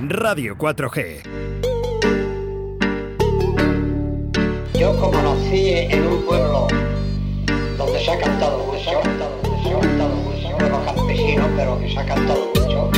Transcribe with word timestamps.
Radio 0.00 0.56
4G. 0.56 1.22
Yo 4.74 5.00
como 5.00 5.22
nací 5.22 5.70
en 5.70 6.06
un 6.06 6.22
pueblo 6.24 6.66
donde 7.78 8.00
se 8.04 8.10
ha 8.10 8.18
cantado 8.18 8.64
mucho, 8.64 8.82
se 8.82 8.90
ha 8.90 9.00
cantado 9.00 9.36
mucho, 9.36 9.78
un 10.48 10.58
pueblo 10.58 10.84
campesino, 10.84 11.48
pero 11.56 11.78
que 11.78 11.90
se 11.92 11.98
ha 11.98 12.06
cantado 12.06 12.50
mucho, 12.56 12.90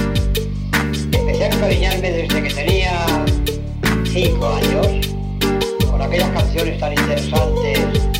empecé 1.13 1.45
a 1.45 1.49
encariñarme 1.49 2.11
desde 2.11 2.43
que 2.43 2.55
tenía 2.55 3.07
cinco 4.05 4.49
años 4.55 4.87
con 5.91 6.01
aquellas 6.01 6.31
canciones 6.31 6.81
tan 6.81 6.93
interesantes 6.93 8.16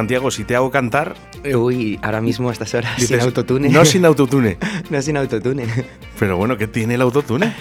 Santiago, 0.00 0.30
si 0.30 0.44
te 0.44 0.56
hago 0.56 0.70
cantar, 0.70 1.14
Uy, 1.54 1.98
ahora 2.00 2.22
mismo 2.22 2.48
a 2.48 2.52
estas 2.52 2.72
horas 2.72 2.96
dices, 2.96 3.18
sin 3.18 3.20
autotune. 3.20 3.68
No 3.68 3.84
sin 3.84 4.06
autotune. 4.06 4.56
no 4.90 5.02
sin 5.02 5.18
autotune. 5.18 5.66
Pero 6.18 6.38
bueno, 6.38 6.56
¿qué 6.56 6.66
tiene 6.66 6.94
el 6.94 7.02
autotune? 7.02 7.52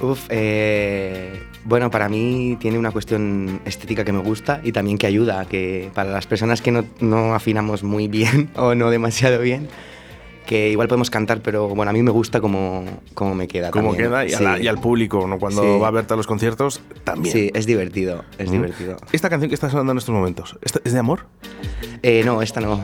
Uf, 0.00 0.26
eh, 0.28 1.40
bueno, 1.64 1.88
para 1.88 2.08
mí 2.08 2.56
tiene 2.58 2.80
una 2.80 2.90
cuestión 2.90 3.60
estética 3.64 4.04
que 4.04 4.12
me 4.12 4.18
gusta 4.18 4.60
y 4.64 4.72
también 4.72 4.98
que 4.98 5.06
ayuda, 5.06 5.44
que 5.44 5.88
para 5.94 6.10
las 6.10 6.26
personas 6.26 6.60
que 6.60 6.72
no, 6.72 6.84
no 6.98 7.32
afinamos 7.32 7.84
muy 7.84 8.08
bien 8.08 8.50
o 8.56 8.74
no 8.74 8.90
demasiado 8.90 9.40
bien, 9.40 9.68
que 10.46 10.70
igual 10.70 10.88
podemos 10.88 11.08
cantar, 11.10 11.40
pero 11.40 11.68
bueno, 11.68 11.90
a 11.90 11.92
mí 11.92 12.02
me 12.02 12.10
gusta 12.10 12.40
como, 12.40 12.84
como 13.14 13.34
me 13.34 13.48
queda. 13.48 13.70
¿Cómo 13.70 13.90
también. 13.90 14.10
queda? 14.10 14.26
Y, 14.26 14.32
a 14.34 14.38
Sí. 14.38 14.44
la- 14.44 14.58
y 14.60 14.66
al 14.68 14.78
público, 14.80 15.26
¿no? 15.26 15.38
cuando 15.38 15.62
Sí. 15.62 15.78
va 15.80 15.88
a 15.88 15.90
verte 15.90 16.14
a 16.14 16.16
los 16.16 16.26
conciertos, 16.26 16.80
también. 17.04 17.32
Sí, 17.32 17.50
es 17.54 17.66
divertido, 17.66 18.24
es 18.38 18.48
¿Mm? 18.48 18.52
divertido. 18.52 18.96
Esta 19.12 19.30
canción 19.30 19.48
que 19.48 19.54
está 19.54 19.70
sonando 19.70 19.92
en 19.92 19.98
estos 19.98 20.14
momentos, 20.14 20.58
¿esta- 20.62 20.80
¿es 20.84 20.92
de 20.92 20.98
amor? 20.98 21.26
Eh, 22.02 22.22
no, 22.24 22.42
esta 22.42 22.60
no. 22.60 22.80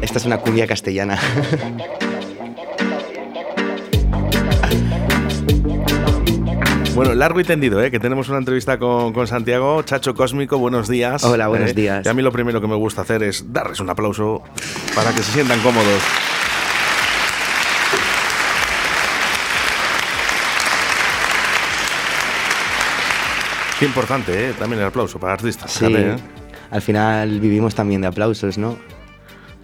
Esta 0.00 0.18
es 0.18 0.24
una 0.24 0.38
cumbia 0.38 0.66
castellana. 0.66 1.18
Bueno, 6.94 7.14
largo 7.14 7.40
y 7.40 7.44
tendido, 7.44 7.82
¿eh? 7.82 7.90
que 7.90 7.98
tenemos 8.00 8.28
una 8.28 8.38
entrevista 8.38 8.78
con, 8.78 9.12
con 9.12 9.26
Santiago. 9.26 9.82
Chacho 9.82 10.14
Cósmico, 10.14 10.58
buenos 10.58 10.88
días. 10.88 11.24
Hola, 11.24 11.48
buenos 11.48 11.70
¿eh? 11.70 11.74
días. 11.74 12.04
Y 12.04 12.08
a 12.08 12.14
mí 12.14 12.20
lo 12.20 12.32
primero 12.32 12.60
que 12.60 12.66
me 12.66 12.74
gusta 12.74 13.02
hacer 13.02 13.22
es 13.22 13.52
darles 13.52 13.80
un 13.80 13.88
aplauso 13.88 14.42
para 14.94 15.12
que 15.14 15.22
se 15.22 15.32
sientan 15.32 15.60
cómodos. 15.60 16.02
Qué 23.80 23.86
importante, 23.86 24.50
¿eh? 24.50 24.52
También 24.58 24.82
el 24.82 24.88
aplauso 24.88 25.18
para 25.18 25.32
artistas. 25.32 25.72
Sí. 25.72 25.86
fíjate, 25.86 26.10
¿eh? 26.10 26.16
Al 26.70 26.82
final 26.82 27.40
vivimos 27.40 27.74
también 27.74 28.02
de 28.02 28.08
aplausos, 28.08 28.58
¿no? 28.58 28.76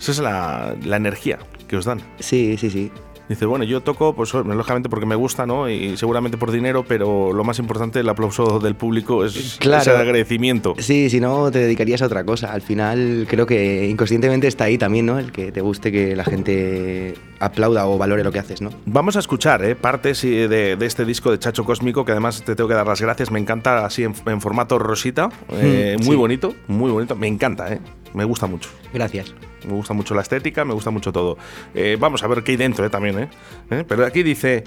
Esa 0.01 0.13
es 0.13 0.19
la, 0.21 0.75
la 0.85 0.97
energía 0.97 1.39
que 1.69 1.77
os 1.77 1.85
dan. 1.85 2.01
Sí, 2.19 2.57
sí, 2.59 2.71
sí. 2.71 2.91
Dice, 3.29 3.45
bueno, 3.47 3.65
yo 3.65 3.81
toco, 3.81 4.15
pues 4.15 4.33
lógicamente 4.35 4.89
porque 4.89 5.07
me 5.07 5.17
gusta, 5.17 5.47
¿no? 5.47 5.69
Y 5.69 5.97
seguramente 5.97 6.37
por 6.39 6.53
dinero, 6.53 6.85
pero 6.87 7.33
lo 7.33 7.43
más 7.45 7.59
importante, 7.59 8.01
el 8.01 8.09
aplauso 8.09 8.61
del 8.61 8.77
público 8.77 9.25
es 9.25 9.57
Claro. 9.59 9.83
ese 9.83 9.91
agradecimiento. 9.91 10.75
Sí, 10.79 11.11
si 11.11 11.19
no 11.21 11.51
te 11.51 11.59
dedicarías 11.59 12.03
a 12.03 12.07
otra 12.07 12.25
cosa. 12.25 12.53
Al 12.53 12.63
final 12.63 13.27
creo 13.29 13.47
que 13.47 13.89
inconscientemente 13.89 14.47
está 14.47 14.65
ahí 14.65 14.79
también, 14.79 15.07
¿no? 15.07 15.19
El 15.19 15.33
que 15.33 15.51
te 15.51 15.61
guste 15.61 15.91
que 15.91 16.15
la 16.15 16.25
gente 16.25 17.15
aplauda 17.41 17.87
o 17.89 17.99
valore 17.99 18.23
lo 18.25 18.31
que 18.33 18.39
haces, 18.39 18.63
¿no? 18.63 18.71
Vamos 18.87 19.17
a 19.17 19.19
escuchar 19.19 19.65
¿eh? 19.65 19.75
partes 19.75 20.23
de, 20.23 20.77
de 20.77 20.87
este 20.87 21.05
disco 21.05 21.31
de 21.31 21.39
Chacho 21.39 21.65
Cósmico, 21.65 22.05
que 22.05 22.13
además 22.13 22.43
te 22.43 22.55
tengo 22.55 22.69
que 22.69 22.75
dar 22.75 22.87
las 22.87 23.01
gracias. 23.01 23.31
Me 23.31 23.41
encanta 23.41 23.85
así 23.85 24.05
en, 24.05 24.15
en 24.27 24.41
formato 24.41 24.79
rosita, 24.79 25.29
eh, 25.51 25.97
Mm, 25.99 26.05
muy 26.05 26.15
sí. 26.15 26.17
bonito, 26.17 26.55
muy 26.69 26.91
bonito. 26.91 27.17
Me 27.17 27.27
encanta, 27.27 27.73
¿eh? 27.73 27.81
me 28.15 28.25
gusta 28.25 28.47
mucho. 28.47 28.71
Gracias. 28.95 29.35
Me 29.67 29.73
gusta 29.73 29.93
mucho 29.95 30.15
la 30.15 30.23
estética, 30.23 30.65
me 30.65 30.75
gusta 30.75 30.91
mucho 30.91 31.13
todo. 31.13 31.37
Eh, 31.75 31.97
vamos 31.99 32.23
a 32.23 32.27
ver 32.29 32.43
qué 32.43 32.53
hay 32.53 32.57
dentro 32.57 32.85
¿eh? 32.87 32.91
también. 32.91 33.19
¿eh? 33.19 33.29
¿Eh? 33.71 33.85
Pero 33.87 34.07
aquí 34.07 34.23
dice 34.23 34.65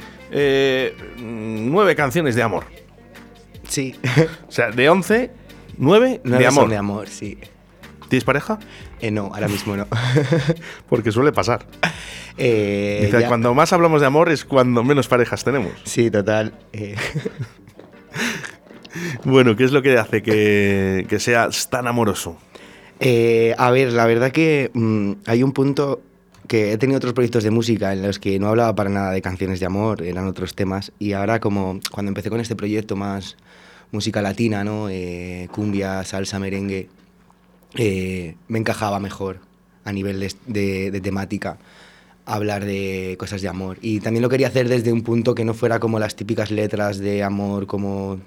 nueve 1.17 1.95
canciones 1.95 2.35
de 2.35 2.43
amor. 2.43 2.65
Sí. 3.67 3.95
O 4.47 4.51
sea, 4.51 4.71
de 4.71 4.89
once, 4.89 5.31
nueve 5.77 6.21
de 6.23 6.31
son 6.45 6.45
amor. 6.45 6.69
de 6.69 6.77
amor, 6.77 7.07
sí. 7.07 7.37
¿Tienes 8.09 8.23
pareja? 8.23 8.57
Eh, 8.99 9.11
no, 9.11 9.31
ahora 9.33 9.47
mismo 9.47 9.77
no. 9.77 9.87
Porque 10.89 11.11
suele 11.11 11.31
pasar. 11.31 11.65
Eh, 12.37 13.09
Dice, 13.11 13.27
cuando 13.27 13.53
más 13.53 13.71
hablamos 13.71 14.01
de 14.01 14.07
amor 14.07 14.29
es 14.29 14.45
cuando 14.45 14.83
menos 14.83 15.07
parejas 15.07 15.43
tenemos. 15.43 15.73
Sí, 15.85 16.09
total. 16.11 16.53
Eh, 16.73 16.95
Bueno, 19.23 19.55
¿qué 19.55 19.65
es 19.65 19.71
lo 19.71 19.83
que 19.83 19.97
hace 19.97 20.23
que, 20.23 21.05
que 21.07 21.19
seas 21.19 21.69
tan 21.69 21.87
amoroso? 21.87 22.37
Eh, 22.99 23.55
a 23.57 23.71
ver, 23.71 23.93
la 23.93 24.05
verdad 24.05 24.31
que 24.31 24.71
mm, 24.73 25.11
hay 25.25 25.43
un 25.43 25.51
punto 25.51 26.01
que 26.47 26.71
he 26.73 26.77
tenido 26.77 26.97
otros 26.97 27.13
proyectos 27.13 27.43
de 27.43 27.51
música 27.51 27.93
en 27.93 28.01
los 28.01 28.17
que 28.19 28.39
no 28.39 28.47
hablaba 28.47 28.73
para 28.75 28.89
nada 28.89 29.11
de 29.11 29.21
canciones 29.21 29.59
de 29.59 29.67
amor, 29.67 30.01
eran 30.01 30.27
otros 30.27 30.55
temas. 30.55 30.91
Y 30.97 31.13
ahora 31.13 31.39
como 31.39 31.79
cuando 31.91 32.09
empecé 32.09 32.29
con 32.29 32.39
este 32.39 32.55
proyecto 32.55 32.95
más 32.95 33.37
música 33.91 34.21
latina, 34.21 34.63
¿no? 34.63 34.89
Eh, 34.89 35.47
cumbia, 35.51 36.03
salsa, 36.03 36.39
merengue, 36.39 36.89
eh, 37.75 38.35
me 38.47 38.59
encajaba 38.59 38.99
mejor 38.99 39.39
a 39.85 39.91
nivel 39.91 40.19
de, 40.19 40.33
de- 40.47 40.91
de 40.91 41.01
temática 41.01 41.57
hablar 42.25 42.65
de 42.65 43.15
cosas 43.19 43.41
de 43.41 43.47
amor. 43.47 43.77
Y 43.81 43.99
también 44.01 44.21
lo 44.21 44.29
quería 44.29 44.47
hacer 44.47 44.69
desde 44.69 44.91
un 44.93 45.01
punto 45.01 45.33
que 45.33 45.45
no 45.45 45.53
fuera 45.55 45.79
como 45.79 45.97
las 45.99 46.15
típicas 46.15 46.51
letras 46.51 46.99
de 46.99 47.23
amor 47.23 47.65
como 47.65 48.19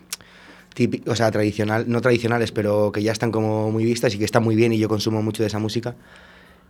típi- 0.75 1.03
o 1.07 1.15
sea, 1.17 1.31
tradicional, 1.31 1.85
no 1.89 2.01
tradicionales, 2.01 2.53
pero 2.53 2.93
que 2.93 3.03
ya 3.03 3.13
están 3.13 3.31
como 3.33 3.71
muy 3.71 3.85
vistas 3.85 4.15
y 4.15 4.19
que 4.19 4.25
están 4.25 4.43
muy 4.43 4.57
bien 4.57 4.73
y 4.73 4.79
yo 4.79 4.89
consumo 4.89 5.23
mucho 5.23 5.43
de 5.43 5.47
esa 5.49 5.59
música. 5.59 5.95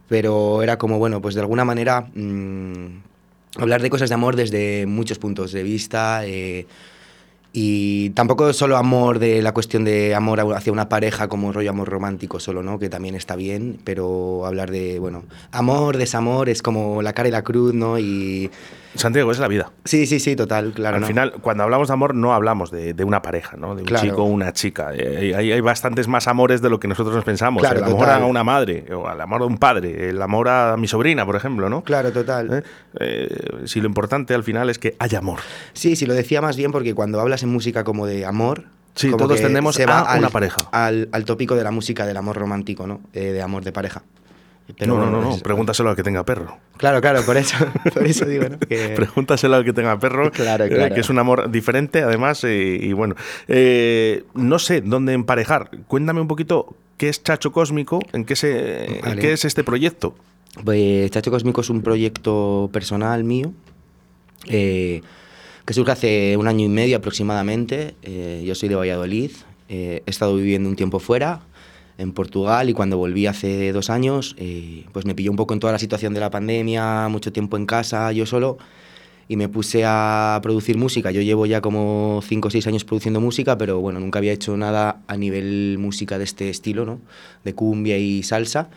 Pero 0.08 0.62
era 0.62 0.78
como, 0.78 0.98
bueno, 0.98 1.22
pues 1.22 1.34
de 1.34 1.40
alguna 1.40 1.64
manera 1.64 2.02
mm, 2.14 2.86
hablar 3.58 3.82
de 3.82 3.90
cosas 3.90 4.08
de 4.10 4.14
amor 4.14 4.36
desde 4.36 4.86
muchos 4.86 5.18
puntos 5.18 5.52
de 5.52 5.62
vista. 5.62 6.26
eh, 6.26 6.66
y 7.54 8.08
tampoco 8.10 8.54
solo 8.54 8.78
amor 8.78 9.18
de 9.18 9.42
la 9.42 9.52
cuestión 9.52 9.84
de 9.84 10.14
amor 10.14 10.40
hacia 10.54 10.72
una 10.72 10.88
pareja 10.88 11.28
como 11.28 11.52
rollo 11.52 11.68
amor 11.68 11.86
romántico 11.90 12.40
solo, 12.40 12.62
¿no? 12.62 12.78
Que 12.78 12.88
también 12.88 13.14
está 13.14 13.36
bien, 13.36 13.78
pero 13.84 14.46
hablar 14.46 14.70
de, 14.70 14.98
bueno, 14.98 15.24
amor, 15.50 15.98
desamor, 15.98 16.48
es 16.48 16.62
como 16.62 17.02
la 17.02 17.12
cara 17.12 17.28
y 17.28 17.32
la 17.32 17.42
cruz, 17.42 17.74
¿no? 17.74 17.98
Y 17.98 18.50
Santiago, 18.94 19.30
es 19.32 19.38
la 19.38 19.48
vida. 19.48 19.72
sí, 19.84 20.06
sí, 20.06 20.20
sí, 20.20 20.36
total, 20.36 20.72
claro. 20.72 20.96
Al 20.96 21.00
¿no? 21.02 21.06
final, 21.06 21.32
cuando 21.40 21.62
hablamos 21.64 21.88
de 21.88 21.94
amor, 21.94 22.14
no 22.14 22.34
hablamos 22.34 22.70
de, 22.70 22.94
de 22.94 23.04
una 23.04 23.22
pareja, 23.22 23.56
¿no? 23.56 23.74
De 23.74 23.82
un 23.82 23.86
Claro. 23.88 24.04
chico 24.08 24.22
o 24.22 24.26
una 24.26 24.52
chica. 24.52 24.90
Eh, 24.94 25.34
Hay, 25.36 25.50
hay 25.52 25.60
bastantes 25.60 26.08
más 26.08 26.28
amores 26.28 26.60
de 26.62 26.70
lo 26.70 26.78
que 26.80 26.88
nosotros 26.88 27.14
nos 27.16 27.24
pensamos. 27.24 27.60
Claro, 27.62 27.78
el 27.78 27.84
amor 27.84 27.98
total. 28.00 28.22
a 28.22 28.26
una 28.26 28.44
madre, 28.44 28.86
o 28.94 29.10
el 29.10 29.20
amor 29.20 29.42
a 29.42 29.46
un 29.46 29.58
padre, 29.58 30.10
el 30.10 30.20
amor 30.20 30.48
a 30.48 30.76
mi 30.76 30.88
sobrina, 30.88 31.24
por 31.24 31.36
ejemplo, 31.36 31.68
¿no? 31.68 31.82
Claro, 31.82 32.12
total. 32.12 32.52
¿Eh? 32.52 32.62
Eh, 33.00 33.62
si 33.66 33.80
lo 33.80 33.86
importante 33.88 34.34
al 34.34 34.44
final 34.44 34.68
es 34.70 34.78
que 34.78 34.94
haya 34.98 35.18
amor. 35.18 35.40
Sí, 35.72 35.96
sí, 35.96 36.06
lo 36.06 36.14
decía 36.14 36.40
más 36.40 36.56
bien 36.56 36.72
porque 36.72 36.94
cuando 36.94 37.20
hablas 37.20 37.42
en 37.42 37.48
música 37.50 37.84
como 37.84 38.06
de 38.06 38.26
amor... 38.26 38.64
Sí, 38.94 39.06
como 39.08 39.24
todos 39.24 39.38
que 39.38 39.44
tendemos 39.44 39.74
se 39.74 39.86
va 39.86 40.00
a 40.00 40.12
al, 40.12 40.18
una 40.18 40.28
pareja. 40.28 40.68
Al, 40.70 41.08
al 41.12 41.24
tópico 41.24 41.56
de 41.56 41.64
la 41.64 41.70
música 41.70 42.04
del 42.04 42.18
amor 42.18 42.36
romántico, 42.36 42.86
¿no? 42.86 43.00
Eh, 43.14 43.32
de 43.32 43.40
amor 43.40 43.64
de 43.64 43.72
pareja. 43.72 44.02
No, 44.80 44.86
no, 44.86 44.94
bueno, 44.96 45.10
no, 45.10 45.20
no. 45.22 45.34
es- 45.36 45.42
Pregúntaselo 45.42 45.90
al 45.90 45.96
que 45.96 46.02
tenga 46.02 46.24
perro. 46.24 46.58
Claro, 46.76 47.00
claro, 47.00 47.22
por 47.24 47.36
eso, 47.36 47.56
por 47.94 48.06
eso 48.06 48.24
digo, 48.26 48.48
¿no? 48.48 48.58
Que- 48.68 48.90
Pregúntaselo 48.96 49.56
al 49.56 49.64
que 49.64 49.72
tenga 49.72 49.98
perro, 49.98 50.30
Claro, 50.32 50.64
eh, 50.64 50.68
claro. 50.68 50.94
que 50.94 51.00
es 51.00 51.10
un 51.10 51.18
amor 51.18 51.50
diferente, 51.50 52.02
además, 52.02 52.44
y 52.44 52.92
bueno, 52.92 53.14
eh, 53.48 54.24
no 54.34 54.58
sé 54.58 54.80
dónde 54.80 55.12
emparejar. 55.12 55.70
Cuéntame 55.88 56.20
un 56.20 56.28
poquito 56.28 56.74
qué 56.96 57.08
es 57.08 57.22
Chacho 57.22 57.52
Cósmico, 57.52 58.00
en 58.12 58.24
qué, 58.24 58.36
se, 58.36 58.98
en 59.08 59.18
qué 59.18 59.32
es 59.32 59.44
este 59.44 59.64
proyecto. 59.64 60.14
Pues 60.64 61.10
Chacho 61.10 61.30
Cósmico 61.30 61.60
es 61.62 61.70
un 61.70 61.82
proyecto 61.82 62.68
personal 62.72 63.24
mío 63.24 63.52
eh, 64.48 65.02
que 65.64 65.74
surge 65.74 65.92
hace 65.92 66.36
un 66.36 66.48
año 66.48 66.66
y 66.66 66.68
medio 66.68 66.96
aproximadamente. 66.96 67.94
Yo 68.44 68.54
soy 68.54 68.68
de 68.68 68.74
Valladolid, 68.74 69.30
he 69.68 70.02
estado 70.06 70.36
viviendo 70.36 70.68
un 70.68 70.76
tiempo 70.76 70.98
fuera, 70.98 71.40
en 71.98 72.12
Portugal, 72.12 72.68
y 72.68 72.72
cuando 72.72 72.96
volví 72.96 73.26
hace 73.26 73.72
dos 73.72 73.90
años, 73.90 74.34
eh, 74.38 74.86
pues 74.92 75.04
me 75.04 75.14
pilló 75.14 75.30
un 75.30 75.36
poco 75.36 75.54
en 75.54 75.60
toda 75.60 75.72
la 75.72 75.78
situación 75.78 76.14
de 76.14 76.20
la 76.20 76.30
pandemia, 76.30 77.08
mucho 77.08 77.32
tiempo 77.32 77.56
en 77.56 77.66
casa, 77.66 78.10
yo 78.12 78.26
solo, 78.26 78.58
y 79.28 79.36
me 79.36 79.48
puse 79.48 79.84
a 79.86 80.40
producir 80.42 80.76
música. 80.76 81.10
Yo 81.10 81.22
llevo 81.22 81.46
ya 81.46 81.60
como 81.60 82.20
cinco 82.22 82.48
o 82.48 82.50
seis 82.50 82.66
años 82.66 82.84
produciendo 82.84 83.20
música, 83.20 83.56
pero 83.56 83.80
bueno, 83.80 84.00
nunca 84.00 84.18
había 84.18 84.32
hecho 84.32 84.56
nada 84.56 85.02
a 85.06 85.16
nivel 85.16 85.76
música 85.78 86.18
de 86.18 86.24
este 86.24 86.50
estilo, 86.50 86.84
¿no? 86.84 87.00
De 87.44 87.54
cumbia 87.54 87.96
y 87.98 88.22
salsa. 88.22 88.68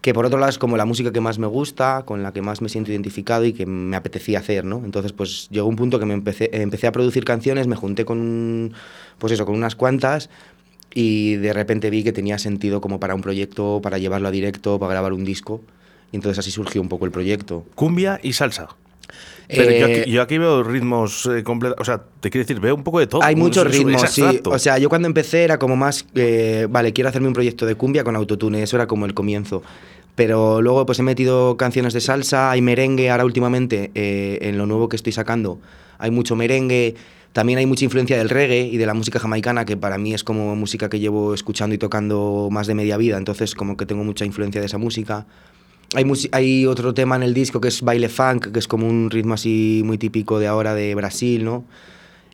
que 0.00 0.14
por 0.14 0.24
otro 0.24 0.38
lado 0.38 0.48
es 0.48 0.58
como 0.58 0.76
la 0.76 0.86
música 0.86 1.12
que 1.12 1.20
más 1.20 1.38
me 1.38 1.46
gusta, 1.46 2.04
con 2.06 2.22
la 2.22 2.32
que 2.32 2.40
más 2.40 2.62
me 2.62 2.68
siento 2.68 2.90
identificado 2.90 3.44
y 3.44 3.52
que 3.52 3.66
me 3.66 3.96
apetecía 3.96 4.38
hacer, 4.38 4.64
¿no? 4.64 4.82
Entonces, 4.84 5.12
pues 5.12 5.48
llegó 5.50 5.68
un 5.68 5.76
punto 5.76 5.98
que 5.98 6.06
me 6.06 6.14
empecé, 6.14 6.48
empecé 6.52 6.86
a 6.86 6.92
producir 6.92 7.24
canciones, 7.24 7.66
me 7.66 7.76
junté 7.76 8.04
con, 8.06 8.72
pues 9.18 9.32
eso, 9.32 9.44
con 9.44 9.54
unas 9.54 9.76
cuantas 9.76 10.30
y 10.94 11.36
de 11.36 11.52
repente 11.52 11.90
vi 11.90 12.02
que 12.02 12.12
tenía 12.12 12.38
sentido 12.38 12.80
como 12.80 12.98
para 13.00 13.14
un 13.14 13.20
proyecto, 13.22 13.80
para 13.82 13.98
llevarlo 13.98 14.28
a 14.28 14.30
directo, 14.30 14.78
para 14.78 14.92
grabar 14.92 15.12
un 15.12 15.24
disco. 15.24 15.60
Y 16.12 16.16
entonces 16.16 16.38
así 16.40 16.50
surgió 16.50 16.80
un 16.80 16.88
poco 16.88 17.04
el 17.04 17.12
proyecto. 17.12 17.64
Cumbia 17.76 18.18
y 18.22 18.32
salsa. 18.32 18.68
Pero 19.48 19.72
yo, 19.72 19.86
Eh, 19.86 20.00
aquí, 20.02 20.10
yo 20.10 20.22
aquí 20.22 20.38
veo 20.38 20.62
ritmos 20.62 21.26
eh, 21.26 21.42
completos. 21.42 21.78
O 21.80 21.84
sea, 21.84 22.02
te 22.20 22.30
quiero 22.30 22.44
decir, 22.46 22.60
veo 22.60 22.74
un 22.74 22.84
poco 22.84 22.98
de 23.00 23.06
todo. 23.08 23.22
Hay 23.22 23.34
muchos 23.36 23.64
Es- 23.66 23.72
es- 23.74 23.80
es 23.80 23.86
ritmos, 23.86 24.10
sí. 24.10 24.40
O 24.44 24.58
sea, 24.58 24.78
yo 24.78 24.88
cuando 24.88 25.06
empecé 25.08 25.42
era 25.44 25.58
como 25.58 25.76
más, 25.76 26.06
eh, 26.14 26.66
vale, 26.70 26.92
quiero 26.92 27.08
hacerme 27.08 27.28
un 27.28 27.34
proyecto 27.34 27.66
de 27.66 27.74
cumbia 27.74 28.04
con 28.04 28.14
autotune, 28.16 28.62
eso 28.62 28.76
era 28.76 28.86
como 28.86 29.06
el 29.06 29.14
comienzo. 29.14 29.62
Pero 30.14 30.60
luego 30.60 30.84
pues 30.86 30.98
he 30.98 31.02
metido 31.02 31.56
canciones 31.56 31.94
de 31.94 32.00
salsa, 32.00 32.50
hay 32.50 32.60
merengue, 32.62 33.10
ahora 33.10 33.24
últimamente 33.24 33.90
eh, 33.94 34.38
en 34.42 34.58
lo 34.58 34.66
nuevo 34.66 34.88
que 34.88 34.96
estoy 34.96 35.12
sacando 35.12 35.60
hay 35.98 36.10
mucho 36.10 36.34
merengue, 36.34 36.94
también 37.32 37.58
hay 37.58 37.66
mucha 37.66 37.84
influencia 37.84 38.16
del 38.18 38.28
reggae 38.28 38.66
y 38.66 38.76
de 38.76 38.86
la 38.86 38.94
música 38.94 39.18
jamaicana, 39.18 39.64
que 39.64 39.76
para 39.76 39.98
mí 39.98 40.14
es 40.14 40.24
como 40.24 40.56
música 40.56 40.88
que 40.88 40.98
llevo 40.98 41.32
escuchando 41.34 41.74
y 41.74 41.78
tocando 41.78 42.48
más 42.50 42.66
de 42.66 42.74
media 42.74 42.96
vida, 42.96 43.16
entonces 43.18 43.54
como 43.54 43.76
que 43.76 43.86
tengo 43.86 44.02
mucha 44.04 44.24
influencia 44.24 44.60
de 44.60 44.66
esa 44.66 44.78
música. 44.78 45.26
Hay, 45.94 46.04
hay 46.32 46.66
otro 46.66 46.94
tema 46.94 47.16
en 47.16 47.22
el 47.22 47.34
disco 47.34 47.60
que 47.60 47.68
es 47.68 47.82
baile 47.82 48.08
funk, 48.08 48.52
que 48.52 48.58
es 48.58 48.68
como 48.68 48.86
un 48.88 49.10
ritmo 49.10 49.34
así 49.34 49.82
muy 49.84 49.98
típico 49.98 50.38
de 50.38 50.46
ahora 50.46 50.74
de 50.74 50.94
Brasil, 50.94 51.44
¿no? 51.44 51.64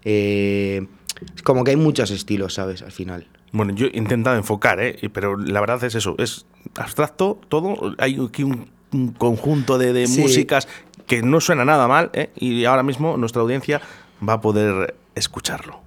Eh, 0.05 0.87
es 1.35 1.43
como 1.43 1.65
que 1.65 1.71
hay 1.71 1.77
muchos 1.77 2.11
estilos, 2.11 2.55
¿sabes? 2.55 2.83
Al 2.83 2.93
final. 2.93 3.27
Bueno, 3.53 3.75
yo 3.75 3.87
he 3.87 3.97
intentado 3.99 4.37
enfocar, 4.37 4.81
¿eh? 4.81 4.99
pero 5.13 5.39
la 5.39 5.61
verdad 5.61 5.83
es 5.85 5.95
eso, 5.95 6.15
es 6.19 6.45
abstracto 6.75 7.41
todo. 7.49 7.95
Hay 7.99 8.19
aquí 8.23 8.43
un, 8.43 8.69
un 8.93 9.09
conjunto 9.13 9.79
de, 9.79 9.93
de 9.93 10.07
Sí. 10.07 10.21
músicas 10.21 10.69
que 11.07 11.23
no 11.23 11.41
suena 11.41 11.65
nada 11.65 11.87
mal 11.89 12.11
¿eh? 12.13 12.31
y 12.37 12.65
ahora 12.65 12.83
mismo 12.83 13.17
nuestra 13.17 13.41
audiencia 13.41 13.81
va 14.21 14.35
a 14.35 14.41
poder 14.41 14.97
escucharlo. 15.15 15.86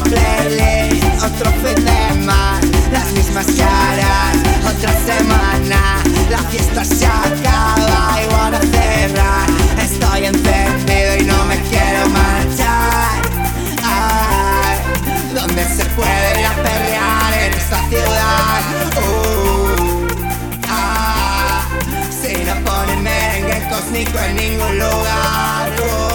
Playlist, 0.00 1.22
otro 1.22 1.50
fin 1.62 1.84
las 2.90 3.12
mismas 3.12 3.46
caras, 3.46 4.36
otra 4.64 4.92
semana. 5.04 6.02
La 6.30 6.38
fiesta 6.38 6.84
se 6.84 7.06
acaba 7.06 8.18
y 8.22 8.32
van 8.32 8.54
a 8.54 8.60
cerrar. 8.60 9.48
Estoy 9.82 10.26
encendido 10.26 11.16
y 11.18 11.24
no 11.24 11.44
me 11.44 11.60
quiero 11.68 12.08
marchar. 12.08 13.20
Ay, 13.84 14.78
donde 15.34 15.64
se 15.64 15.84
puede 15.96 16.40
ir 16.40 16.46
a 16.46 16.54
perrear 16.54 17.32
en 17.44 17.52
esta 17.52 17.78
ciudad. 17.88 18.60
Uh, 18.96 20.06
ah, 20.68 21.66
si 22.10 22.44
no 22.44 22.54
ponen 22.64 23.02
merengue 23.02 23.68
cósmico 23.68 24.18
en 24.18 24.36
ningún 24.36 24.78
lugar. 24.78 25.70
Uh, 25.80 26.11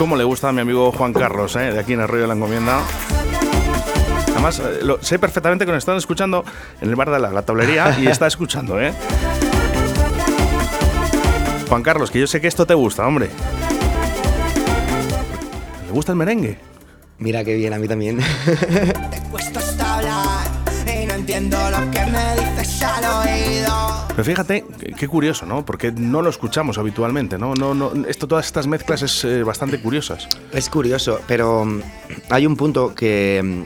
¿Cómo 0.00 0.16
le 0.16 0.24
gusta 0.24 0.48
a 0.48 0.52
mi 0.52 0.62
amigo 0.62 0.92
Juan 0.92 1.12
Carlos, 1.12 1.56
eh, 1.56 1.72
de 1.72 1.78
aquí 1.78 1.92
en 1.92 2.00
Arroyo 2.00 2.22
de 2.22 2.28
la 2.28 2.32
Encomienda? 2.32 2.80
Además, 4.30 4.58
eh, 4.58 4.78
lo, 4.82 5.02
sé 5.02 5.18
perfectamente 5.18 5.66
que 5.66 5.72
nos 5.72 5.80
están 5.80 5.98
escuchando 5.98 6.42
en 6.80 6.88
el 6.88 6.96
bar 6.96 7.10
de 7.10 7.18
la, 7.18 7.30
la 7.30 7.42
tablería 7.42 7.94
y 8.00 8.06
está 8.06 8.26
escuchando, 8.26 8.80
¿eh? 8.80 8.94
Juan 11.68 11.82
Carlos, 11.82 12.10
que 12.10 12.18
yo 12.18 12.26
sé 12.26 12.40
que 12.40 12.48
esto 12.48 12.66
te 12.66 12.72
gusta, 12.72 13.06
hombre. 13.06 13.28
¿Le 15.84 15.92
gusta 15.92 16.12
el 16.12 16.16
merengue? 16.16 16.58
Mira 17.18 17.44
qué 17.44 17.56
bien, 17.56 17.74
a 17.74 17.78
mí 17.78 17.86
también. 17.86 18.20
Te 19.10 19.20
cuesta 19.30 19.60
hasta 19.60 19.96
hablar 19.96 20.46
y 20.86 21.04
no 21.04 21.12
entiendo 21.12 21.58
lo 21.70 21.90
que 21.90 22.06
me 22.06 22.36
dices 22.36 22.82
al 22.84 23.04
oído. 23.04 23.89
Pero 24.22 24.36
fíjate, 24.36 24.64
qué- 24.98 25.08
curioso, 25.08 25.46
¿no? 25.46 25.64
Porque 25.64 25.92
no 25.92 26.20
lo 26.20 26.28
escuchamos 26.30 26.78
habitualmente, 26.78 27.38
¿no? 27.38 27.54
no, 27.54 27.74
no 27.74 27.92
esto, 28.06 28.28
todas 28.28 28.46
estas 28.46 28.66
mezclas 28.66 29.02
es 29.02 29.24
eh, 29.24 29.42
bastante 29.42 29.80
curiosas. 29.80 30.28
Es 30.52 30.68
curioso, 30.68 31.20
pero 31.26 31.64
mm, 31.64 31.80
hay 32.28 32.46
un 32.46 32.54
punto 32.56 32.94
que 32.94 33.64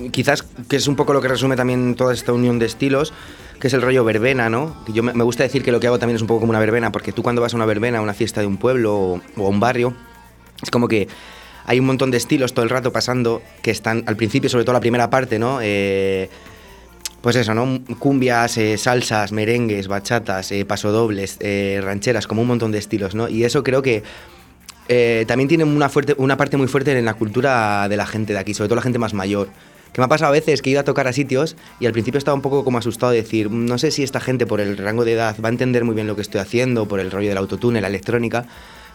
mm, 0.00 0.06
quizás 0.10 0.42
que 0.42 0.76
es 0.76 0.88
un 0.88 0.96
poco 0.96 1.12
lo 1.12 1.20
que 1.20 1.28
resume 1.28 1.54
también 1.56 1.94
toda 1.94 2.12
esta 2.12 2.32
unión 2.32 2.58
de 2.58 2.66
estilos, 2.66 3.12
que 3.60 3.68
es 3.68 3.72
el 3.74 3.82
rollo 3.82 4.04
verbena, 4.04 4.50
¿no? 4.50 4.76
Yo 4.88 5.02
me, 5.02 5.12
gusta 5.22 5.44
decir 5.44 5.62
que 5.62 5.72
lo 5.72 5.80
que 5.80 5.86
hago 5.86 5.98
también 5.98 6.16
es 6.16 6.22
un 6.22 6.28
poco 6.28 6.40
como 6.40 6.50
una 6.50 6.60
verbena, 6.60 6.90
porque 6.92 7.12
tú 7.12 7.22
cuando 7.22 7.40
vas 7.40 7.54
a 7.54 7.56
una 7.56 7.66
verbena, 7.66 7.98
a 7.98 8.02
una 8.02 8.14
fiesta 8.14 8.40
de 8.40 8.46
un 8.46 8.56
pueblo 8.56 8.96
o, 8.96 9.20
o 9.36 9.46
a 9.46 9.48
un 9.48 9.60
barrio, 9.60 9.94
es 10.62 10.70
como 10.70 10.88
que 10.88 11.08
hay 11.66 11.78
un 11.80 11.86
montón 11.86 12.10
de 12.10 12.16
estilos 12.16 12.54
todo 12.54 12.62
el 12.64 12.70
rato 12.70 12.92
pasando 12.92 13.42
que 13.62 13.70
están 13.70 14.02
al 14.06 14.16
principio, 14.16 14.48
sobre 14.48 14.64
todo 14.64 14.72
la 14.72 14.80
primera 14.80 15.10
parte, 15.10 15.38
¿no? 15.38 15.58
Eh, 15.62 16.30
pues 17.28 17.36
eso, 17.36 17.52
¿no? 17.52 17.80
Cumbias, 17.98 18.56
eh, 18.56 18.78
salsas, 18.78 19.32
merengues, 19.32 19.86
bachatas, 19.86 20.50
eh, 20.50 20.64
pasodobles, 20.64 21.36
eh, 21.40 21.78
rancheras, 21.84 22.26
como 22.26 22.40
un 22.40 22.48
montón 22.48 22.72
de 22.72 22.78
estilos, 22.78 23.14
¿no? 23.14 23.28
Y 23.28 23.44
eso 23.44 23.62
creo 23.62 23.82
que 23.82 24.02
eh, 24.88 25.26
también 25.28 25.46
tiene 25.46 25.64
una, 25.64 25.90
fuerte, 25.90 26.14
una 26.16 26.38
parte 26.38 26.56
muy 26.56 26.68
fuerte 26.68 26.98
en 26.98 27.04
la 27.04 27.12
cultura 27.12 27.86
de 27.86 27.98
la 27.98 28.06
gente 28.06 28.32
de 28.32 28.38
aquí, 28.38 28.54
sobre 28.54 28.68
todo 28.68 28.76
la 28.76 28.82
gente 28.82 28.98
más 28.98 29.12
mayor. 29.12 29.50
Que 29.92 30.00
me 30.00 30.06
ha 30.06 30.08
pasado 30.08 30.30
a 30.30 30.32
veces 30.32 30.62
que 30.62 30.70
he 30.70 30.72
ido 30.72 30.80
a 30.80 30.84
tocar 30.84 31.06
a 31.06 31.12
sitios 31.12 31.54
y 31.80 31.84
al 31.84 31.92
principio 31.92 32.16
estaba 32.16 32.34
un 32.34 32.40
poco 32.40 32.64
como 32.64 32.78
asustado 32.78 33.12
de 33.12 33.20
decir, 33.20 33.50
"Mm, 33.50 33.66
no 33.66 33.76
sé 33.76 33.90
si 33.90 34.02
esta 34.02 34.20
gente 34.20 34.46
por 34.46 34.62
el 34.62 34.78
rango 34.78 35.04
de 35.04 35.12
edad 35.12 35.36
va 35.44 35.50
a 35.50 35.52
entender 35.52 35.84
muy 35.84 35.94
bien 35.94 36.06
lo 36.06 36.16
que 36.16 36.22
estoy 36.22 36.40
haciendo, 36.40 36.88
por 36.88 36.98
el 36.98 37.10
rollo 37.10 37.28
del 37.28 37.36
autotune, 37.36 37.82
la 37.82 37.88
electrónica. 37.88 38.46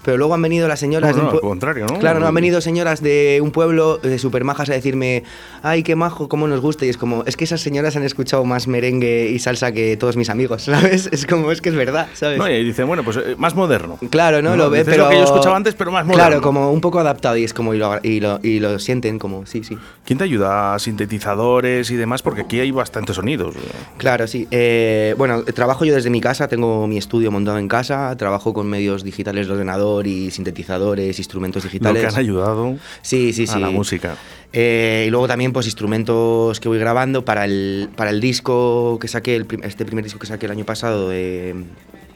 Pero 0.04 0.18
luego 0.18 0.34
han 0.34 0.42
venido 0.42 0.68
las 0.68 0.80
señoras 0.80 1.12
No, 1.12 1.16
de 1.16 1.20
un 1.22 1.26
no, 1.26 1.32
al 1.32 1.38
pue- 1.38 1.42
contrario, 1.42 1.86
¿no? 1.88 2.00
Claro, 2.00 2.20
no, 2.20 2.28
han 2.28 2.34
venido 2.34 2.60
señoras 2.62 3.02
de 3.02 3.40
un 3.42 3.52
pueblo 3.52 3.98
de 3.98 4.20
super 4.20 4.44
majas 4.44 4.70
a 4.70 4.74
decirme, 4.74 5.24
ay, 5.62 5.84
qué 5.84 5.96
majo, 5.96 6.28
cómo 6.28 6.48
nos 6.48 6.60
gusta. 6.62 6.86
Y 6.86 6.90
es 6.90 6.98
como, 6.98 7.24
es 7.26 7.38
que 7.38 7.44
esas 7.46 7.62
señoras 7.62 7.96
han 7.96 8.04
escuchado 8.04 8.44
más 8.46 8.68
merengue 8.68 9.30
y 9.30 9.40
salsa 9.40 9.72
que 9.72 9.96
todos 9.98 10.18
mis 10.18 10.30
amigos, 10.30 10.64
¿sabes? 10.64 11.10
Es 11.12 11.26
como, 11.26 11.52
es 11.52 11.62
que 11.62 11.70
es 11.70 11.76
verdad, 11.76 12.08
¿sabes? 12.14 12.38
No, 12.38 12.50
y 12.50 12.64
dice, 12.64 12.84
bueno, 12.84 13.04
pues 13.04 13.18
eh, 13.18 13.36
más 13.38 13.56
moderno. 13.56 13.98
Claro, 14.10 14.42
¿no? 14.42 14.56
Lo 14.56 14.70
ve, 14.70 14.80
dices 14.80 14.94
pero... 14.94 15.06
lo 15.06 15.10
que 15.10 15.18
yo 15.18 15.24
escuchaba 15.24 15.56
antes, 15.56 15.76
pero 15.76 15.92
más 15.92 16.06
moderno. 16.06 16.28
Claro, 16.28 16.42
como 16.42 16.72
un 16.72 16.82
poco 16.82 17.00
adaptado 17.00 17.38
y 17.38 17.44
es 17.44 17.54
como... 17.54 17.74
Y 17.74 17.78
lo, 17.78 18.00
y 18.04 18.20
lo, 18.20 18.40
y 18.44 18.60
lo 18.60 18.80
sienten 18.80 19.20
como, 19.20 19.46
sí, 19.46 19.64
sí. 19.64 19.78
¿Quién 20.06 20.18
te 20.20 20.26
ayuda? 20.26 20.78
¿Sintetizadores 20.80 21.92
y 21.92 21.96
demás? 21.96 22.22
Porque 22.22 22.42
aquí 22.42 22.60
hay 22.60 22.72
bastantes 22.72 23.16
sonidos. 23.16 23.56
Claro, 23.98 24.28
sí. 24.28 24.48
Eh, 24.52 25.16
bueno, 25.18 25.44
trabajo 25.44 25.86
yo 25.86 25.94
desde 25.96 26.10
mi 26.10 26.20
casa, 26.22 26.48
tengo 26.48 26.88
mi 26.88 26.98
estudio 26.98 27.32
montado 27.32 27.58
en 27.58 27.68
casa, 27.68 28.16
trabajo 28.18 28.54
con 28.54 28.68
medios 28.68 29.04
digitales 29.04 29.48
de 29.48 29.54
ordenador 29.54 29.93
y 30.02 30.32
sintetizadores, 30.32 31.18
instrumentos 31.20 31.64
Lo 31.64 31.70
digitales. 31.70 32.02
que 32.02 32.08
han 32.08 32.16
ayudado 32.16 32.76
Sí, 33.02 33.34
sí, 33.34 33.46
sí. 33.48 33.54
a 33.56 33.60
la 33.60 33.70
música. 33.70 34.16
Eh, 34.52 35.06
y 35.08 35.10
luego 35.10 35.28
también 35.28 35.54
pues 35.54 35.66
instrumentos 35.66 36.60
que 36.60 36.68
voy 36.70 36.80
grabando 36.80 37.24
para 37.26 37.46
el, 37.46 37.90
para 37.96 38.10
el 38.10 38.20
disco 38.22 38.98
que 39.00 39.08
saqué, 39.08 39.36
el 39.36 39.48
este 39.64 39.86
primer 39.86 40.04
disco 40.04 40.20
que 40.20 40.28
saqué 40.28 40.46
el 40.46 40.52
año 40.52 40.66
pasado 40.66 41.10
de, 41.10 41.56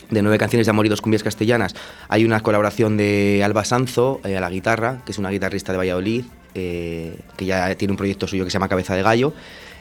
de 0.09 0.21
nueve 0.21 0.37
canciones 0.37 0.67
de 0.67 0.71
amor 0.71 0.85
y 0.85 0.89
dos 0.89 1.01
cumbias 1.01 1.23
castellanas. 1.23 1.75
Hay 2.09 2.25
una 2.25 2.41
colaboración 2.41 2.97
de 2.97 3.41
Alba 3.43 3.65
Sanzo 3.65 4.19
eh, 4.23 4.37
a 4.37 4.41
la 4.41 4.49
guitarra, 4.49 5.01
que 5.05 5.11
es 5.11 5.17
una 5.17 5.29
guitarrista 5.29 5.71
de 5.71 5.77
Valladolid, 5.79 6.25
eh, 6.55 7.19
que 7.37 7.45
ya 7.45 7.73
tiene 7.75 7.91
un 7.93 7.97
proyecto 7.97 8.27
suyo 8.27 8.43
que 8.43 8.49
se 8.51 8.55
llama 8.55 8.67
Cabeza 8.69 8.95
de 8.95 9.03
Gallo, 9.03 9.33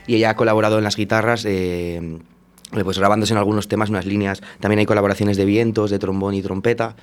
y 0.07 0.15
ella 0.17 0.31
ha 0.31 0.37
colaborado 0.37 0.79
en 0.79 0.85
las 0.85 0.97
guitarras. 0.97 1.45
eh, 1.47 2.19
pues 2.83 2.99
grabándose 2.99 3.33
en 3.33 3.39
algunos 3.39 3.69
temas 3.69 3.91
unas 3.91 4.07
líneas, 4.07 4.43
también 4.59 4.81
hay 4.81 4.87
colaboraciones 4.87 5.37
de 5.37 5.45
vientos, 5.45 5.89
de 5.91 6.01
trombón 6.01 6.35
y 6.35 6.43
trompeta, 6.43 6.97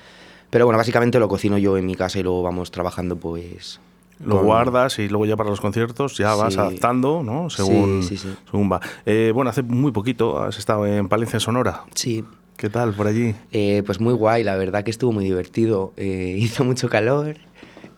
pero 0.54 0.66
bueno, 0.66 0.78
básicamente 0.78 1.18
lo 1.18 1.26
cocino 1.26 1.58
yo 1.58 1.76
en 1.76 1.84
mi 1.84 1.96
casa 1.96 2.20
y 2.20 2.22
luego 2.22 2.44
vamos 2.44 2.70
trabajando 2.70 3.16
pues 3.16 3.80
Lo 4.24 4.40
guardas 4.40 5.00
y 5.00 5.08
luego 5.08 5.26
ya 5.26 5.36
para 5.36 5.50
los 5.50 5.60
conciertos 5.60 6.16
ya 6.16 6.32
vas 6.36 6.54
Sí. 6.54 6.60
adaptando, 6.60 7.24
¿no? 7.24 7.50
Según, 7.50 8.04
Sí, 8.04 8.16
sí, 8.16 8.28
sí. 8.28 8.34
según 8.48 8.70
va. 8.70 8.80
Eh, 9.04 9.32
bueno, 9.34 9.50
hace 9.50 9.64
muy 9.64 9.90
poquito 9.90 10.40
has 10.40 10.56
estado 10.56 10.86
en 10.86 11.08
Palencia, 11.08 11.40
Sonora. 11.40 11.82
Sí, 11.96 12.24
¿Qué 12.56 12.70
tal 12.70 12.92
por 12.94 13.08
allí? 13.08 13.34
Eh, 13.50 13.82
pues 13.84 13.98
muy 14.00 14.14
guay, 14.14 14.44
la 14.44 14.54
verdad 14.54 14.84
que 14.84 14.92
estuvo 14.92 15.10
muy 15.10 15.24
divertido. 15.24 15.92
Eh, 15.96 16.36
hizo 16.38 16.62
mucho 16.62 16.88
calor. 16.88 17.34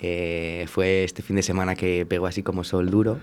eh, 0.00 0.64
fue 0.68 1.04
este 1.04 1.22
fin 1.22 1.36
de 1.36 1.42
semana 1.42 1.75
que 1.75 2.06
pegó 2.06 2.26
así 2.26 2.42
como 2.42 2.64
sol 2.64 2.88
duro. 2.90 3.18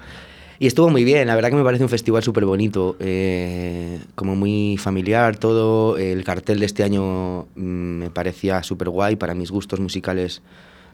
Y 0.60 0.68
estuvo 0.68 0.90
muy 0.90 1.04
bien, 1.04 1.28
la 1.28 1.36
verdad 1.36 1.50
que 1.50 1.56
me 1.56 1.64
parece 1.64 1.84
un 1.84 1.90
festival 1.90 2.24
súper 2.24 2.46
bonito, 2.46 2.96
eh, 3.00 4.00
como 4.16 4.36
muy 4.36 4.78
familiar 4.78 5.38
todo. 5.38 5.98
El 5.98 6.24
cartel 6.24 6.60
de 6.60 6.66
este 6.66 6.84
año 6.84 7.48
mm, 7.56 7.62
me 7.64 8.10
parecía 8.10 8.64
súper 8.64 8.90
guay, 8.90 9.16
para 9.16 9.34
mis 9.34 9.52
gustos 9.52 9.80
musicales 9.80 10.42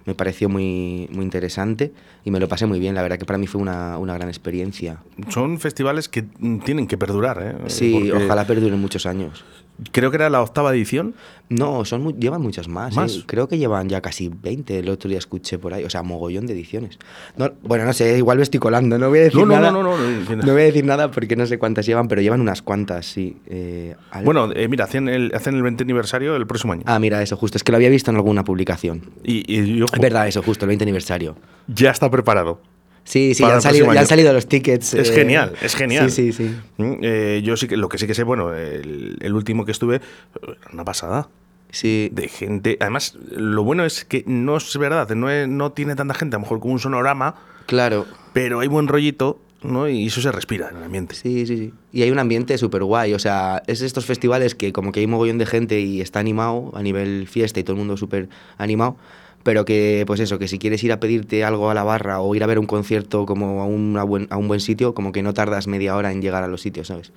me 0.06 0.16
pareció 0.16 0.50
muy, 0.50 1.08
muy 1.12 1.24
interesante 1.24 1.92
y 2.24 2.32
me 2.32 2.39
lo 2.39 2.48
pasé 2.48 2.66
muy 2.66 2.80
bien. 2.80 2.96
La 2.96 3.01
verdad 3.01 3.20
que 3.20 3.25
para 3.25 3.38
mí 3.38 3.48
fue 3.48 3.62
una, 3.62 3.98
una 3.98 4.16
gran 4.16 4.30
experiencia. 4.30 5.04
Son 5.30 5.60
festivales 5.60 6.10
que 6.10 6.24
mm, 6.39 6.60
tienen 6.60 6.88
que 6.88 6.98
perdurar, 6.98 7.42
¿eh? 7.42 7.70
Sí, 7.70 7.92
Porque 7.94 8.25
ojalá 8.25 8.46
perduren 8.48 8.80
muchos 8.80 9.06
años. 9.06 9.44
Creo 9.92 10.12
que 10.12 10.18
era 10.18 10.30
la 10.30 10.42
octava 10.42 10.74
edición. 10.74 11.16
No, 11.50 11.84
son 11.86 12.04
mu- 12.04 12.12
llevan 12.12 12.42
muchas 12.42 12.68
más. 12.68 12.96
¿Más? 12.96 13.16
¿eh? 13.18 13.24
Creo 13.26 13.48
que 13.48 13.58
llevan 13.58 13.90
ya 13.90 14.02
casi 14.02 14.30
20. 14.30 14.78
El 14.80 14.90
otro 14.90 15.10
día 15.10 15.18
escuché 15.18 15.58
por 15.58 15.74
ahí. 15.74 15.84
O 15.84 15.90
sea, 15.90 16.04
mogollón 16.04 16.46
de 16.46 16.54
ediciones. 16.54 17.00
No, 17.38 17.52
bueno, 17.64 17.86
no 17.86 17.94
sé, 17.94 18.18
igual 18.18 18.38
me 18.38 18.44
estoy 18.44 18.60
colando. 18.60 18.98
No 19.00 19.10
voy 19.10 19.20
a 19.20 19.22
decir 19.24 19.40
No, 19.40 19.46
no, 19.48 19.54
nada. 19.56 19.72
no, 19.72 19.82
no, 19.82 19.98
no, 19.98 20.36
no. 20.36 20.44
No 20.44 20.54
voy 20.54 20.62
a 20.62 20.66
decir 20.66 20.86
nada 20.86 21.10
porque 21.12 21.36
no 21.36 21.46
sé 21.46 21.58
cuántas 21.58 21.86
llevan, 21.86 22.08
pero 22.08 22.22
llevan 22.22 22.42
unas 22.42 22.62
cuantas, 22.62 23.06
sí. 23.06 23.38
Eh, 23.48 23.96
al- 24.12 24.26
Bueno, 24.26 24.50
eh, 24.54 24.68
mira, 24.68 24.86
hacen 24.86 25.08
el, 25.10 25.32
hacen 25.34 25.56
el 25.56 25.64
20 25.64 25.84
aniversario 25.84 26.36
el 26.36 26.46
próximo 26.46 26.74
año. 26.74 26.84
Ah, 26.86 27.00
mira, 27.00 27.22
eso 27.24 27.36
justo. 27.38 27.58
Es 27.58 27.64
que 27.64 27.72
lo 27.72 27.78
había 27.78 27.90
visto 27.90 28.12
en 28.12 28.18
alguna 28.18 28.44
publicación. 28.44 29.02
Y, 29.24 29.44
y, 29.52 29.82
Es 29.84 30.00
verdad, 30.00 30.28
eso 30.28 30.44
justo, 30.44 30.66
el 30.66 30.68
20 30.70 30.84
aniversario. 30.84 31.36
ya 31.68 31.92
está 31.92 32.10
preparado. 32.12 32.62
Sí, 33.10 33.34
sí, 33.34 33.44
han, 33.44 33.60
salido, 33.60 33.92
ya 33.92 34.01
han 34.01 34.06
salido 34.06 34.32
los 34.32 34.48
tickets. 34.48 34.94
Es 34.94 35.10
eh, 35.10 35.13
genial, 35.13 35.54
es 35.63 35.74
genial. 35.75 36.12
Sí, 36.12 36.32
sí, 36.32 36.46
sí. 36.48 36.56
Mm, 36.78 36.94
eh, 37.01 37.42
yo 37.44 37.58
sí 37.58 37.68
que 37.68 37.75
lo 37.75 37.89
que 37.89 37.98
sí 37.98 38.06
que 38.06 38.13
sé, 38.13 38.22
bueno, 38.24 38.54
el, 38.54 39.18
el 39.20 39.34
último 39.34 39.66
que 39.66 39.72
estuve, 39.72 40.00
una 40.72 40.86
pasada. 40.86 41.28
Sí, 41.72 42.10
De 42.12 42.28
gente. 42.28 42.78
Además, 42.80 43.16
lo 43.32 43.63
bueno 43.63 43.84
es 43.84 44.06
que 44.06 44.24
no 44.28 44.58
es 44.58 44.78
verdad, 44.78 45.10
no, 45.16 45.28
es- 45.32 45.48
no 45.48 45.72
tiene 45.72 45.96
tanta 45.96 46.13
gente, 46.13 46.36
a 46.36 46.38
lo 46.39 46.42
mejor 46.42 46.60
como 46.60 46.74
un 46.74 46.80
sonorama, 46.80 47.34
claro. 47.66 48.06
pero 48.34 48.60
hay 48.60 48.68
buen 48.68 48.88
rollito, 48.88 49.39
¿no? 49.63 49.89
Y 49.89 50.06
eso 50.08 50.22
se 50.22 50.32
respira 50.32 50.70
en 50.70 50.78
el 50.78 50.84
ambiente. 50.84 51.16
Sí, 51.16 51.48
sí, 51.48 51.58
sí. 51.58 51.74
Y 51.92 52.04
hay 52.04 52.12
un 52.12 52.20
ambiente 52.20 52.58
súper 52.60 52.84
guay. 52.84 53.16
O 53.16 53.20
sea, 53.20 53.63
es 53.66 53.82
estos 53.82 54.06
festivales 54.06 54.54
que 54.54 54.72
como 54.72 54.92
que 54.92 55.00
hay 55.00 55.06
un 55.06 55.12
mogollón 55.12 55.39
de 55.39 55.48
gente 55.48 55.80
y 55.80 56.00
está 56.01 56.20
animado 56.20 56.72
a 56.75 56.84
nivel 56.84 57.28
fiesta 57.28 57.60
y 57.60 57.63
todo 57.63 57.74
el 57.74 57.80
mundo 57.80 57.98
súper 57.98 58.30
animado. 58.60 58.98
Pero 59.43 59.63
que, 59.65 60.03
pues 60.05 60.19
eso, 60.19 60.38
que 60.38 60.48
si 60.48 60.60
quieres 60.60 60.84
ir 60.84 60.91
a 60.91 61.00
pedirte 61.00 61.43
algo 61.43 61.69
a 61.69 61.74
la 61.74 61.84
barra 61.84 62.19
o 62.19 62.36
ir 62.36 62.43
a 62.43 62.48
ver 62.48 62.60
un 62.60 62.65
concierto 62.65 63.25
como 63.25 63.62
a, 63.62 63.65
una 63.65 64.03
buen, 64.03 64.27
a 64.29 64.38
un 64.38 64.48
buen 64.48 64.60
sitio, 64.60 64.93
como 64.93 65.12
que 65.12 65.24
no 65.24 65.34
tardas 65.34 65.67
media 65.67 65.96
hora 65.96 66.12
en 66.12 66.22
llegar 66.22 66.43
a 66.43 66.48
los 66.48 66.62
sitios, 66.62 66.88
¿sabes? 66.88 67.13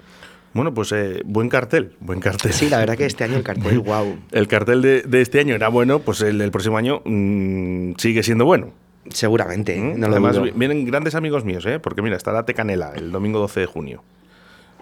Bueno, 0.54 0.74
pues 0.74 0.92
eh, 0.92 1.22
buen 1.24 1.48
cartel, 1.48 1.92
buen 2.00 2.20
cartel. 2.20 2.52
Sí, 2.52 2.68
la 2.68 2.78
verdad 2.78 2.96
que 2.96 3.06
este 3.06 3.24
año 3.24 3.36
el 3.36 3.42
cartel, 3.42 3.78
wow. 3.80 4.18
El 4.30 4.48
cartel 4.48 4.82
de, 4.82 5.02
de 5.02 5.20
este 5.20 5.40
año 5.40 5.54
era 5.54 5.68
bueno, 5.68 6.00
pues 6.00 6.20
el 6.20 6.38
del 6.38 6.50
próximo 6.50 6.76
año 6.76 7.02
mm, 7.04 7.94
sigue 7.96 8.22
siendo 8.22 8.44
bueno. 8.44 8.72
Seguramente, 9.10 9.76
¿eh? 9.76 9.94
No 9.96 10.06
lo 10.06 10.12
Además, 10.12 10.40
vienen 10.54 10.84
grandes 10.84 11.16
amigos 11.16 11.44
míos, 11.44 11.66
¿eh? 11.66 11.80
porque 11.80 12.02
mira, 12.02 12.16
estará 12.16 12.44
Tecanela 12.44 12.92
el 12.94 13.10
domingo 13.10 13.40
12 13.40 13.60
de 13.60 13.66
junio. 13.66 14.04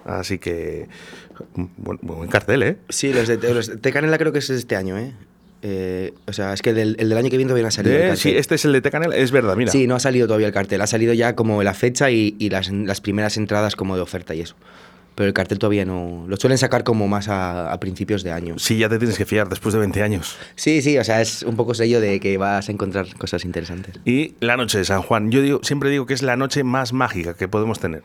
Así 0.05 0.39
que, 0.39 0.89
mm, 1.55 1.65
buen, 1.79 1.99
buen 2.03 2.29
cartel, 2.29 2.63
¿eh? 2.63 2.77
Sí, 2.91 3.13
los 3.15 3.29
de, 3.29 3.37
los 3.55 3.67
de 3.69 3.77
Tecanela 3.79 4.19
creo 4.19 4.33
que 4.33 4.41
es 4.41 4.51
este 4.51 4.77
año, 4.77 4.99
¿eh? 4.99 5.15
Eh, 5.63 6.15
o 6.27 6.33
sea, 6.33 6.53
es 6.55 6.63
que 6.63 6.73
del, 6.73 6.97
el 6.99 7.09
del 7.11 7.19
año 7.19 7.29
que 7.31 7.37
viene 7.37 7.49
todavía 7.51 7.65
no 7.65 7.69
ha 7.69 7.73
salido 7.73 7.95
el 7.97 8.01
cartel. 8.03 8.17
sí, 8.19 8.31
este 8.37 8.55
es 8.55 8.65
el 8.65 8.73
de 8.73 8.81
Tecanela, 8.81 9.15
es 9.17 9.31
verdad, 9.31 9.57
mira. 9.57 9.71
Sí, 9.71 9.87
no 9.87 9.95
ha 9.95 10.01
salido 10.01 10.27
todavía 10.27 10.47
el 10.47 10.53
cartel. 10.55 10.81
Ha 10.81 10.87
salido 10.87 11.13
ya 11.13 11.35
como 11.37 11.63
la 11.63 11.75
fecha 11.75 12.11
y, 12.11 12.35
y 12.39 12.49
las, 12.51 12.71
las 12.71 13.01
primeras 13.01 13.37
entradas 13.37 13.77
como 13.77 13.95
de 13.97 14.03
oferta 14.03 14.35
y 14.35 14.41
eso. 14.41 14.55
Pero 15.17 15.27
el 15.27 15.35
cartel 15.35 15.59
todavía 15.59 15.85
no. 15.85 16.25
Lo 16.29 16.37
suelen 16.39 16.57
sacar 16.57 16.83
como 16.83 17.07
más 17.09 17.29
a, 17.29 17.73
a 17.73 17.81
principios 17.81 18.23
de 18.23 18.33
año. 18.33 18.59
Sí, 18.59 18.79
ya 18.79 18.89
te 18.89 18.97
tienes 18.99 19.19
que 19.19 19.27
fiar 19.27 19.49
después 19.51 19.75
de 19.75 19.81
20 19.81 20.03
años. 20.03 20.37
Sí, 20.55 20.81
sí, 20.81 20.97
o 20.97 21.05
sea, 21.05 21.21
es 21.21 21.43
un 21.43 21.57
poco 21.57 21.75
sello 21.75 22.01
de 22.01 22.21
que 22.21 22.39
vas 22.39 22.69
a 22.69 22.73
encontrar 22.73 23.13
cosas 23.17 23.45
interesantes. 23.45 23.97
Y 24.07 24.35
la 24.41 24.57
noche 24.57 24.79
de 24.79 24.85
San 24.85 25.03
Juan. 25.03 25.31
Yo 25.31 25.43
digo, 25.43 25.61
siempre 25.63 25.91
digo 25.91 26.07
que 26.07 26.15
es 26.15 26.23
la 26.23 26.37
noche 26.37 26.65
más 26.65 26.95
mágica 26.95 27.35
que 27.35 27.49
podemos 27.49 27.81
tener. 27.81 28.03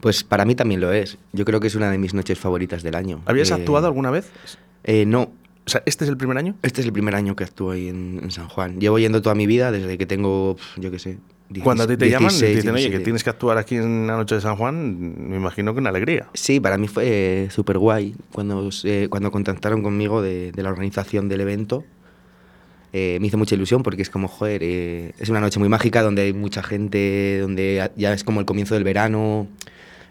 Pues 0.00 0.22
para 0.22 0.44
mí 0.44 0.54
también 0.54 0.80
lo 0.80 0.92
es. 0.92 1.16
Yo 1.32 1.44
creo 1.44 1.58
que 1.58 1.66
es 1.66 1.74
una 1.74 1.90
de 1.90 1.98
mis 1.98 2.14
noches 2.14 2.38
favoritas 2.38 2.82
del 2.84 2.94
año. 2.94 3.22
¿Habías 3.26 3.50
Eh, 3.50 3.54
actuado 3.54 3.86
alguna 3.88 4.10
vez? 4.12 4.28
Eh, 4.84 5.04
no. 5.06 5.32
O 5.66 5.70
sea, 5.70 5.82
¿este 5.84 6.04
es 6.04 6.10
el 6.10 6.16
primer 6.16 6.38
año? 6.38 6.54
Este 6.62 6.80
es 6.80 6.86
el 6.86 6.92
primer 6.92 7.14
año 7.16 7.34
que 7.34 7.42
actúo 7.44 7.72
ahí 7.72 7.88
en, 7.88 8.20
en 8.22 8.30
San 8.30 8.48
Juan. 8.48 8.78
Llevo 8.80 8.98
yendo 8.98 9.20
toda 9.20 9.34
mi 9.34 9.46
vida 9.46 9.72
desde 9.72 9.98
que 9.98 10.06
tengo, 10.06 10.56
yo 10.76 10.90
qué 10.90 10.98
sé. 10.98 11.18
16, 11.48 11.62
Cuando 11.64 11.84
a 11.84 11.86
ti 11.86 11.96
te 11.96 12.10
llaman 12.10 12.32
y 12.34 12.38
te 12.40 12.46
16, 12.46 12.56
dicen, 12.56 12.74
oye, 12.74 12.82
que 12.84 12.88
17. 12.98 13.04
tienes 13.04 13.24
que 13.24 13.30
actuar 13.30 13.58
aquí 13.58 13.76
en 13.76 14.06
la 14.08 14.16
noche 14.16 14.34
de 14.36 14.40
San 14.40 14.56
Juan, 14.56 15.28
me 15.30 15.36
imagino 15.36 15.74
que 15.74 15.80
una 15.80 15.90
alegría. 15.90 16.28
Sí, 16.34 16.58
para 16.60 16.76
mí 16.78 16.88
fue 16.88 17.48
súper 17.50 17.78
guay 17.78 18.14
cuando, 18.32 18.70
se- 18.72 19.08
cuando 19.08 19.30
contactaron 19.30 19.82
conmigo 19.82 20.22
de, 20.22 20.50
de 20.52 20.62
la 20.62 20.70
organización 20.70 21.28
del 21.28 21.40
evento. 21.42 21.84
eh, 22.92 23.18
me 23.20 23.26
hizo 23.26 23.36
mucha 23.38 23.54
ilusión 23.54 23.82
porque 23.82 24.02
es 24.02 24.10
como, 24.10 24.26
joder, 24.28 24.62
eh, 24.64 25.12
es 25.18 25.28
una 25.28 25.40
noche 25.40 25.58
muy 25.58 25.68
mágica 25.68 26.02
donde 26.02 26.22
hay 26.22 26.32
mucha 26.32 26.62
gente, 26.62 27.38
donde 27.40 27.90
ya 27.96 28.12
es 28.12 28.24
como 28.24 28.40
el 28.40 28.46
comienzo 28.46 28.74
del 28.74 28.84
verano. 28.84 29.46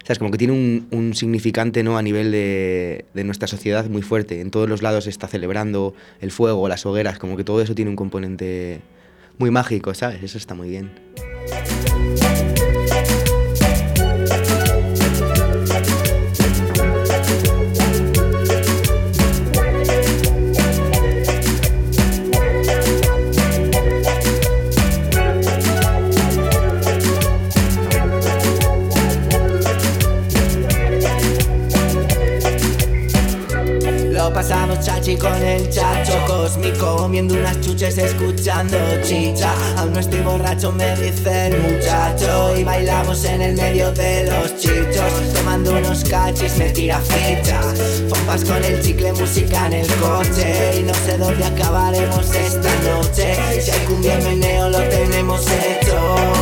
O 0.06 0.08
sea, 0.08 0.12
es 0.12 0.20
como 0.20 0.30
que 0.30 0.38
tiene 0.38 0.52
un, 0.52 0.86
un 0.92 1.14
significante 1.16 1.82
¿no? 1.82 1.98
a 1.98 2.02
nivel 2.02 2.30
de, 2.30 3.06
de 3.12 3.24
nuestra 3.24 3.48
sociedad 3.48 3.90
muy 3.90 4.02
fuerte. 4.02 4.40
En 4.40 4.52
todos 4.52 4.68
los 4.68 4.80
lados 4.80 5.02
se 5.02 5.10
está 5.10 5.26
celebrando 5.26 5.94
el 6.20 6.30
fuego, 6.30 6.68
las 6.68 6.86
hogueras, 6.86 7.18
como 7.18 7.36
que 7.36 7.42
todo 7.42 7.60
eso 7.60 7.74
tiene 7.74 7.90
un 7.90 7.96
componente 7.96 8.82
muy 9.38 9.50
mágico, 9.50 9.92
¿sabes? 9.94 10.22
Eso 10.22 10.38
está 10.38 10.54
muy 10.54 10.68
bien. 10.68 10.92
Con 35.18 35.42
el 35.42 35.68
chacho 35.70 36.24
cósmico 36.26 36.96
Comiendo 36.96 37.34
unas 37.34 37.60
chuches 37.60 37.98
escuchando 37.98 38.76
chicha. 39.02 39.52
Aún 39.76 39.92
no 39.92 40.00
estoy 40.00 40.20
borracho 40.20 40.72
me 40.72 40.96
dice 40.96 41.46
el 41.48 41.60
muchacho 41.60 42.56
Y 42.56 42.64
bailamos 42.64 43.24
en 43.24 43.42
el 43.42 43.56
medio 43.56 43.92
de 43.92 44.26
los 44.26 44.56
chichos. 44.56 45.34
Tomando 45.34 45.72
unos 45.72 46.04
cachis 46.04 46.56
me 46.58 46.70
tira 46.70 47.00
ficha. 47.00 47.60
Pompas 48.08 48.44
con 48.44 48.62
el 48.64 48.80
chicle, 48.82 49.12
música 49.12 49.66
en 49.66 49.74
el 49.74 49.86
coche 49.96 50.78
Y 50.78 50.82
no 50.82 50.94
sé 50.94 51.18
dónde 51.18 51.44
acabaremos 51.44 52.34
esta 52.34 52.70
noche. 52.82 53.36
Si 53.60 53.70
hay 53.70 53.80
cumbia 53.86 54.16
meneo 54.18 54.70
lo 54.70 54.82
tenemos 54.88 55.44
hecho 55.46 56.35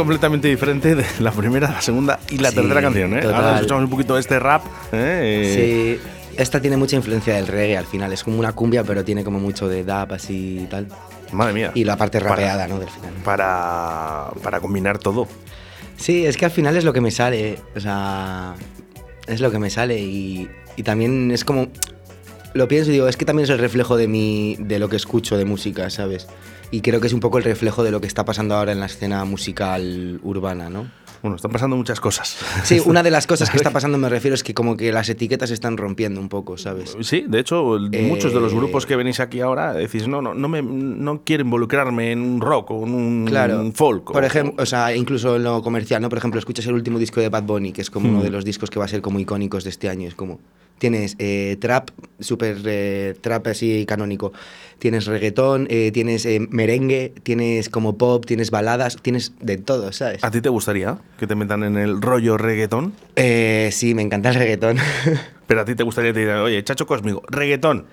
completamente 0.00 0.48
diferente 0.48 0.94
de 0.94 1.04
la 1.20 1.30
primera, 1.32 1.70
la 1.70 1.80
segunda 1.80 2.18
y 2.30 2.38
la 2.38 2.50
Sí, 2.50 2.56
tercera 2.56 2.80
canción, 2.82 3.14
¿eh? 3.18 3.22
Ahora 3.24 3.54
escuchamos 3.56 3.84
un 3.84 3.90
poquito 3.90 4.18
este 4.18 4.38
rap. 4.38 4.62
¿eh? 4.92 5.98
Sí, 6.02 6.08
esta 6.36 6.60
tiene 6.60 6.76
mucha 6.76 6.96
influencia 6.96 7.34
del 7.36 7.46
reggae 7.46 7.76
al 7.76 7.86
final. 7.86 8.12
Es 8.12 8.24
como 8.24 8.38
una 8.38 8.52
cumbia, 8.52 8.84
pero 8.84 9.04
tiene 9.04 9.24
como 9.24 9.38
mucho 9.38 9.68
de 9.68 9.84
dub 9.84 10.12
así 10.12 10.60
y 10.64 10.66
tal. 10.66 10.88
Madre 11.32 11.52
mía. 11.52 11.70
Y 11.74 11.84
la 11.84 11.96
parte 11.96 12.18
Para- 12.18 12.30
rapeada, 12.30 12.66
¿no? 12.66 12.78
Del 12.78 12.88
final. 12.88 13.12
Para, 13.24 14.26
para 14.42 14.60
combinar 14.60 14.98
todo. 14.98 15.28
Sí, 15.96 16.24
es 16.26 16.36
que 16.36 16.44
al 16.46 16.50
final 16.50 16.76
es 16.76 16.84
lo 16.84 16.92
que 16.92 17.00
me 17.00 17.10
sale. 17.10 17.58
O 17.76 17.80
sea, 17.80 18.54
es 19.26 19.40
lo 19.40 19.50
que 19.50 19.58
me 19.58 19.70
sale. 19.70 20.00
Y, 20.00 20.48
y 20.76 20.82
también 20.82 21.30
es 21.30 21.44
como. 21.44 21.68
Lo 22.52 22.66
pienso 22.66 22.90
y 22.90 22.94
digo, 22.94 23.06
es 23.06 23.16
que 23.16 23.24
también 23.24 23.44
es 23.44 23.50
el 23.50 23.58
reflejo 23.58 23.96
de, 23.96 24.08
mi, 24.08 24.56
de 24.58 24.80
lo 24.80 24.88
que 24.88 24.96
escucho 24.96 25.36
de 25.36 25.44
música, 25.44 25.88
¿sabes? 25.88 26.26
Y 26.72 26.82
creo 26.82 27.00
que 27.00 27.08
es 27.08 27.12
un 27.12 27.20
poco 27.20 27.38
el 27.38 27.44
reflejo 27.44 27.82
de 27.82 27.90
lo 27.90 28.00
que 28.00 28.06
está 28.06 28.24
pasando 28.24 28.54
ahora 28.54 28.70
en 28.72 28.78
la 28.80 28.86
escena 28.86 29.24
musical 29.24 30.20
urbana, 30.22 30.70
¿no? 30.70 30.86
Bueno, 31.20 31.36
están 31.36 31.50
pasando 31.50 31.76
muchas 31.76 32.00
cosas. 32.00 32.38
Sí, 32.62 32.80
una 32.86 33.02
de 33.02 33.10
las 33.10 33.26
cosas 33.26 33.50
que 33.50 33.56
está 33.58 33.70
pasando, 33.70 33.98
me 33.98 34.08
refiero, 34.08 34.34
es 34.36 34.42
que 34.44 34.54
como 34.54 34.76
que 34.76 34.90
las 34.92 35.08
etiquetas 35.08 35.50
se 35.50 35.54
están 35.54 35.76
rompiendo 35.76 36.18
un 36.20 36.28
poco, 36.30 36.56
¿sabes? 36.56 36.96
Sí, 37.02 37.24
de 37.28 37.40
hecho, 37.40 37.76
Eh, 37.92 38.06
muchos 38.08 38.32
de 38.32 38.40
los 38.40 38.54
grupos 38.54 38.86
que 38.86 38.94
venís 38.96 39.18
aquí 39.20 39.40
ahora 39.40 39.74
decís, 39.74 40.06
no, 40.08 40.22
no, 40.22 40.32
no, 40.32 40.48
me, 40.48 40.62
no 40.62 41.22
quiero 41.24 41.42
involucrarme 41.42 42.12
en 42.12 42.20
un 42.22 42.40
rock 42.40 42.70
o 42.70 42.86
en 42.86 42.94
un, 42.94 43.24
Claro. 43.26 43.60
un 43.60 43.74
folk. 43.74 44.12
Por 44.12 44.24
ejemplo, 44.24 44.62
o 44.62 44.64
sea, 44.66 44.94
incluso 44.94 45.36
en 45.36 45.42
lo 45.42 45.62
comercial, 45.62 46.00
¿no? 46.00 46.08
Por 46.08 46.18
ejemplo, 46.18 46.38
escuchas 46.38 46.64
el 46.66 46.74
último 46.74 46.98
disco 46.98 47.20
de 47.20 47.28
Bad 47.28 47.42
Bunny, 47.42 47.72
que 47.72 47.82
es 47.82 47.90
como 47.90 48.06
Hmm. 48.08 48.14
uno 48.14 48.22
de 48.22 48.30
los 48.30 48.44
discos 48.44 48.70
que 48.70 48.78
va 48.78 48.84
a 48.84 48.88
ser 48.88 49.02
como 49.02 49.18
icónicos 49.18 49.64
de 49.64 49.70
este 49.70 49.88
año. 49.90 50.06
Es 50.08 50.14
como. 50.14 50.38
Tienes 50.80 51.14
eh, 51.18 51.58
trap, 51.60 51.90
súper 52.20 52.56
eh, 52.64 53.14
trap 53.20 53.48
así 53.48 53.84
canónico. 53.84 54.32
Tienes 54.78 55.04
reggaetón, 55.04 55.66
eh, 55.68 55.90
tienes 55.92 56.24
eh, 56.24 56.40
merengue, 56.48 57.12
tienes 57.22 57.68
como 57.68 57.98
pop, 57.98 58.24
tienes 58.24 58.50
baladas, 58.50 58.96
tienes 58.96 59.34
de 59.42 59.58
todo, 59.58 59.92
¿sabes? 59.92 60.24
¿A 60.24 60.30
ti 60.30 60.40
te 60.40 60.48
gustaría 60.48 60.96
que 61.18 61.26
te 61.26 61.34
metan 61.34 61.64
en 61.64 61.76
el 61.76 62.00
rollo 62.00 62.38
reggaetón? 62.38 62.94
Eh, 63.16 63.68
sí, 63.72 63.94
me 63.94 64.00
encanta 64.00 64.30
el 64.30 64.36
reggaetón. 64.36 64.78
Pero 65.46 65.60
a 65.60 65.64
ti 65.66 65.74
te 65.74 65.82
gustaría 65.82 66.12
que 66.12 66.14
te 66.14 66.20
digan, 66.20 66.38
oye, 66.38 66.64
Chacho 66.64 66.86
Cósmico, 66.86 67.22
reggaetón. 67.28 67.84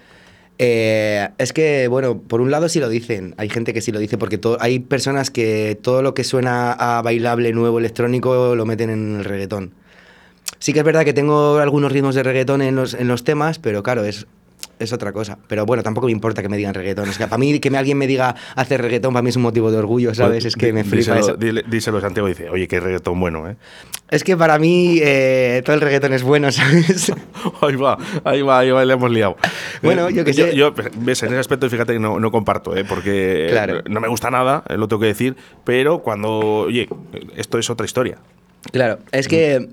Eh, 0.60 1.28
es 1.38 1.52
que, 1.52 1.90
bueno, 1.90 2.20
por 2.22 2.40
un 2.40 2.52
lado 2.52 2.70
sí 2.70 2.80
lo 2.80 2.88
dicen. 2.88 3.36
Hay 3.38 3.50
gente 3.50 3.74
que 3.74 3.82
sí 3.82 3.92
lo 3.92 4.00
dice 4.00 4.18
porque 4.18 4.40
hay 4.62 4.80
personas 4.80 5.30
que 5.30 5.78
todo 5.82 6.02
lo 6.02 6.14
que 6.14 6.24
suena 6.24 6.72
a 6.72 7.02
bailable 7.02 7.52
nuevo 7.52 7.80
electrónico 7.80 8.56
lo 8.56 8.66
meten 8.66 8.90
en 8.92 9.18
el 9.18 9.26
reggaetón. 9.26 9.74
Sí 10.60 10.74
que 10.74 10.80
es 10.80 10.86
verdad 10.86 11.04
que 11.06 11.14
tengo 11.14 11.58
algunos 11.60 11.92
ritmos 11.92 12.16
de 12.16 12.24
reggaetón 12.24 12.62
en 12.62 12.76
los, 12.76 12.94
en 12.94 13.08
los 13.08 13.24
temas, 13.24 13.60
pero 13.60 13.84
claro, 13.84 14.04
es, 14.04 14.28
es 14.80 14.92
otra 14.94 15.12
cosa. 15.12 15.38
Pero 15.48 15.66
bueno, 15.66 15.84
tampoco 15.84 16.08
me 16.08 16.12
importa 16.12 16.42
que 16.42 16.50
me 16.50 16.58
digan 16.58 16.74
reggaetón. 16.74 17.10
Es 17.10 17.18
que 17.18 17.26
para 17.26 17.38
mí 17.38 17.60
que 17.60 17.70
me- 17.70 17.78
alguien 17.78 17.98
me 17.98 18.08
diga 18.08 18.36
hacer 18.56 18.82
reggaetón 18.82 19.14
para 19.14 19.22
mí 19.24 19.30
es 19.30 19.36
un 19.36 19.42
motivo 19.44 19.72
de 19.72 19.78
orgullo, 19.78 20.14
¿sabes? 20.16 20.46
Es 20.46 20.56
que 20.56 20.74
me 20.74 20.84
flipa 20.84 20.98
díselo, 21.16 21.20
eso. 21.20 21.38
dile- 21.38 21.64
díselo 21.68 22.02
Santiago 22.02 22.28
dice, 22.28 22.50
oye, 22.50 22.68
qué 22.68 22.80
reggaetón 22.80 23.20
bueno, 23.20 23.48
¿eh? 23.50 23.56
Es 24.10 24.24
que 24.24 24.38
para 24.38 24.58
mí 24.58 25.00
eh, 25.02 25.62
todo 25.66 25.76
el 25.76 25.82
reggaetón 25.82 26.14
es 26.14 26.24
bueno, 26.24 26.52
¿sabes? 26.52 27.12
Ahí 27.62 27.76
va, 27.76 27.98
ahí 28.24 28.42
va, 28.42 28.60
ahí 28.60 28.72
va, 28.72 28.84
le 28.86 28.94
hemos 28.94 29.12
liado. 29.12 29.36
Bueno, 29.84 30.08
Eh, 30.10 30.14
yo 30.14 30.26
qué 30.26 30.34
sé. 30.34 30.56
Yo, 30.56 30.74
ves, 30.98 31.22
en 31.24 31.30
ese 31.30 31.38
aspecto, 31.40 31.70
fíjate 31.70 31.94
que 31.94 32.00
no, 32.00 32.20
no 32.20 32.32
comparto, 32.32 32.76
¿eh? 32.76 32.84
porque 32.84 33.48
Claro. 33.52 33.82
no 33.90 34.00
me 34.00 34.08
gusta 34.08 34.32
nada, 34.32 34.64
eh, 34.70 34.78
lo 34.78 34.88
tengo 34.88 35.02
que 35.02 35.08
decir, 35.08 35.36
pero 35.64 36.00
cuando, 36.00 36.30
oye, 36.40 36.88
esto 37.36 37.58
es 37.60 37.70
otra 37.70 37.86
historia. 37.86 38.18
claro, 38.72 39.00
es 39.12 39.28
que... 39.28 39.70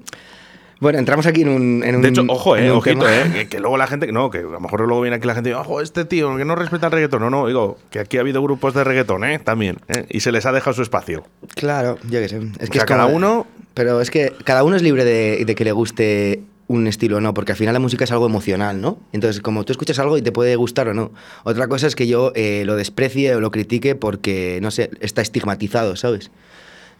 Bueno, 0.80 0.98
entramos 0.98 1.26
aquí 1.26 1.42
en 1.42 1.48
un... 1.48 1.82
en 1.84 1.92
De 1.92 1.96
un- 1.98 2.04
hecho, 2.06 2.24
ojo, 2.28 2.56
eh, 2.56 2.70
ojito, 2.70 3.08
eh, 3.08 3.30
que, 3.32 3.48
que 3.48 3.60
luego 3.60 3.76
la 3.76 3.86
gente, 3.86 4.10
no, 4.12 4.30
que 4.30 4.38
a 4.38 4.42
lo 4.42 4.60
mejor 4.60 4.80
luego 4.80 5.00
viene 5.02 5.16
aquí 5.16 5.26
la 5.26 5.34
gente 5.34 5.50
y 5.50 5.52
dice, 5.52 5.60
ojo, 5.60 5.80
este 5.80 6.04
tío 6.04 6.36
que 6.36 6.44
no 6.44 6.54
respeta 6.56 6.86
el 6.86 6.92
reggaetón. 6.92 7.20
No, 7.22 7.30
no, 7.30 7.46
digo, 7.46 7.78
que 7.90 8.00
aquí 8.00 8.16
ha 8.18 8.20
habido 8.20 8.42
grupos 8.42 8.74
de 8.74 8.84
reggaetón, 8.84 9.24
¿eh? 9.24 9.38
También, 9.38 9.78
¿eh? 9.88 10.06
Y 10.10 10.20
se 10.20 10.32
les 10.32 10.44
ha 10.46 10.52
dejado 10.52 10.74
su 10.74 10.82
espacio. 10.82 11.24
Claro, 11.54 11.96
yo 12.04 12.20
qué 12.20 12.28
sé. 12.28 12.36
Es 12.36 12.42
O 12.68 12.72
que 12.72 12.78
sea, 12.78 12.82
es 12.82 12.84
cada 12.84 13.04
como- 13.04 13.16
uno- 13.16 13.46
Pero 13.74 14.00
es 14.00 14.10
que 14.10 14.32
cada 14.44 14.62
uno 14.64 14.76
es 14.76 14.82
libre 14.82 15.04
de, 15.04 15.44
de 15.44 15.54
que 15.54 15.64
le 15.64 15.72
guste 15.72 16.42
un 16.66 16.86
estilo 16.86 17.18
o 17.18 17.20
no, 17.20 17.34
porque 17.34 17.52
al 17.52 17.58
final 17.58 17.74
la 17.74 17.78
música 17.80 18.04
es 18.04 18.10
algo 18.12 18.24
emocional, 18.26 18.80
¿no? 18.80 18.98
Entonces, 19.12 19.42
como 19.42 19.64
tú 19.64 19.72
escuchas 19.72 19.98
algo 19.98 20.16
y 20.16 20.22
te 20.22 20.32
puede 20.32 20.56
gustar 20.56 20.88
o 20.88 20.94
no. 20.94 21.12
Otra 21.44 21.68
cosa 21.68 21.86
es 21.86 21.94
que 21.94 22.06
yo 22.06 22.32
eh, 22.34 22.62
lo 22.64 22.74
desprecie 22.76 23.34
o 23.34 23.40
lo 23.40 23.50
critique 23.50 23.94
porque, 23.94 24.58
no 24.62 24.70
sé, 24.70 24.90
está 25.00 25.20
estigmatizado, 25.20 25.94
¿sabes? 25.96 26.30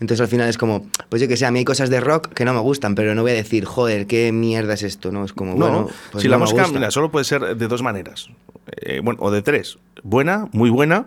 Entonces 0.00 0.20
al 0.20 0.28
final 0.28 0.48
es 0.48 0.58
como, 0.58 0.86
pues 1.08 1.22
yo 1.22 1.28
que 1.28 1.36
sé, 1.36 1.46
a 1.46 1.50
mí 1.50 1.60
hay 1.60 1.64
cosas 1.64 1.90
de 1.90 2.00
rock 2.00 2.28
que 2.28 2.44
no 2.44 2.52
me 2.52 2.60
gustan, 2.60 2.94
pero 2.94 3.14
no 3.14 3.22
voy 3.22 3.30
a 3.30 3.34
decir, 3.34 3.64
joder, 3.64 4.06
qué 4.06 4.32
mierda 4.32 4.74
es 4.74 4.82
esto, 4.82 5.12
¿no? 5.12 5.24
Es 5.24 5.32
como, 5.32 5.52
No, 5.54 5.58
bueno, 5.68 5.88
pues 6.12 6.22
si 6.22 6.28
no 6.28 6.32
la 6.32 6.38
me 6.38 6.42
música, 6.42 6.62
gusta. 6.62 6.78
mira, 6.78 6.90
solo 6.90 7.10
puede 7.10 7.24
ser 7.24 7.56
de 7.56 7.68
dos 7.68 7.82
maneras. 7.82 8.28
Eh, 8.82 9.00
bueno, 9.02 9.20
o 9.22 9.30
de 9.30 9.42
tres. 9.42 9.78
Buena, 10.02 10.48
muy 10.52 10.70
buena 10.70 11.06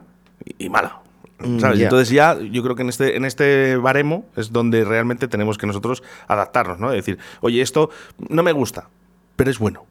y 0.58 0.70
mala. 0.70 1.02
Mm, 1.40 1.60
¿Sabes? 1.60 1.80
Entonces 1.82 2.10
ya 2.10 2.38
yo 2.40 2.64
creo 2.64 2.76
que 2.76 2.82
en 2.82 2.90
este, 2.90 3.16
en 3.16 3.26
este 3.26 3.76
baremo 3.78 4.26
es 4.36 4.52
donde 4.52 4.84
realmente 4.86 5.28
tenemos 5.28 5.58
que 5.58 5.68
nosotros 5.68 6.02
adaptarnos, 6.28 6.80
¿no? 6.80 6.90
Decir, 6.90 7.20
oye, 7.42 7.62
esto 7.62 7.90
no 8.30 8.42
me 8.42 8.52
gusta, 8.54 8.90
pero 9.36 9.52
es 9.52 9.60
bueno. 9.60 9.86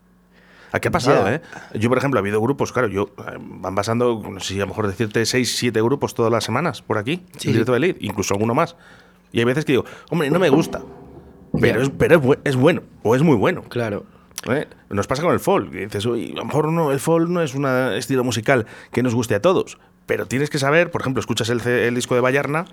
¿A 0.73 0.81
qué 0.81 0.89
ha 0.89 0.91
pasado, 0.91 1.25
Ya. 1.27 1.37
eh? 1.37 1.41
Yo, 1.75 1.89
por 1.89 1.99
ejemplo, 1.99 2.19
ha 2.19 2.23
habido 2.23 2.41
grupos, 2.41 2.73
claro, 2.73 2.89
yo 2.89 3.11
eh, 3.19 3.37
van 3.39 3.75
pasando, 3.75 4.23
no 4.31 4.41
sé 4.41 4.55
si 4.55 4.57
a 4.57 4.63
lo 4.65 4.69
mejor 4.69 4.87
decirte 4.89 5.25
seis, 5.27 5.57
siete 5.57 5.81
grupos 5.83 6.15
todas 6.15 6.31
las 6.33 6.45
semanas 6.45 6.83
por 6.83 6.99
aquí, 6.99 7.23
Sí. 7.39 7.49
en 7.49 7.53
directo 7.55 7.73
de 7.73 7.79
Elite, 7.79 7.99
incluso 8.03 8.35
alguno 8.35 8.55
más. 8.55 8.77
Y 9.33 9.39
hay 9.39 9.45
veces 9.45 9.65
que 9.65 9.73
digo, 9.73 9.85
hombre, 10.11 10.31
no 10.31 10.39
me 10.39 10.49
gusta, 10.51 10.83
pero, 11.61 11.81
es, 11.83 11.91
pero 11.91 12.17
es, 12.17 12.23
bu- 12.23 12.39
es 12.45 12.57
bueno, 12.57 12.83
o 13.03 13.15
es 13.15 13.23
muy 13.23 13.37
bueno. 13.37 13.63
Claro. 13.69 14.05
¿Eh? 14.51 14.67
Nos 14.91 15.07
pasa 15.07 15.23
con 15.23 15.33
el 15.33 15.41
folk. 15.41 15.71
dices, 15.73 16.05
"Uy, 16.07 16.33
a 16.33 16.37
lo 16.41 16.45
mejor 16.45 16.71
no, 16.71 16.93
el 16.93 17.01
folk 17.01 17.29
no 17.29 17.43
es 17.43 17.55
un 17.55 17.67
estilo 17.67 18.23
musical 18.23 18.67
que 18.93 19.03
nos 19.03 19.15
guste 19.15 19.35
a 19.35 19.41
todos. 19.41 19.79
Pero 20.05 20.27
tienes 20.27 20.51
que 20.51 20.59
saber, 20.59 20.91
por 20.93 21.01
ejemplo, 21.01 21.21
escuchas 21.21 21.49
el, 21.49 21.61
el 21.67 21.95
disco 21.95 22.15
de 22.15 22.21
Bayarna 22.21 22.67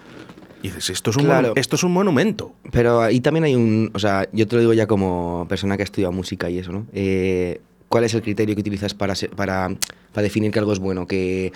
y 0.61 0.67
dices, 0.67 0.91
esto 0.91 1.09
es, 1.09 1.17
un 1.17 1.23
Claro. 1.23 1.53
esto 1.55 1.75
es 1.77 1.83
un 1.83 1.91
monumento. 1.93 2.53
Pero 2.71 3.01
ahí 3.01 3.21
también 3.21 3.45
hay 3.45 3.55
un. 3.55 3.89
O 3.95 3.99
sea, 3.99 4.27
yo 4.33 4.47
te 4.47 4.55
lo 4.55 4.59
digo 4.61 4.73
ya 4.73 4.85
como 4.85 5.45
persona 5.49 5.75
que 5.77 5.81
ha 5.83 5.85
estudiado 5.85 6.11
música 6.11 6.47
y 6.49 6.59
eso, 6.59 6.71
¿no? 6.71 6.85
Eh, 6.93 7.59
¿Cuál 7.93 8.05
es 8.05 8.15
el 8.15 8.23
criterio 8.23 8.55
que 8.55 8.61
utilizas 8.61 8.95
para, 8.95 9.13
para, 9.35 9.69
para 10.13 10.23
definir 10.23 10.49
que 10.49 10.57
algo 10.57 10.73
es 10.73 10.79
bueno? 10.79 11.05
Que, 11.05 11.53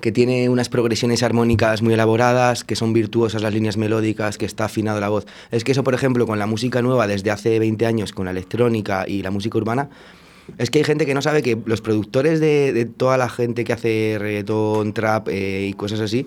que 0.00 0.10
tiene 0.10 0.48
unas 0.48 0.68
progresiones 0.68 1.22
armónicas 1.22 1.80
muy 1.80 1.94
elaboradas, 1.94 2.64
que 2.64 2.74
son 2.74 2.92
virtuosas 2.92 3.40
las 3.40 3.54
líneas 3.54 3.76
melódicas, 3.76 4.36
que 4.36 4.46
está 4.46 4.64
afinado 4.64 4.98
la 4.98 5.10
voz. 5.10 5.26
Es 5.52 5.62
que 5.62 5.70
eso, 5.70 5.84
por 5.84 5.94
ejemplo, 5.94 6.26
con 6.26 6.40
la 6.40 6.46
música 6.48 6.82
nueva 6.82 7.06
desde 7.06 7.30
hace 7.30 7.60
20 7.60 7.86
años, 7.86 8.10
con 8.10 8.24
la 8.24 8.32
electrónica 8.32 9.04
y 9.06 9.22
la 9.22 9.30
música 9.30 9.58
urbana, 9.58 9.88
es 10.58 10.70
que 10.70 10.78
hay 10.78 10.84
gente 10.84 11.06
que 11.06 11.14
no 11.14 11.22
sabe 11.22 11.40
que 11.40 11.56
los 11.66 11.82
productores 11.82 12.40
de, 12.40 12.72
de 12.72 12.86
toda 12.86 13.16
la 13.16 13.28
gente 13.28 13.62
que 13.62 13.72
hace 13.72 14.16
reggaetón, 14.18 14.92
trap 14.92 15.28
eh, 15.28 15.68
y 15.68 15.72
cosas 15.74 16.00
así, 16.00 16.26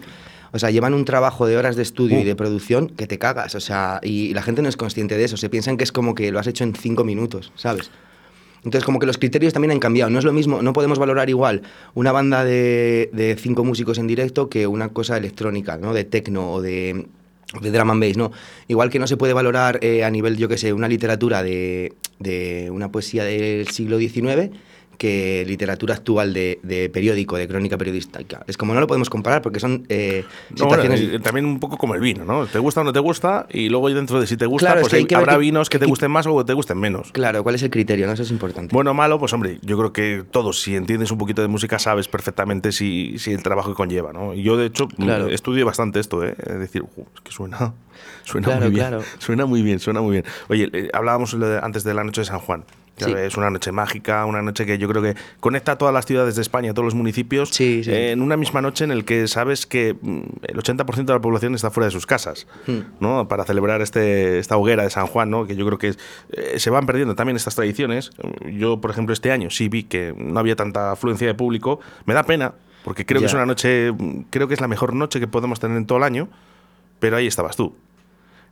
o 0.54 0.60
sea, 0.60 0.72
llevan 0.72 0.94
un 0.94 1.04
trabajo 1.04 1.48
de 1.48 1.58
horas 1.58 1.76
de 1.76 1.82
estudio 1.82 2.18
y 2.20 2.24
Uh. 2.24 2.28
de 2.28 2.36
producción 2.38 2.88
que 2.88 3.08
te 3.08 3.20
cagas, 3.20 3.56
o 3.56 3.60
sea, 3.60 4.00
y 4.04 4.34
la 4.34 4.42
gente 4.42 4.62
no 4.62 4.70
es 4.70 4.78
consciente 4.78 5.18
de 5.18 5.26
eso, 5.26 5.36
se 5.36 5.50
piensan 5.50 5.76
que 5.76 5.84
es 5.84 5.92
como 5.92 6.16
que 6.16 6.32
lo 6.32 6.40
has 6.40 6.48
hecho 6.48 6.64
en 6.64 6.74
cinco 6.74 7.04
minutos, 7.04 7.52
¿sabes? 7.56 7.92
Entonces, 8.64 8.84
como 8.84 9.00
que 9.00 9.06
los 9.06 9.18
criterios 9.18 9.54
también 9.54 9.72
han 9.72 9.80
cambiado. 9.80 10.10
No 10.10 10.20
es 10.20 10.26
lo 10.26 10.34
mismo, 10.34 10.62
no 10.62 10.74
podemos 10.74 11.00
valorar 11.00 11.30
igual 11.30 11.62
una 11.94 12.12
banda 12.12 12.44
de, 12.44 13.10
de 13.14 13.36
cinco 13.40 13.64
músicos 13.64 13.98
en 13.98 14.08
directo 14.08 14.50
que 14.50 14.68
una 14.68 14.90
cosa 14.90 15.18
electrónica, 15.18 15.78
¿no? 15.78 15.94
De 15.94 16.04
techno 16.04 16.54
o 16.54 16.62
de, 16.62 17.08
de 17.62 17.72
drum 17.72 17.92
and 17.92 18.04
bass, 18.04 18.18
¿no? 18.18 18.32
Igual 18.68 18.90
que 18.90 19.00
no 19.00 19.08
se 19.08 19.18
puede 19.18 19.34
valorar 19.34 19.80
eh, 19.82 20.04
a 20.04 20.10
nivel, 20.12 20.38
yo 20.38 20.48
qué 20.48 20.58
sé, 20.58 20.74
una 20.74 20.88
literatura 20.88 21.42
de, 21.42 21.94
de 22.20 22.70
una 22.72 22.92
poesía 22.92 23.24
del 23.24 23.68
siglo 23.70 23.98
XIX 23.98 24.52
que 25.00 25.44
literatura 25.48 25.96
actual 25.96 26.34
de, 26.34 26.60
de 26.62 26.90
periódico, 26.90 27.38
de 27.38 27.48
crónica 27.48 27.78
periodística. 27.78 28.44
Es 28.48 28.58
como 28.58 28.74
no 28.76 28.80
lo 28.82 28.86
podemos 28.86 29.10
comparar 29.10 29.42
porque 29.42 29.60
son 29.60 29.86
eh, 29.90 30.26
No, 30.58 30.68
bueno, 30.68 30.84
situaciones... 30.84 31.22
también 31.24 31.46
un 31.46 31.60
poco 31.60 31.78
como 31.78 31.96
el 31.96 32.02
vino, 32.02 32.26
¿no? 32.26 32.46
Te 32.46 32.60
gusta 32.60 32.82
o 32.82 32.84
no 32.84 32.94
te 32.94 33.00
gusta, 33.00 33.48
y 33.50 33.70
luego 33.70 33.90
dentro 33.90 34.20
de 34.20 34.28
si 34.28 34.36
te 34.38 34.46
gusta, 34.46 34.68
Claro, 34.68 34.82
es 34.82 34.90
pues 34.90 35.06
que 35.06 35.16
hay 35.16 35.20
habrá 35.22 35.34
que- 35.34 35.40
vinos 35.40 35.70
que 35.70 35.80
te 35.80 35.86
gusten 35.88 36.12
más 36.12 36.28
o 36.28 36.38
que 36.38 36.44
te 36.44 36.54
gusten 36.54 36.78
menos. 36.78 37.12
Claro, 37.14 37.42
¿cuál 37.44 37.56
es 37.56 37.64
el 37.64 37.70
criterio? 37.72 38.06
¿no? 38.08 38.14
Eso 38.14 38.24
es 38.24 38.32
importante. 38.32 38.74
Bueno 38.76 38.92
o 38.92 38.94
malo, 38.94 39.18
pues 39.18 39.32
hombre, 39.34 39.58
yo 39.64 39.78
creo 39.78 39.94
que 39.94 40.24
todos, 40.30 40.62
si 40.62 40.76
entiendes 40.76 41.10
un 41.12 41.18
poquito 41.18 41.42
de 41.42 41.48
música, 41.48 41.80
sabes 41.80 42.08
perfectamente 42.10 42.72
si, 42.74 43.18
si 43.20 43.32
el 43.32 43.42
trabajo 43.42 43.70
que 43.70 43.76
conlleva, 43.76 44.12
¿no? 44.12 44.34
Yo, 44.34 44.58
de 44.58 44.66
hecho, 44.66 44.88
Claro. 44.90 45.28
mm, 45.28 45.30
estudio 45.30 45.66
bastante 45.66 46.02
esto, 46.02 46.24
¿eh? 46.26 46.36
Es 46.46 46.60
decir, 46.60 46.82
"Ju, 46.82 47.06
es 47.16 47.22
que 47.22 47.32
suena, 47.32 47.74
suena 48.26 48.46
Claro, 48.48 48.62
muy 48.66 48.70
bien. 48.76 48.88
claro. 48.88 49.04
Suena 49.20 49.46
muy 49.46 49.62
bien, 49.62 49.80
suena 49.80 50.02
muy 50.02 50.12
bien. 50.12 50.26
Oye, 50.50 50.70
eh, 50.74 50.90
hablábamos 50.94 51.34
antes 51.62 51.86
de 51.86 51.94
la 51.94 52.04
noche 52.04 52.22
de 52.22 52.26
San 52.26 52.40
Juan. 52.40 52.66
Sí. 53.06 53.14
Es 53.14 53.38
una 53.38 53.50
noche 53.50 53.72
mágica, 53.72 54.26
una 54.26 54.42
noche 54.42 54.66
que 54.66 54.78
yo 54.78 54.88
creo 54.88 55.02
que 55.02 55.16
conecta 55.40 55.74
a 55.74 55.78
todas 55.78 55.94
las 55.94 56.06
ciudades 56.06 56.36
de 56.36 56.42
España, 56.42 56.72
a 56.72 56.74
todos 56.74 56.86
los 56.86 56.96
municipios, 56.96 57.50
Sí, 57.50 57.84
sí. 57.84 57.92
eh, 57.92 58.12
en 58.12 58.22
una 58.22 58.38
misma 58.38 58.62
noche 58.62 58.84
en 58.84 58.92
el 58.92 59.06
que 59.06 59.28
sabes 59.28 59.66
que 59.66 59.96
mm, 60.02 60.20
el 60.44 60.58
80% 60.58 61.06
de 61.06 61.14
la 61.14 61.22
población 61.22 61.56
está 61.56 61.72
fuera 61.72 61.86
de 61.86 61.92
sus 61.92 62.06
casas, 62.06 62.48
Hmm. 62.68 62.80
¿no? 63.00 63.28
Para 63.28 63.46
celebrar 63.46 63.82
este, 63.82 64.40
esta 64.40 64.58
hoguera 64.58 64.84
de 64.84 64.90
San 64.90 65.08
Juan, 65.08 65.30
¿no? 65.30 65.46
Que 65.48 65.56
yo 65.56 65.66
creo 65.66 65.78
que 65.78 65.90
eh, 66.32 66.60
se 66.60 66.70
van 66.70 66.86
perdiendo 66.86 67.16
también 67.16 67.36
estas 67.36 67.56
tradiciones. 67.56 68.12
Yo, 68.52 68.80
por 68.82 68.92
ejemplo, 68.92 69.14
este 69.14 69.32
año 69.32 69.50
sí 69.50 69.70
vi 69.70 69.84
que 69.84 70.14
no 70.18 70.40
había 70.40 70.56
tanta 70.56 70.92
afluencia 70.92 71.28
de 71.28 71.34
público. 71.34 71.80
Me 72.06 72.14
da 72.14 72.24
pena, 72.24 72.54
porque 72.84 73.06
creo 73.06 73.20
que 73.22 73.28
es 73.28 73.34
una 73.34 73.46
noche, 73.46 73.92
mm, 73.92 74.26
creo 74.30 74.48
que 74.48 74.54
es 74.54 74.62
la 74.62 74.68
mejor 74.68 74.94
noche 74.94 75.20
que 75.20 75.28
podemos 75.28 75.60
tener 75.60 75.78
en 75.78 75.86
todo 75.86 75.98
el 75.98 76.04
año, 76.04 76.30
pero 77.00 77.18
ahí 77.18 77.28
estabas 77.28 77.56
tú. 77.56 77.76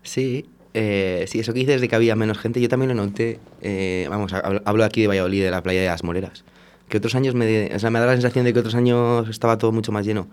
Sí, 0.03 0.45
eh, 0.73 1.25
sí, 1.27 1.39
eso 1.39 1.53
que 1.53 1.59
dices 1.59 1.81
de 1.81 1.87
que 1.87 1.95
había 1.95 2.15
menos 2.15 2.37
gente, 2.37 2.59
yo 2.61 2.69
también 2.69 2.89
lo 2.89 2.95
noté. 3.05 3.39
eh, 3.61 4.07
vamos, 4.09 4.33
hablo, 4.33 4.83
aquí 4.83 5.01
de 5.01 5.07
Valladolid, 5.07 5.43
de 5.43 5.51
la 5.51 5.61
playa 5.63 5.81
de 5.81 5.87
las 5.87 6.03
Moreras. 6.03 6.43
Que 6.89 6.97
otros 6.97 7.15
años 7.15 7.35
me, 7.35 7.69
o 7.75 7.79
sea, 7.79 7.89
me 7.89 7.99
da 7.99 8.05
la 8.05 8.13
sensación 8.13 8.45
de 8.45 8.53
que 8.53 8.59
otros 8.59 8.75
años 8.75 9.27
estaba 9.29 9.57
todo 9.57 9.71
mucho 9.71 9.91
más 9.91 10.05
lleno. 10.05 10.27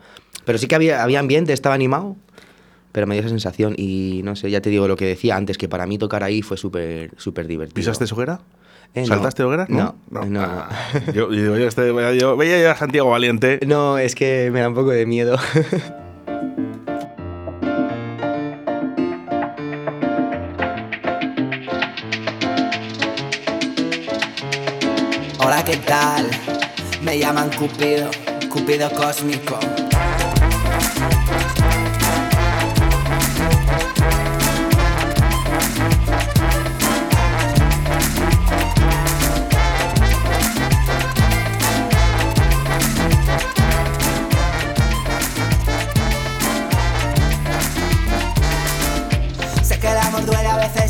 Pero 0.44 0.59
sí 0.59 0.66
que 0.68 0.75
había, 0.75 1.03
había 1.03 1.18
ambiente, 1.20 1.53
estaba 1.53 1.75
animado. 1.75 2.16
pero 2.92 3.07
me 3.09 3.14
dio 3.14 3.20
esa 3.23 3.31
sensación 3.31 3.75
y 3.77 4.20
no 4.25 4.37
sé, 4.37 4.51
ya 4.51 4.61
te 4.61 4.70
digo 4.70 4.87
lo 4.87 4.94
que 4.97 5.05
decía 5.07 5.35
antes, 5.37 5.59
que 5.59 5.68
para 5.68 5.85
mí 5.87 5.99
tocar 5.99 6.23
ahí 6.23 6.42
fue 6.42 6.57
súper 6.57 7.11
súper 7.16 7.47
divertido. 7.49 7.75
¿Pisaste 7.75 8.05
hoguera? 8.14 8.40
Eh, 8.94 9.01
no. 9.01 9.07
¿Saltaste 9.09 9.42
hoguera? 9.42 9.66
No, 9.68 9.97
no. 10.11 10.40
Ah, 10.40 10.68
yo, 11.12 11.33
yo, 11.33 11.59
yo, 11.59 11.66
este- 11.66 11.92
yo 12.20 12.37
veía 12.37 12.70
a 12.70 12.77
Santiago 12.77 13.11
Valiente. 13.11 13.59
No, 13.66 13.99
es 13.99 14.14
que 14.14 14.51
me 14.53 14.61
da 14.61 14.68
un 14.68 14.75
poco 14.77 14.90
de 14.90 15.07
miedo. 15.07 15.37
¿qué 25.62 25.77
tal? 25.77 26.29
Me 27.03 27.19
llaman 27.19 27.51
Cupido, 27.51 28.11
Cupido 28.51 28.90
cósmico. 28.90 29.59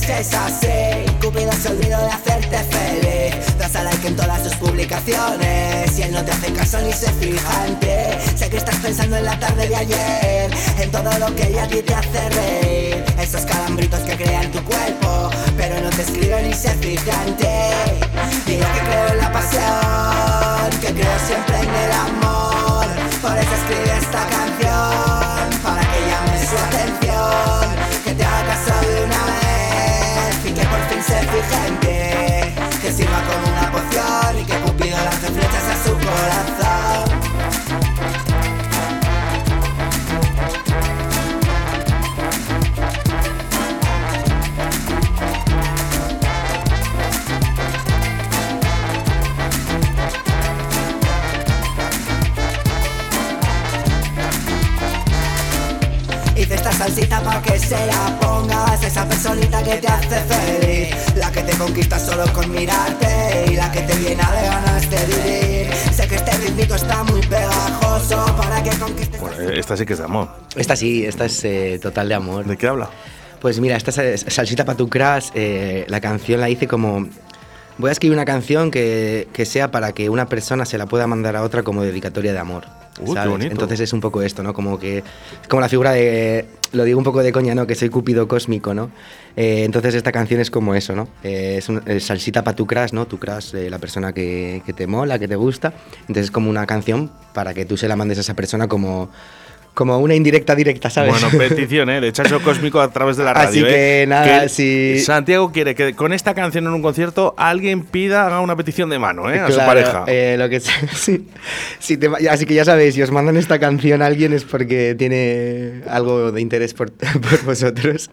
Es 0.09 0.35
así. 0.35 0.69
Cupido 1.21 1.53
se 1.53 1.69
olvidó 1.69 1.99
de 2.01 2.11
hacerte 2.11 2.59
feliz. 2.59 3.59
Das 3.59 3.75
a 3.77 3.83
like 3.83 4.07
en 4.07 4.17
todas 4.17 4.43
sus 4.43 4.55
publicaciones. 4.57 5.99
Y 5.99 6.03
él 6.03 6.13
no 6.13 6.25
te 6.25 6.33
hace 6.33 6.53
caso 6.53 6.81
ni 6.83 6.93
se 6.93 7.11
fija 7.13 7.67
en 7.67 7.81
ti. 7.81 7.87
Sé 8.37 8.51
que 8.51 8.59
estás 8.59 8.77
pensando 8.77 9.17
en 9.17 9.25
la 9.25 9.39
tarde 9.39 9.69
de 9.69 9.77
ayer. 9.77 10.51
En 10.79 10.91
todo 10.91 11.19
lo 11.19 11.35
que 11.35 11.49
ella 11.49 11.65
a 11.65 11.69
ti 11.69 11.83
te 11.83 11.95
hace 11.95 12.29
reír. 12.31 13.05
Esos 13.19 13.43
calambritos 13.43 14.01
que 14.01 14.17
crean 14.17 14.51
tu 14.51 14.63
cuerpo. 14.65 15.31
Pero 15.57 15.81
no 15.81 15.91
te 15.91 16.03
escribe 16.03 16.43
ni 16.43 16.53
se 16.53 16.71
fija 16.71 17.25
en 17.27 17.37
que 17.37 18.81
creo 18.85 19.09
en 19.09 19.19
la 19.19 19.33
pasión. 19.33 20.81
Que 20.81 20.93
creo 20.93 21.19
siempre 21.27 21.57
en 21.59 21.75
el 21.75 21.93
amor. 21.93 22.87
Por 23.23 23.39
eso 23.39 23.55
escribe 23.55 23.99
esta 23.99 24.27
canción. 24.27 24.74
Solo 62.15 62.33
con 62.33 62.51
mirarte 62.53 63.47
Y 63.51 63.57
la 63.57 63.71
que 63.73 63.81
te 63.81 63.95
llena 63.97 64.31
de 64.33 64.47
ganas 64.47 64.91
de 64.91 64.97
vivir 65.07 65.75
Sé 65.93 66.07
que 66.09 66.15
este 66.17 66.31
ritmito 66.39 66.75
está 66.75 67.03
muy 67.05 67.21
pegajoso 67.23 68.25
Para 68.37 68.63
que 68.63 68.71
conquistes 68.79 69.21
Bueno, 69.21 69.37
eh, 69.41 69.59
esta 69.59 69.77
sí 69.77 69.85
que 69.87 69.93
es 69.95 69.99
de 69.99 70.05
amor. 70.05 70.29
Esta 70.57 70.77
sí, 70.77 71.05
esta 71.05 71.25
es 71.27 71.45
eh, 71.45 71.79
total 71.83 72.09
de 72.09 72.15
amor. 72.15 72.45
¿De 72.45 72.57
qué 72.57 72.67
habla? 72.69 72.89
Pues 73.41 73.61
mira, 73.61 73.77
esta 73.77 73.93
sal- 73.93 74.19
salsita 74.19 74.65
para 74.65 74.77
tu 74.77 74.89
crash, 74.89 75.29
eh, 75.35 75.85
la 75.89 76.01
canción 76.01 76.41
la 76.41 76.49
hice 76.49 76.67
como... 76.67 77.07
Voy 77.77 77.89
a 77.89 77.93
escribir 77.93 78.17
una 78.17 78.25
canción 78.25 78.71
que, 78.71 79.29
que 79.33 79.45
sea 79.45 79.71
para 79.71 79.93
que 79.93 80.09
una 80.09 80.29
persona 80.29 80.65
se 80.65 80.79
la 80.79 80.87
pueda 80.87 81.07
mandar 81.09 81.35
a 81.37 81.43
otra 81.43 81.63
como 81.65 81.83
dedicatoria 81.83 82.33
de 82.33 82.39
amor. 82.39 82.65
Uh, 83.01 83.15
qué 83.15 83.29
bonito. 83.29 83.53
Entonces 83.53 83.81
es 83.81 83.93
un 83.93 84.01
poco 84.01 84.23
esto, 84.23 84.43
¿no? 84.43 84.55
Como 84.55 84.79
que... 84.79 85.03
Como 85.49 85.61
la 85.61 85.69
figura 85.69 85.93
de... 85.93 86.47
Lo 86.73 86.85
digo 86.85 86.99
un 86.99 87.05
poco 87.05 87.23
de 87.23 87.31
coña, 87.33 87.55
¿no? 87.55 87.67
Que 87.67 87.75
soy 87.75 87.89
Cupido 87.89 88.27
cósmico, 88.27 88.75
¿no? 88.75 88.91
Eh, 89.37 89.65
entonces 89.65 89.95
esta 89.95 90.11
canción 90.13 90.41
es 90.41 90.51
como 90.51 90.75
eso, 90.75 90.95
¿no? 90.95 91.09
Eh, 91.23 91.57
es 91.59 91.69
un, 91.69 91.83
eh, 91.87 92.01
salsita 92.01 92.43
para 92.43 92.57
tu 92.57 92.67
crush, 92.67 92.93
¿no? 92.93 93.07
Tu 93.07 93.19
crush, 93.19 93.55
eh, 93.55 93.71
la 93.71 93.79
persona 93.79 94.13
que, 94.13 94.63
que 94.67 94.73
te 94.73 94.87
mola, 94.87 95.19
que 95.19 95.29
te 95.29 95.37
gusta. 95.37 95.73
Entonces 96.01 96.25
es 96.25 96.31
como 96.31 96.51
una 96.51 96.67
canción 96.67 97.11
para 97.33 97.55
que 97.55 97.65
tú 97.65 97.77
se 97.77 97.87
la 97.89 97.97
mandes 97.97 98.19
a 98.19 98.23
esa 98.23 98.35
persona 98.35 98.69
como... 98.69 99.11
Como 99.75 99.99
una 99.99 100.15
indirecta 100.15 100.55
directa, 100.55 100.89
¿sabes? 100.89 101.11
Bueno, 101.11 101.29
petición, 101.37 101.91
¿eh? 101.91 102.01
De 102.01 102.13
Chacho 102.13 102.41
Cósmico 102.41 102.81
a 102.81 102.93
través 102.93 103.17
de 103.17 103.25
la 103.25 103.35
radio. 103.35 103.49
Así 103.49 103.59
¿eh? 103.61 103.69
que 103.69 104.07
nada, 104.09 104.49
si- 104.49 105.01
Santiago 105.01 105.51
quiere 105.51 105.75
que 105.75 105.95
con 105.95 106.13
esta 106.13 106.33
canción 106.33 106.67
en 106.67 106.73
un 106.75 106.81
concierto 106.83 107.35
alguien 107.37 107.83
pida, 107.83 108.27
haga 108.27 108.41
una 108.41 108.55
petición 108.55 108.89
de 108.89 109.01
mano, 109.01 109.29
¿eh? 109.33 109.41
A 109.41 109.49
su 109.49 109.55
Claro, 109.55 109.69
pareja. 109.69 110.05
eh, 110.07 110.37
lo 110.39 110.49
que 110.49 110.61
sí, 111.81 111.97
te- 111.97 112.29
así 112.31 112.47
que 112.47 112.55
ya 112.55 112.65
sabéis, 112.65 112.95
si 112.95 113.03
os 113.03 113.11
mandan 113.11 113.37
esta 113.37 113.59
canción 113.59 114.01
a 114.03 114.07
alguien 114.07 114.33
es 114.33 114.45
porque 114.45 114.95
tiene 114.97 115.83
algo 115.89 116.31
de 116.31 116.41
interés 116.41 116.73
por, 116.73 116.93
por 116.93 117.43
vosotros. 117.45 118.11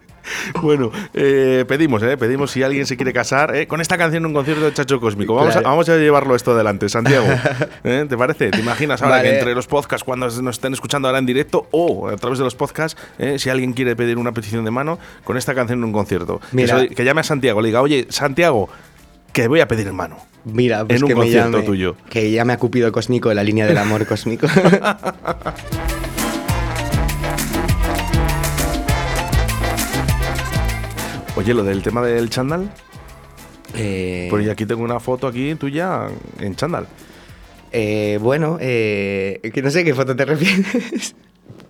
Bueno, 0.61 0.91
eh, 1.13 1.65
pedimos, 1.67 2.01
¿eh? 2.03 2.17
Pedimos 2.17 2.51
si 2.51 2.63
alguien 2.63 2.85
se 2.85 2.95
quiere 2.97 3.13
casar 3.13 3.55
¿eh? 3.55 3.67
con 3.67 3.81
esta 3.81 3.97
canción 3.97 4.23
en 4.23 4.27
un 4.27 4.33
concierto 4.33 4.63
de 4.65 4.73
Chacho 4.73 4.99
Cósmico. 4.99 5.33
Vamos, 5.35 5.53
Claro. 5.53 5.67
a, 5.67 5.71
vamos 5.71 5.89
a 5.89 5.97
llevarlo 5.97 6.35
esto 6.35 6.51
adelante, 6.51 6.89
Santiago. 6.89 7.25
¿Eh? 7.83 8.05
¿Te 8.07 8.17
parece? 8.17 8.51
¿Te 8.51 8.59
imaginas 8.59 9.01
ahora 9.01 9.17
Vale. 9.17 9.29
que 9.29 9.39
entre 9.39 9.55
los 9.55 9.67
podcasts, 9.67 10.03
cuando 10.03 10.27
nos 10.27 10.55
estén 10.55 10.73
escuchando 10.73 11.07
ahora 11.07 11.19
en 11.19 11.25
directo 11.25 11.67
o 11.71 12.07
a 12.09 12.15
través 12.17 12.37
de 12.39 12.43
los 12.45 12.55
podcasts, 12.55 12.99
si 13.37 13.49
alguien 13.49 13.73
quiere 13.73 13.95
pedir 13.95 14.17
una 14.17 14.31
petición 14.31 14.63
de 14.65 14.71
mano 14.71 14.99
con 15.23 15.37
esta 15.37 15.53
canción 15.55 15.79
en 15.79 15.85
un 15.85 15.91
concierto? 15.93 16.41
Mira. 16.51 16.81
Eso- 16.83 16.95
que 16.95 17.03
llame 17.05 17.21
a 17.21 17.23
Santiago, 17.23 17.61
le 17.61 17.67
diga, 17.69 17.81
oye, 17.81 18.07
Santiago, 18.09 18.69
que 19.33 19.47
voy 19.47 19.59
a 19.61 19.67
pedir 19.67 19.87
en 19.87 19.95
mano. 19.95 20.17
Mira, 20.43 20.85
pues 20.85 20.97
En 20.97 21.03
un 21.03 21.07
que 21.09 21.15
me 21.15 21.21
concierto 21.21 21.51
llame, 21.51 21.63
tuyo. 21.65 21.95
Que 22.09 22.31
llame 22.31 22.53
a 22.53 22.57
Cupido 22.57 22.91
Cósmico, 22.91 23.33
la 23.33 23.43
línea 23.43 23.65
del 23.67 23.77
amor 23.77 24.05
cósmico. 24.07 24.47
Oye, 31.35 31.53
lo 31.53 31.63
del 31.63 31.81
tema 31.81 32.01
del 32.01 32.29
chándal, 32.29 32.71
Eh, 33.73 34.27
pues 34.29 34.49
aquí 34.49 34.65
tengo 34.65 34.83
una 34.83 34.99
foto 34.99 35.27
aquí 35.27 35.55
tuya 35.55 36.07
en 36.39 36.55
chándal. 36.55 36.87
eh, 37.71 38.19
bueno, 38.21 38.57
eh, 38.59 39.39
que 39.53 39.61
no 39.61 39.69
sé 39.71 39.85
qué 39.85 39.93
foto 39.95 40.13
te 40.15 40.25
refieres. 40.25 41.15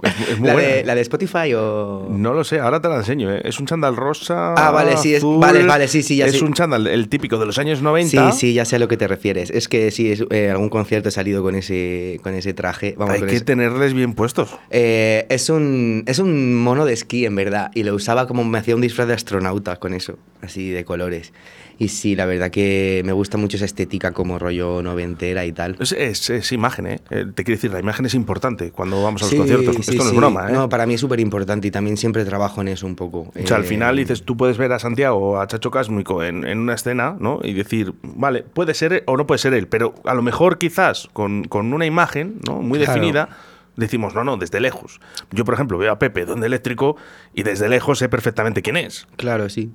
Es, 0.02 0.30
es 0.30 0.40
muy 0.40 0.48
¿La, 0.48 0.54
buena. 0.54 0.68
de, 0.70 0.84
¿La 0.86 0.96
de 0.96 1.02
Spotify 1.02 1.54
o...? 1.56 2.08
No 2.10 2.34
lo 2.34 2.44
sé, 2.44 2.60
ahora 2.60 2.82
te 2.82 2.88
la 2.90 2.98
enseño. 2.98 3.32
¿eh? 3.34 3.42
Es 3.44 3.60
un 3.60 3.66
chándal 3.68 3.96
rosa. 3.96 4.54
Ah, 4.56 4.72
vale, 4.72 4.98
sí, 4.98 5.12
es- 5.14 5.20
azul. 5.20 5.40
vale, 5.40 5.64
vale, 5.66 5.88
sí, 5.88 6.02
sí, 6.04 6.16
ya 6.18 6.26
Es 6.26 6.40
sé. 6.40 6.44
un 6.44 6.54
chándal, 6.54 6.88
el 6.88 7.08
típico 7.10 7.38
de 7.38 7.46
los 7.46 7.58
años 7.60 7.82
90. 7.82 8.32
Sí, 8.32 8.38
sí, 8.40 8.54
ya 8.54 8.66
sé 8.66 8.78
a 8.78 8.80
lo 8.80 8.88
que 8.88 8.98
te 8.98 9.08
refieres. 9.08 9.50
Es 9.52 9.68
que 9.68 9.92
sí, 9.92 10.12
es, 10.12 10.24
eh, 10.32 10.50
algún 10.50 10.70
concierto 10.70 11.10
he 11.10 11.12
salido 11.12 11.44
con 11.44 11.56
ese, 11.56 12.20
con 12.24 12.34
ese 12.34 12.54
traje. 12.54 12.96
Vamos, 12.98 13.14
Hay 13.16 13.20
con 13.22 13.30
que 13.30 13.36
ese- 13.36 13.46
tenerles 13.46 13.94
bien 13.94 14.14
puestos. 14.14 14.50
Eh, 14.70 15.26
es, 15.30 15.50
un, 15.50 16.04
es 16.08 16.20
un 16.20 16.56
mono 16.56 16.86
de 16.86 16.94
esquí, 16.94 17.26
en 17.26 17.36
verdad, 17.36 17.72
y 17.76 17.84
lo 17.84 17.94
usaba 17.96 18.28
como 18.28 18.44
me 18.44 18.58
hacía 18.58 18.76
un 18.76 18.82
disfraz 18.82 19.08
de 19.08 19.14
astronauta 19.14 19.76
con 19.78 19.94
eso, 19.94 20.18
así 20.42 20.70
de 20.70 20.84
colores. 20.86 21.34
Y 21.78 21.88
sí, 21.88 22.16
la 22.16 22.28
verdad 22.28 22.52
que 22.52 23.02
me 23.06 23.12
gusta 23.12 23.38
mucho 23.40 23.58
esa 23.58 23.66
estética 23.66 24.12
como 24.12 24.38
rollo 24.38 24.84
noventera 24.84 25.46
y 25.48 25.52
tal. 25.52 25.78
Es, 25.80 25.92
es- 25.94 26.30
es 26.30 26.52
imagen, 26.52 26.86
¿eh? 26.86 27.00
Eh, 27.10 27.26
Te 27.34 27.44
quiero 27.44 27.58
decir, 27.58 27.72
la 27.72 27.80
imagen 27.80 28.06
es 28.06 28.14
importante 28.14 28.70
cuando 28.72 29.02
vamos 29.02 29.24
a 29.24 29.26
los 29.26 29.32
Sí, 29.32 29.38
conciertos. 29.38 29.76
Sí, 29.91 29.97
Esto 29.97 30.04
no 30.06 30.10
sí. 30.10 30.15
es 30.15 30.19
broma, 30.19 30.49
¿eh? 30.49 30.54
No, 30.54 30.69
para 30.69 30.86
mí 30.86 30.93
es 30.95 31.01
súper 31.01 31.19
importante 31.19 31.67
y 31.67 31.71
también 31.71 31.97
siempre 31.97 32.25
trabajo 32.25 32.62
en 32.62 32.69
eso 32.69 32.86
un 32.88 32.95
poco. 32.95 33.32
O 33.36 33.47
sea, 33.47 33.58
al 33.58 33.63
Eh, 33.63 33.67
final 33.67 33.95
dices, 33.97 34.23
tú 34.23 34.36
puedes 34.38 34.58
ver 34.58 34.71
a 34.73 34.80
Santiago 34.80 35.17
o 35.17 35.38
a 35.39 35.47
Chacho 35.47 35.71
Cásmico 35.71 36.23
en, 36.23 36.45
en 36.47 36.60
una 36.60 36.73
escena, 36.75 37.15
¿no? 37.19 37.39
Y 37.43 37.54
decir, 37.54 37.93
vale, 38.01 38.43
puede 38.43 38.73
ser 38.73 38.93
él 38.93 39.04
o 39.08 39.17
no 39.17 39.27
puede 39.27 39.39
ser 39.39 39.54
él, 39.54 39.67
pero 39.67 39.93
a 40.06 40.13
lo 40.13 40.21
mejor 40.21 40.58
quizás 40.58 41.10
con, 41.13 41.43
con 41.45 41.73
una 41.73 41.86
imagen, 41.86 42.39
¿no? 42.47 42.62
Muy 42.62 42.80
Claro. 42.80 42.93
definida, 42.93 43.30
decimos, 43.77 44.13
no, 44.13 44.23
no, 44.23 44.38
desde 44.38 44.60
lejos. 44.60 44.99
Yo, 45.32 45.45
por 45.45 45.54
ejemplo, 45.54 45.77
veo 45.77 45.91
a 45.91 45.97
Pepe 45.97 46.25
donde 46.25 46.45
eléctrico 46.47 46.97
y 47.34 47.43
desde 47.43 47.69
lejos 47.69 47.99
sé 47.99 48.10
perfectamente 48.10 48.62
quién 48.62 48.77
es. 48.77 49.08
Claro, 49.15 49.49
sí. 49.49 49.71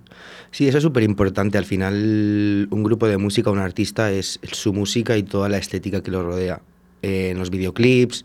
Sí, 0.51 0.69
eso 0.69 0.79
es 0.79 0.85
súper 0.85 1.03
importante. 1.03 1.59
Al 1.59 1.65
final, 1.65 2.69
un 2.71 2.83
grupo 2.85 3.07
de 3.09 3.17
música, 3.17 3.51
un 3.51 3.59
artista, 3.59 4.11
es 4.13 4.39
su 4.53 4.73
música 4.73 5.17
y 5.17 5.23
toda 5.23 5.49
la 5.49 5.59
estética 5.59 6.03
que 6.03 6.11
lo 6.11 6.23
rodea. 6.23 6.61
Eh, 7.03 7.31
en 7.31 7.39
los 7.39 7.51
videoclips, 7.51 8.25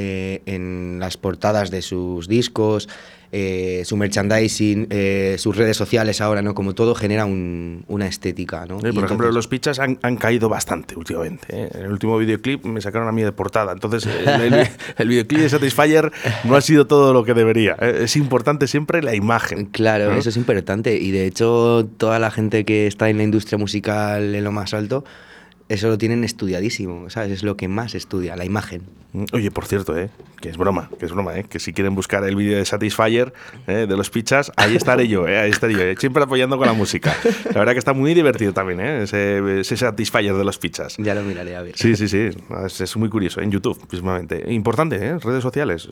eh, 0.00 0.42
en 0.46 0.98
las 1.00 1.16
portadas 1.16 1.72
de 1.72 1.82
sus 1.82 2.28
discos, 2.28 2.88
eh, 3.32 3.82
su 3.84 3.96
merchandising, 3.96 4.86
eh, 4.90 5.34
sus 5.38 5.54
redes 5.56 5.76
sociales 5.76 6.20
ahora, 6.22 6.40
¿no? 6.40 6.54
Como 6.54 6.74
todo 6.74 6.94
genera 6.94 7.26
un- 7.26 7.84
una 7.88 8.06
estética, 8.06 8.64
¿no? 8.64 8.76
Y 8.78 8.80
por 8.80 8.88
ejemplo, 8.88 9.08
entonces- 9.10 9.34
los 9.34 9.48
pichas 9.48 9.78
han, 9.80 9.98
han 10.02 10.16
caído 10.16 10.48
bastante 10.48 10.96
últimamente. 10.96 11.46
¿eh? 11.50 11.68
En 11.74 11.80
el 11.86 11.92
último 11.92 12.16
videoclip 12.16 12.64
me 12.64 12.80
sacaron 12.80 13.06
a 13.08 13.12
mí 13.12 13.22
de 13.22 13.32
portada. 13.32 13.72
Entonces, 13.72 14.06
el, 14.06 14.54
el- 14.54 14.68
el 14.98 15.08
videoclip 15.08 15.40
de 15.40 15.48
Satisfyer 15.50 16.10
no 16.44 16.54
ha 16.56 16.60
sido 16.62 16.86
todo 16.86 17.12
lo 17.12 17.24
que 17.24 17.34
debería. 17.34 17.72
Es 17.74 18.16
importante 18.16 18.66
siempre 18.68 19.02
la 19.02 19.14
imagen. 19.16 19.66
Claro, 19.66 20.12
¿no? 20.12 20.16
eso 20.18 20.28
es 20.30 20.36
importante. 20.38 20.96
Y 20.96 21.10
de 21.10 21.26
hecho, 21.26 21.86
toda 21.98 22.18
la 22.18 22.30
gente 22.30 22.64
que 22.64 22.86
está 22.86 23.10
en 23.10 23.18
la 23.18 23.24
industria 23.24 23.58
musical 23.58 24.34
en 24.34 24.44
lo 24.44 24.52
más 24.52 24.72
alto 24.72 25.04
eso 25.68 25.88
lo 25.88 25.98
tienen 25.98 26.24
estudiadísimo, 26.24 27.10
¿sabes? 27.10 27.30
Es 27.32 27.42
lo 27.42 27.56
que 27.56 27.68
más 27.68 27.94
estudia, 27.94 28.36
la 28.36 28.44
imagen. 28.44 28.82
Oye, 29.32 29.50
por 29.50 29.64
cierto, 29.64 29.96
¿eh? 29.96 30.10
que 30.40 30.50
es 30.50 30.56
broma, 30.58 30.90
que 31.00 31.06
es 31.06 31.12
broma, 31.12 31.36
¿eh? 31.38 31.44
que 31.48 31.58
si 31.58 31.72
quieren 31.72 31.94
buscar 31.94 32.22
el 32.24 32.36
vídeo 32.36 32.58
de 32.58 32.64
Satisfyer 32.66 33.32
¿eh? 33.66 33.86
de 33.88 33.96
los 33.96 34.10
pichas, 34.10 34.52
ahí 34.56 34.76
estaré 34.76 35.08
yo, 35.08 35.26
¿eh? 35.26 35.38
ahí 35.38 35.50
estaré 35.50 35.72
yo, 35.72 35.80
¿eh? 35.80 35.94
siempre 35.98 36.22
apoyando 36.22 36.58
con 36.58 36.66
la 36.66 36.74
música. 36.74 37.16
La 37.46 37.58
verdad 37.60 37.72
que 37.72 37.78
está 37.78 37.94
muy 37.94 38.12
divertido 38.12 38.52
también, 38.52 38.80
¿eh? 38.80 39.02
ese, 39.04 39.60
ese 39.60 39.76
Satisfyer 39.78 40.34
de 40.34 40.44
los 40.44 40.58
pichas. 40.58 40.96
Ya 40.98 41.14
lo 41.14 41.22
miraré 41.22 41.56
a 41.56 41.62
ver. 41.62 41.72
Sí, 41.76 41.96
sí, 41.96 42.06
sí, 42.06 42.28
es, 42.66 42.80
es 42.82 42.96
muy 42.98 43.08
curioso, 43.08 43.40
en 43.40 43.50
YouTube, 43.50 43.80
mismamente. 43.90 44.44
Importante, 44.52 44.96
¿eh? 44.96 45.18
redes 45.18 45.42
sociales. 45.42 45.88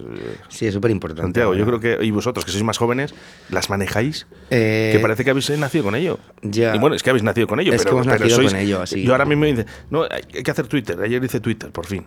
Sí, 0.48 0.66
es 0.66 0.74
súper 0.74 0.90
importante. 0.90 1.22
Santiago, 1.22 1.54
yo 1.54 1.64
creo 1.66 1.80
que, 1.80 1.98
y 2.04 2.10
vosotros 2.10 2.44
que 2.44 2.50
sois 2.52 2.62
más 2.64 2.76
jóvenes, 2.78 3.14
las 3.48 3.70
manejáis, 3.70 4.26
Eh, 4.50 4.90
que 4.92 5.00
parece 5.00 5.24
que 5.24 5.30
habéis 5.30 5.48
nacido 5.58 5.84
con 5.84 5.94
ello. 5.96 6.18
ya. 6.42 6.76
Y 6.76 6.78
bueno, 6.78 6.94
es 6.94 7.02
que 7.02 7.08
habéis 7.10 7.24
nacido 7.24 7.46
con 7.46 7.60
ello, 7.60 7.72
Es 7.72 7.78
que 7.80 7.84
pero, 7.86 7.96
hemos 7.96 8.06
pero 8.06 8.18
nacido 8.20 8.38
sois- 8.42 8.50
con 8.52 8.60
ello, 8.60 8.82
así. 8.82 9.02
Yo 9.02 9.12
ahora 9.12 9.24
mismo 9.24 9.42
me 9.44 9.65
dice, 9.66 9.86
no, 9.90 10.02
hay 10.10 10.42
que 10.42 10.50
hacer 10.50 10.66
Twitter, 10.66 10.98
ayer 11.02 11.22
hice 11.22 11.40
Twitter, 11.40 11.70
por 11.70 11.86
fin. 11.86 12.04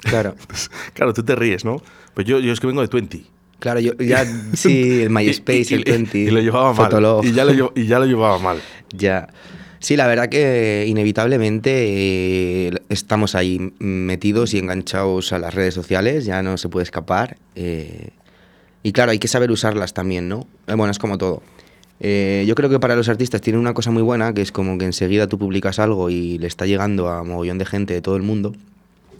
Claro. 0.00 0.34
Claro, 0.94 1.12
tú 1.14 1.22
te 1.22 1.34
ríes, 1.34 1.64
¿no? 1.64 1.82
Pues 2.14 2.26
yo, 2.26 2.38
yo 2.38 2.52
es 2.52 2.60
que 2.60 2.66
vengo 2.66 2.80
de 2.82 2.88
Twenty. 2.88 3.26
Claro, 3.58 3.80
yo 3.80 3.92
ya 3.94 4.24
sí, 4.54 5.02
el 5.02 5.10
MySpace, 5.10 5.58
Y- 5.60 5.66
y- 5.70 5.74
el 5.74 5.84
20. 5.84 6.18
Y, 6.18 6.30
lo 6.30 6.40
llevaba 6.40 6.72
mal. 6.72 6.86
Fotolog. 6.86 7.24
Y 7.24 7.32
ya, 7.32 7.44
lo, 7.44 7.52
lle- 7.52 7.72
y 7.76 7.86
ya 7.86 7.98
lo 7.98 8.06
llevaba 8.06 8.38
mal. 8.38 8.60
Ya. 8.96 9.28
Sí, 9.78 9.96
la 9.96 10.06
verdad 10.06 10.28
que 10.28 10.84
inevitablemente 10.86 11.70
eh, 12.68 12.70
estamos 12.88 13.34
ahí 13.34 13.72
metidos 13.80 14.54
y 14.54 14.58
enganchados 14.58 15.32
a 15.32 15.38
las 15.40 15.54
redes 15.54 15.74
sociales, 15.74 16.24
ya 16.24 16.42
no 16.42 16.56
se 16.56 16.68
puede 16.68 16.84
escapar. 16.84 17.36
eh, 17.56 18.10
y 18.84 18.92
claro, 18.92 19.12
hay 19.12 19.18
que 19.18 19.28
saber 19.28 19.50
usarlas 19.52 19.94
también, 19.94 20.28
¿no? 20.28 20.46
Eh, 20.66 20.74
bueno, 20.74 20.90
es 20.90 20.98
como 20.98 21.16
todo. 21.18 21.42
Eh, 22.04 22.44
yo 22.48 22.56
creo 22.56 22.68
que 22.68 22.80
para 22.80 22.96
los 22.96 23.08
artistas 23.08 23.40
tiene 23.40 23.60
una 23.60 23.74
cosa 23.74 23.92
muy 23.92 24.02
buena, 24.02 24.34
que 24.34 24.42
es 24.42 24.50
como 24.50 24.76
que 24.76 24.84
enseguida 24.84 25.28
tú 25.28 25.38
publicas 25.38 25.78
algo 25.78 26.10
y 26.10 26.36
le 26.38 26.48
está 26.48 26.66
llegando 26.66 27.08
a 27.08 27.22
mogollón 27.22 27.58
de 27.58 27.64
gente 27.64 27.94
de 27.94 28.02
todo 28.02 28.16
el 28.16 28.22
mundo. 28.22 28.52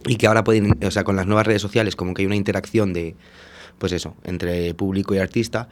Y 0.05 0.17
que 0.17 0.27
ahora 0.27 0.43
pueden, 0.43 0.77
o 0.85 0.91
sea, 0.91 1.05
con 1.05 1.15
las 1.15 1.25
nuevas 1.25 1.47
redes 1.47 1.61
sociales, 1.61 1.95
como 1.95 2.13
que 2.13 2.23
hay 2.23 2.25
una 2.25 2.35
interacción 2.35 2.91
de, 2.91 3.15
pues 3.77 3.93
eso, 3.93 4.17
entre 4.25 4.73
público 4.73 5.15
y 5.15 5.19
artista. 5.19 5.69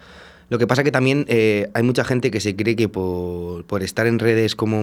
Lo 0.47 0.57
que 0.57 0.67
pasa 0.67 0.85
que 0.85 0.91
también 0.91 1.25
eh, 1.27 1.69
hay 1.73 1.83
mucha 1.83 2.05
gente 2.05 2.31
que 2.31 2.39
se 2.39 2.55
cree 2.55 2.77
que 2.77 2.87
por, 2.87 3.65
por 3.65 3.83
estar 3.83 4.07
en 4.07 4.17
redes 4.17 4.55
como 4.55 4.81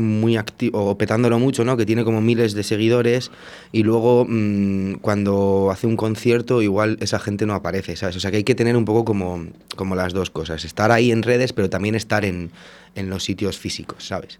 muy 0.00 0.36
activo 0.36 0.84
o 0.84 0.98
petándolo 0.98 1.38
mucho, 1.38 1.64
¿no? 1.64 1.76
Que 1.76 1.86
tiene 1.86 2.04
como 2.04 2.20
miles 2.20 2.54
de 2.54 2.62
seguidores 2.62 3.30
y 3.72 3.82
luego 3.82 4.26
mm, 4.28 4.94
cuando 4.94 5.70
hace 5.70 5.86
un 5.86 5.96
concierto 5.96 6.62
igual 6.62 6.98
esa 7.00 7.18
gente 7.18 7.46
no 7.46 7.54
aparece, 7.54 7.96
¿sabes? 7.96 8.16
O 8.16 8.20
sea 8.20 8.30
que 8.30 8.38
hay 8.38 8.44
que 8.44 8.54
tener 8.54 8.76
un 8.76 8.84
poco 8.84 9.04
como, 9.04 9.46
como 9.76 9.94
las 9.94 10.12
dos 10.12 10.30
cosas, 10.30 10.64
estar 10.64 10.90
ahí 10.90 11.12
en 11.12 11.22
redes 11.22 11.52
pero 11.52 11.70
también 11.70 11.94
estar 11.94 12.24
en, 12.24 12.50
en 12.94 13.10
los 13.10 13.24
sitios 13.24 13.58
físicos, 13.58 14.06
¿sabes? 14.06 14.38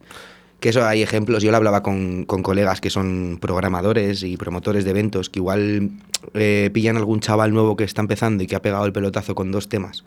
Que 0.60 0.70
eso 0.70 0.84
hay 0.84 1.02
ejemplos, 1.02 1.42
yo 1.42 1.50
lo 1.50 1.56
hablaba 1.56 1.82
con, 1.82 2.24
con 2.24 2.42
colegas 2.42 2.80
que 2.80 2.90
son 2.90 3.38
programadores 3.40 4.22
y 4.22 4.36
promotores 4.36 4.84
de 4.84 4.90
eventos, 4.90 5.30
que 5.30 5.38
igual 5.38 5.90
eh, 6.34 6.70
pillan 6.74 6.98
algún 6.98 7.20
chaval 7.20 7.52
nuevo 7.54 7.76
que 7.76 7.84
está 7.84 8.02
empezando 8.02 8.42
y 8.42 8.46
que 8.46 8.56
ha 8.56 8.62
pegado 8.62 8.84
el 8.84 8.92
pelotazo 8.92 9.34
con 9.34 9.50
dos 9.52 9.68
temas 9.68 10.04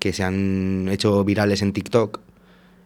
que 0.00 0.12
se 0.12 0.24
han 0.24 0.88
hecho 0.90 1.24
virales 1.24 1.62
en 1.62 1.72
TikTok, 1.72 2.20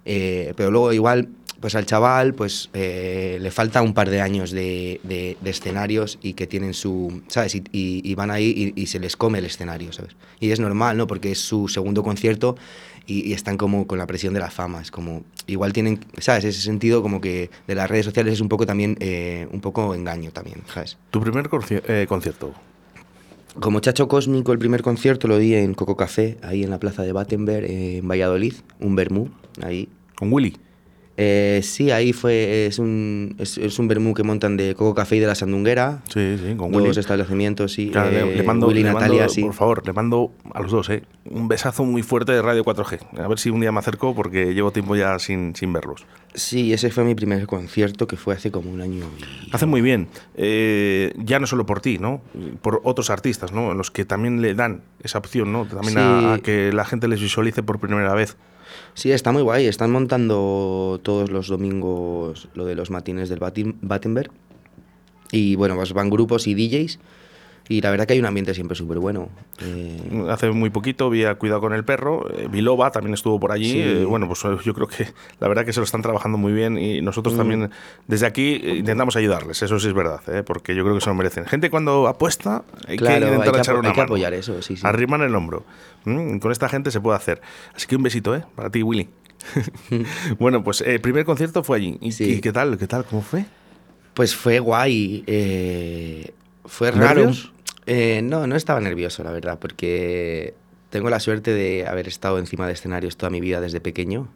eh, 0.04 0.52
pero 0.56 0.70
luego 0.70 0.92
igual 0.92 1.28
pues 1.64 1.74
al 1.76 1.86
chaval 1.86 2.34
pues 2.34 2.68
eh, 2.74 3.38
le 3.40 3.50
falta 3.50 3.80
un 3.80 3.94
par 3.94 4.10
de 4.10 4.20
años 4.20 4.50
de, 4.50 5.00
de- 5.02 5.38
de 5.40 5.50
escenarios 5.50 6.18
y 6.20 6.34
que 6.34 6.46
tienen 6.46 6.74
su, 6.74 7.22
¿sabes? 7.28 7.54
Y, 7.54 7.64
y- 7.72 8.02
y 8.04 8.14
van 8.14 8.30
ahí 8.30 8.72
y, 8.76 8.82
y 8.82 8.84
se 8.84 9.00
les 9.00 9.16
come 9.16 9.38
el 9.38 9.46
escenario, 9.46 9.90
¿sabes? 9.90 10.14
Y 10.40 10.50
es 10.50 10.60
normal, 10.60 10.98
¿no? 10.98 11.06
Porque 11.06 11.32
es 11.32 11.38
su 11.40 11.68
segundo 11.68 12.02
concierto 12.02 12.54
y, 13.06 13.32
están 13.32 13.56
como 13.56 13.86
con 13.86 13.96
la 13.96 14.06
presión 14.06 14.34
de 14.34 14.40
la 14.40 14.50
fama, 14.50 14.82
es 14.82 14.90
como, 14.90 15.22
igual 15.46 15.72
tienen, 15.72 16.00
¿sabes? 16.18 16.44
Ese 16.44 16.60
sentido 16.60 17.00
como 17.00 17.22
que 17.22 17.48
de 17.66 17.74
las 17.74 17.88
redes 17.88 18.04
sociales 18.04 18.34
es 18.34 18.42
un 18.42 18.50
poco 18.50 18.66
también, 18.66 18.98
eh, 19.00 19.48
un 19.50 19.62
poco 19.62 19.94
engaño 19.94 20.32
también, 20.32 20.58
¿sabes? 20.70 20.98
Tu 21.12 21.18
primer 21.22 21.48
conci- 21.48 21.80
eh, 21.88 22.04
concierto. 22.06 22.52
Como 23.58 23.80
Chacho 23.80 24.06
Cósmico, 24.06 24.52
el 24.52 24.58
primer 24.58 24.82
concierto 24.82 25.28
lo 25.28 25.38
di 25.38 25.54
en 25.54 25.72
Coco 25.72 25.96
Café, 25.96 26.36
ahí 26.42 26.62
en 26.62 26.68
la 26.68 26.78
plaza 26.78 27.04
de 27.04 27.12
Battenberg, 27.12 27.64
en 27.70 28.06
Valladolid, 28.06 28.52
un 28.80 28.96
vermú, 28.96 29.30
ahí. 29.62 29.88
Con 30.14 30.30
Willy. 30.30 30.58
Eh, 31.16 31.60
sí, 31.62 31.92
ahí 31.92 32.12
fue, 32.12 32.66
es 32.66 32.80
un, 32.80 33.36
es, 33.38 33.56
es 33.56 33.78
un 33.78 33.86
vermú 33.86 34.14
que 34.14 34.24
montan 34.24 34.56
de 34.56 34.74
Coco 34.74 34.94
Café 34.94 35.14
y 35.16 35.20
de 35.20 35.28
la 35.28 35.36
Sandunguera, 35.36 36.02
Sí, 36.12 36.36
sí, 36.38 36.56
con 36.56 36.72
dos 36.72 36.82
Willy. 36.82 36.98
establecimientos, 36.98 37.72
sí, 37.72 37.90
Claro, 37.90 38.10
le- 38.10 38.32
eh, 38.32 38.36
le 38.36 38.42
mando, 38.42 38.66
Willy 38.66 38.80
y 38.80 38.82
le 38.82 38.92
Natalia, 38.92 39.18
mando, 39.20 39.32
sí. 39.32 39.42
por 39.42 39.54
favor, 39.54 39.86
le 39.86 39.92
mando 39.92 40.32
a 40.52 40.60
los 40.60 40.72
dos, 40.72 40.90
¿eh? 40.90 41.04
Un 41.30 41.46
besazo 41.46 41.84
muy 41.84 42.02
fuerte 42.02 42.32
de 42.32 42.42
Radio 42.42 42.64
4G. 42.64 42.98
A 43.22 43.28
ver 43.28 43.38
si 43.38 43.50
un 43.50 43.60
día 43.60 43.70
me 43.70 43.78
acerco 43.78 44.12
porque 44.14 44.54
llevo 44.54 44.72
tiempo 44.72 44.96
ya 44.96 45.16
sin, 45.20 45.54
sin 45.54 45.72
verlos. 45.72 46.04
Sí, 46.34 46.72
ese 46.72 46.90
fue 46.90 47.04
mi 47.04 47.14
primer 47.14 47.46
concierto, 47.46 48.08
que 48.08 48.16
fue 48.16 48.34
hace 48.34 48.50
como 48.50 48.72
un 48.72 48.80
año 48.80 49.04
y... 49.18 49.54
Hacen 49.54 49.68
muy 49.68 49.82
bien. 49.82 50.08
Eh, 50.34 51.12
ya 51.16 51.38
no 51.38 51.46
solo 51.46 51.64
por 51.64 51.80
ti, 51.80 51.98
¿no? 51.98 52.22
Por 52.60 52.80
otros 52.82 53.10
artistas, 53.10 53.52
¿no? 53.52 53.72
Los 53.74 53.92
que 53.92 54.04
también 54.04 54.42
le 54.42 54.54
dan 54.54 54.82
esa 55.00 55.18
opción, 55.18 55.52
¿no? 55.52 55.64
También 55.64 55.92
Sí. 55.94 55.98
a, 56.00 56.34
a 56.34 56.38
que 56.40 56.72
la 56.72 56.84
gente 56.84 57.06
les 57.06 57.20
visualice 57.20 57.62
por 57.62 57.78
primera 57.78 58.12
vez. 58.14 58.36
Sí, 58.94 59.10
está 59.12 59.32
muy 59.32 59.42
guay. 59.42 59.66
Están 59.66 59.90
montando 59.90 61.00
todos 61.02 61.30
los 61.30 61.48
domingos 61.48 62.48
lo 62.54 62.64
de 62.64 62.74
los 62.74 62.90
matines 62.90 63.28
del 63.28 63.40
Battenberg. 63.40 64.30
Y 65.32 65.56
bueno, 65.56 65.74
pues 65.74 65.92
van 65.92 66.10
grupos 66.10 66.46
y 66.46 66.54
DJs. 66.54 67.00
Y 67.66 67.80
la 67.80 67.90
verdad 67.90 68.06
que 68.06 68.12
hay 68.12 68.18
un 68.20 68.26
ambiente 68.26 68.52
siempre 68.52 68.76
súper 68.76 68.98
bueno. 68.98 69.30
Eh, 69.62 70.26
Hace 70.28 70.50
muy 70.50 70.68
poquito 70.68 71.08
vi 71.08 71.24
a 71.24 71.36
Cuidado 71.36 71.62
con 71.62 71.72
el 71.72 71.82
Perro, 71.82 72.28
eh, 72.36 72.46
Biloba 72.50 72.90
también 72.90 73.14
estuvo 73.14 73.40
por 73.40 73.52
allí. 73.52 73.72
Sí. 73.72 73.80
eh, 73.82 74.04
bueno, 74.04 74.26
pues 74.26 74.44
eh, 74.44 74.54
yo 74.62 74.74
creo 74.74 74.86
que 74.86 75.08
la 75.40 75.48
verdad 75.48 75.64
que 75.64 75.72
se 75.72 75.80
lo 75.80 75.84
están 75.84 76.02
trabajando 76.02 76.36
muy 76.36 76.52
bien 76.52 76.76
y 76.76 77.00
nosotros 77.00 77.36
también 77.38 77.70
desde 78.06 78.26
aquí 78.26 78.60
eh, 78.62 78.76
intentamos 78.80 79.16
ayudarles, 79.16 79.62
eso 79.62 79.78
sí 79.80 79.88
es 79.88 79.94
verdad, 79.94 80.20
eh, 80.28 80.42
porque 80.42 80.74
yo 80.74 80.82
creo 80.82 80.94
que 80.94 81.00
se 81.00 81.08
lo 81.08 81.14
merecen. 81.14 81.46
Gente 81.46 81.70
cuando 81.70 82.06
apuesta 82.06 82.64
hay 82.86 82.98
Claro, 82.98 83.20
que 83.20 83.24
hay 83.24 83.30
intentar 83.32 83.54
que 83.54 83.60
echar 83.60 83.76
una 83.76 83.88
hay 83.88 83.94
que 83.94 84.00
mano. 84.00 84.08
apoyar 84.12 84.34
eso, 84.34 84.60
sí, 84.60 84.76
sí. 84.76 84.82
Arriman 84.86 85.22
el 85.22 85.34
hombro. 85.34 85.64
Mm, 86.04 86.38
con 86.40 86.52
esta 86.52 86.68
gente 86.68 86.90
se 86.90 87.00
puede 87.00 87.16
hacer. 87.16 87.40
Así 87.74 87.86
que 87.86 87.96
un 87.96 88.02
besito, 88.02 88.36
¿eh? 88.36 88.44
Para 88.54 88.68
ti, 88.68 88.82
Willy. 88.82 89.08
bueno, 90.38 90.62
pues 90.62 90.82
el 90.82 91.00
primer 91.00 91.24
concierto 91.24 91.64
fue 91.64 91.78
allí. 91.78 91.96
¿Y, 92.02 92.12
Sí. 92.12 92.42
qué 92.42 92.52
tal? 92.52 92.76
¿Qué 92.76 92.86
tal? 92.86 93.04
¿Cómo 93.06 93.22
fue? 93.22 93.46
pues 94.12 94.36
fue 94.36 94.58
guay. 94.60 95.24
eh, 95.26 96.30
fue 96.66 96.90
raro. 96.90 97.20
¿Nervios? 97.22 97.52
Eh, 97.86 98.22
no, 98.22 98.46
no 98.46 98.56
estaba 98.56 98.80
nervioso, 98.80 99.22
la 99.24 99.30
verdad, 99.30 99.58
porque 99.58 100.54
tengo 100.90 101.10
la 101.10 101.20
suerte 101.20 101.52
de 101.52 101.86
haber 101.86 102.08
estado 102.08 102.38
encima 102.38 102.66
de 102.66 102.72
escenarios 102.72 103.16
toda 103.16 103.30
mi 103.30 103.40
vida 103.40 103.60
desde 103.60 103.80
pequeño. 103.80 104.28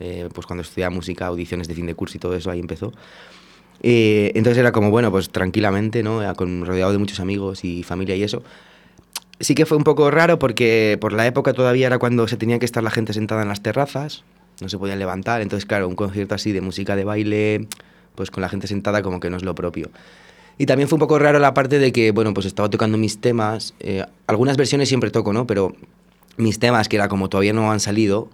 Eh, 0.00 0.28
pues 0.34 0.46
cuando 0.46 0.62
estudiaba 0.62 0.94
música, 0.94 1.26
audiciones 1.26 1.68
de 1.68 1.74
fin 1.74 1.86
de 1.86 1.94
curso 1.94 2.16
y 2.16 2.20
todo 2.20 2.34
eso, 2.34 2.50
ahí 2.50 2.58
empezó. 2.58 2.92
Eh, 3.82 4.32
entonces 4.34 4.58
era 4.58 4.72
como, 4.72 4.90
bueno, 4.90 5.10
pues 5.10 5.30
tranquilamente, 5.30 6.02
¿no? 6.02 6.22
Era 6.22 6.34
Con, 6.34 6.66
rodeado 6.66 6.92
de 6.92 6.98
muchos 6.98 7.20
amigos 7.20 7.64
y 7.64 7.82
familia 7.82 8.16
y 8.16 8.22
eso. 8.22 8.42
Sí 9.38 9.54
que 9.54 9.64
fue 9.64 9.78
un 9.78 9.84
poco 9.84 10.10
raro 10.10 10.38
porque 10.38 10.98
por 11.00 11.12
la 11.12 11.26
época 11.26 11.54
todavía 11.54 11.86
era 11.86 11.98
cuando 11.98 12.28
se 12.28 12.36
tenía 12.36 12.58
que 12.58 12.66
estar 12.66 12.82
la 12.82 12.90
gente 12.90 13.14
sentada 13.14 13.42
en 13.42 13.48
las 13.48 13.62
terrazas, 13.62 14.24
no 14.60 14.68
se 14.68 14.76
podían 14.76 14.98
levantar, 14.98 15.40
entonces 15.40 15.64
claro, 15.64 15.88
un 15.88 15.96
concierto 15.96 16.34
así 16.34 16.52
de 16.52 16.60
música 16.60 16.94
de 16.94 17.04
baile, 17.04 17.66
pues 18.14 18.30
con 18.30 18.42
la 18.42 18.50
gente 18.50 18.66
sentada 18.66 19.00
como 19.02 19.18
que 19.18 19.30
no 19.30 19.38
es 19.38 19.42
lo 19.42 19.54
propio. 19.54 19.90
Y 20.60 20.66
también 20.66 20.90
fue 20.90 20.96
un 20.96 21.00
poco 21.00 21.18
raro 21.18 21.38
la 21.38 21.54
parte 21.54 21.78
de 21.78 21.90
que, 21.90 22.10
bueno, 22.10 22.34
pues 22.34 22.44
estaba 22.44 22.68
tocando 22.68 22.98
mis 22.98 23.18
temas, 23.18 23.72
eh, 23.80 24.04
algunas 24.26 24.58
versiones 24.58 24.90
siempre 24.90 25.10
toco, 25.10 25.32
¿no? 25.32 25.46
Pero 25.46 25.74
mis 26.36 26.58
temas, 26.58 26.86
que 26.86 26.96
era 26.96 27.08
como 27.08 27.30
todavía 27.30 27.54
no 27.54 27.72
han 27.72 27.80
salido, 27.80 28.28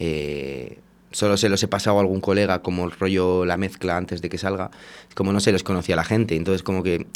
eh, 0.00 0.80
solo 1.12 1.36
se 1.36 1.48
los 1.48 1.62
he 1.62 1.68
pasado 1.68 1.98
a 1.98 2.00
algún 2.00 2.20
colega 2.20 2.62
como 2.62 2.84
el 2.84 2.90
rollo 2.90 3.44
la 3.44 3.56
mezcla 3.56 3.96
antes 3.96 4.22
de 4.22 4.28
que 4.28 4.38
salga, 4.38 4.72
como 5.14 5.32
no 5.32 5.38
se 5.38 5.52
los 5.52 5.62
conocía 5.62 5.94
la 5.94 6.02
gente, 6.02 6.34
entonces 6.34 6.64
como 6.64 6.82
que, 6.82 7.06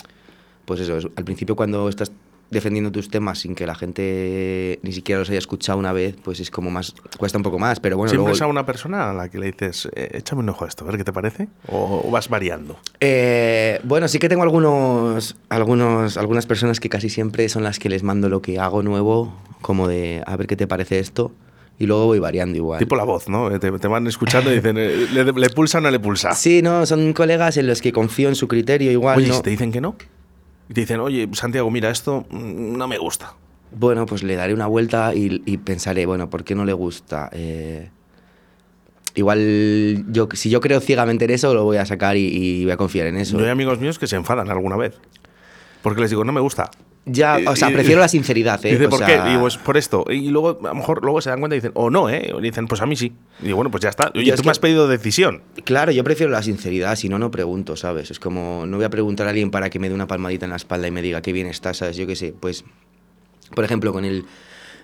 pues 0.64 0.78
eso, 0.78 0.96
es- 0.98 1.08
al 1.16 1.24
principio 1.24 1.56
cuando 1.56 1.88
estás 1.88 2.12
defendiendo 2.50 2.90
tus 2.90 3.08
temas 3.08 3.38
sin 3.38 3.54
que 3.54 3.66
la 3.66 3.74
gente 3.74 4.78
ni 4.82 4.92
siquiera 4.92 5.20
los 5.20 5.30
haya 5.30 5.38
escuchado 5.38 5.78
una 5.78 5.92
vez, 5.92 6.16
pues 6.22 6.40
es 6.40 6.50
como 6.50 6.70
más, 6.70 6.94
cuesta 7.16 7.38
un 7.38 7.44
poco 7.44 7.58
más, 7.58 7.80
pero 7.80 7.96
bueno, 7.96 8.08
¿Siempre 8.08 8.24
luego... 8.24 8.34
es 8.34 8.42
a 8.42 8.46
una 8.46 8.66
persona 8.66 9.10
a 9.10 9.14
la 9.14 9.28
que 9.28 9.38
le 9.38 9.46
dices, 9.46 9.88
eh, 9.94 10.10
échame 10.14 10.42
un 10.42 10.48
ojo 10.48 10.64
a 10.64 10.68
esto, 10.68 10.84
a 10.84 10.88
ver 10.88 10.96
qué 10.96 11.04
te 11.04 11.12
parece? 11.12 11.48
¿O, 11.68 12.02
o 12.06 12.10
vas 12.10 12.28
variando? 12.28 12.76
Eh, 13.00 13.80
bueno, 13.84 14.08
sí 14.08 14.18
que 14.18 14.28
tengo 14.28 14.42
algunos, 14.42 15.36
algunos, 15.48 16.16
algunas 16.16 16.46
personas 16.46 16.80
que 16.80 16.88
casi 16.88 17.08
siempre 17.08 17.48
son 17.48 17.62
las 17.62 17.78
que 17.78 17.88
les 17.88 18.02
mando 18.02 18.28
lo 18.28 18.42
que 18.42 18.58
hago 18.58 18.82
nuevo, 18.82 19.32
como 19.62 19.88
de 19.88 20.22
a 20.26 20.36
ver 20.36 20.46
qué 20.46 20.56
te 20.56 20.66
parece 20.66 20.98
esto, 20.98 21.32
y 21.78 21.86
luego 21.86 22.06
voy 22.06 22.18
variando 22.18 22.56
igual. 22.58 22.78
Tipo 22.78 22.94
la 22.96 23.04
voz, 23.04 23.28
¿no? 23.28 23.48
Te, 23.58 23.70
te 23.72 23.88
van 23.88 24.06
escuchando 24.06 24.52
y 24.52 24.56
dicen, 24.56 24.76
eh, 24.76 25.06
¿le, 25.12 25.24
le 25.24 25.50
pulsa 25.50 25.78
o 25.78 25.80
no 25.80 25.90
le 25.90 25.98
pulsa? 25.98 26.34
Sí, 26.34 26.60
no, 26.62 26.84
son 26.84 27.12
colegas 27.14 27.56
en 27.56 27.66
los 27.66 27.80
que 27.80 27.90
confío 27.92 28.28
en 28.28 28.34
su 28.34 28.48
criterio 28.48 28.90
igual. 28.90 29.16
Oye, 29.18 29.28
¿no? 29.28 29.34
si 29.34 29.42
te 29.42 29.50
dicen 29.50 29.72
que 29.72 29.80
no, 29.80 29.96
y 30.70 30.72
te 30.72 30.82
dicen, 30.82 31.00
oye, 31.00 31.28
Santiago, 31.32 31.68
mira, 31.68 31.90
esto 31.90 32.26
mm, 32.30 32.76
no 32.78 32.86
me 32.86 32.96
gusta. 32.96 33.34
Bueno, 33.72 34.06
pues 34.06 34.22
le 34.22 34.36
daré 34.36 34.54
una 34.54 34.68
vuelta 34.68 35.12
y, 35.16 35.42
y 35.44 35.56
pensaré, 35.56 36.06
bueno, 36.06 36.30
¿por 36.30 36.44
qué 36.44 36.54
no 36.54 36.64
le 36.64 36.72
gusta? 36.72 37.28
Eh, 37.32 37.90
igual, 39.16 40.04
yo, 40.12 40.28
si 40.32 40.48
yo 40.48 40.60
creo 40.60 40.78
ciegamente 40.78 41.24
en 41.24 41.32
eso, 41.32 41.52
lo 41.54 41.64
voy 41.64 41.78
a 41.78 41.86
sacar 41.86 42.16
y, 42.16 42.28
y 42.28 42.62
voy 42.64 42.72
a 42.72 42.76
confiar 42.76 43.08
en 43.08 43.16
eso. 43.16 43.36
Yo 43.36 43.44
hay 43.44 43.50
amigos 43.50 43.80
míos 43.80 43.98
que 43.98 44.06
se 44.06 44.14
enfadan 44.14 44.48
alguna 44.48 44.76
vez. 44.76 44.96
Porque 45.82 46.00
les 46.00 46.10
digo, 46.10 46.24
no 46.24 46.32
me 46.32 46.40
gusta. 46.40 46.70
Ya, 47.06 47.38
o 47.46 47.56
sea, 47.56 47.70
prefiero 47.70 47.98
la 48.00 48.08
sinceridad, 48.08 48.64
¿eh? 48.66 48.72
Dice, 48.72 48.86
O 48.86 48.90
¿por 48.90 48.98
sea, 48.98 49.06
qué? 49.24 49.28
Digo, 49.30 49.40
pues 49.40 49.56
por 49.56 49.76
esto. 49.78 50.04
Y 50.10 50.28
luego, 50.28 50.58
a 50.62 50.68
lo 50.68 50.74
mejor, 50.74 51.02
luego 51.02 51.20
se 51.22 51.30
dan 51.30 51.40
cuenta 51.40 51.56
y 51.56 51.58
dicen, 51.58 51.72
o 51.74 51.88
no, 51.88 52.10
¿eh? 52.10 52.30
Y 52.38 52.42
dicen, 52.42 52.66
pues 52.68 52.82
a 52.82 52.86
mí 52.86 52.94
sí. 52.94 53.12
Y 53.40 53.44
digo, 53.46 53.56
bueno, 53.56 53.70
pues 53.70 53.82
ya 53.82 53.88
está. 53.88 54.12
Oye, 54.14 54.24
Yo 54.26 54.34
tú 54.34 54.34
es 54.34 54.40
me 54.40 54.44
que- 54.44 54.50
has 54.50 54.58
pedido 54.58 54.86
decisión. 54.86 55.42
Claro, 55.64 55.92
yo 55.92 56.04
prefiero 56.04 56.30
la 56.30 56.42
sinceridad, 56.42 56.94
si 56.96 57.08
no, 57.08 57.18
no 57.18 57.30
pregunto, 57.30 57.74
¿sabes? 57.76 58.10
Es 58.10 58.20
como, 58.20 58.64
no 58.66 58.76
voy 58.76 58.84
a 58.84 58.90
preguntar 58.90 59.26
a 59.26 59.30
alguien 59.30 59.50
para 59.50 59.70
que 59.70 59.78
me 59.78 59.88
dé 59.88 59.94
una 59.94 60.06
palmadita 60.06 60.44
en 60.44 60.50
la 60.50 60.56
espalda 60.56 60.86
y 60.88 60.90
me 60.90 61.00
diga 61.00 61.22
qué 61.22 61.32
bien 61.32 61.46
está, 61.46 61.72
¿sabes? 61.72 61.96
Yo 61.96 62.06
qué 62.06 62.14
sé, 62.16 62.34
pues, 62.38 62.64
por 63.54 63.64
ejemplo, 63.64 63.92
con 63.94 64.04
el, 64.04 64.26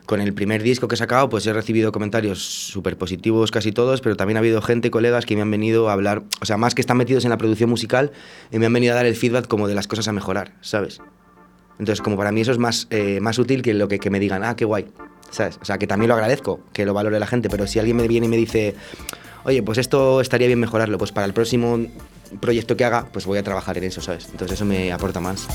con 0.07 0.21
el 0.21 0.33
primer 0.33 0.63
disco 0.63 0.89
que 0.89 0.95
he 0.95 0.99
sacado, 0.99 1.29
pues 1.29 1.47
he 1.47 1.53
recibido 1.53 1.93
comentarios 1.93 2.43
súper 2.43 2.97
positivos 2.97 3.51
casi 3.51 3.73
todos, 3.73 4.01
pero 4.01 4.17
también 4.17 4.37
ha 4.37 4.41
habido 4.41 4.63
gente, 4.63 4.91
colegas, 4.91 5.27
que 5.27 5.35
me 5.35 5.43
han 5.43 5.51
venido 5.51 5.91
a 5.91 5.93
hablar, 5.93 6.23
o 6.41 6.47
sea, 6.47 6.57
más 6.57 6.75
que 6.75 6.81
están 6.81 6.97
metidos 6.97 7.25
en 7.25 7.31
la 7.31 7.39
producción 7.39 7.69
musical, 7.69 8.13
y 8.51 8.59
me 8.59 8.67
han 8.67 8.73
venido 8.73 8.93
a 8.93 8.97
dar 8.97 9.07
el 9.07 9.17
feedback 9.17 9.49
como 9.49 9.69
de 9.69 9.75
las 9.75 9.89
cosas 9.89 10.09
a 10.09 10.13
mejorar, 10.13 10.55
¿sabes? 10.61 11.01
Entonces, 11.79 12.01
como 12.01 12.17
para 12.17 12.33
mí 12.33 12.41
eso 12.41 12.53
es 12.53 12.59
más, 12.59 12.87
eh, 12.91 13.21
más 13.21 13.39
útil 13.39 13.63
que 13.63 13.75
lo 13.75 13.89
que, 13.89 13.99
que 13.99 14.09
me 14.09 14.21
digan, 14.21 14.45
ah, 14.45 14.57
qué 14.57 14.65
guay, 14.65 14.87
¿sabes? 15.31 15.59
O 15.61 15.65
sea, 15.65 15.77
que 15.77 15.87
también 15.87 16.09
lo 16.09 16.15
agradezco, 16.15 16.61
que 16.73 16.87
lo 16.87 16.95
valore 16.95 17.19
la 17.19 17.27
gente, 17.27 17.51
pero 17.51 17.67
si 17.67 17.79
alguien 17.81 17.97
me 17.97 18.09
viene 18.09 18.27
y 18.27 18.31
me 18.31 18.37
dice, 18.37 18.77
oye, 19.45 19.63
pues 19.63 19.79
esto 19.79 20.21
estaría 20.21 20.47
bien 20.47 20.61
mejorarlo, 20.61 20.99
pues 20.99 21.13
para 21.13 21.27
el 21.27 21.35
próximo 21.35 21.79
proyecto 22.41 22.77
que 22.77 22.85
haga, 22.85 23.09
pues 23.13 23.27
voy 23.27 23.39
a 23.39 23.43
trabajar 23.43 23.77
en 23.79 23.85
eso, 23.85 24.01
¿sabes? 24.01 24.29
Entonces 24.31 24.57
eso 24.57 24.65
me 24.65 24.93
aporta 24.93 25.21
más. 25.21 25.47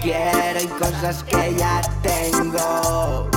Quiero 0.00 0.60
y 0.60 0.66
cosas 0.66 1.22
que 1.24 1.54
ya 1.56 1.80
tengo. 2.02 3.28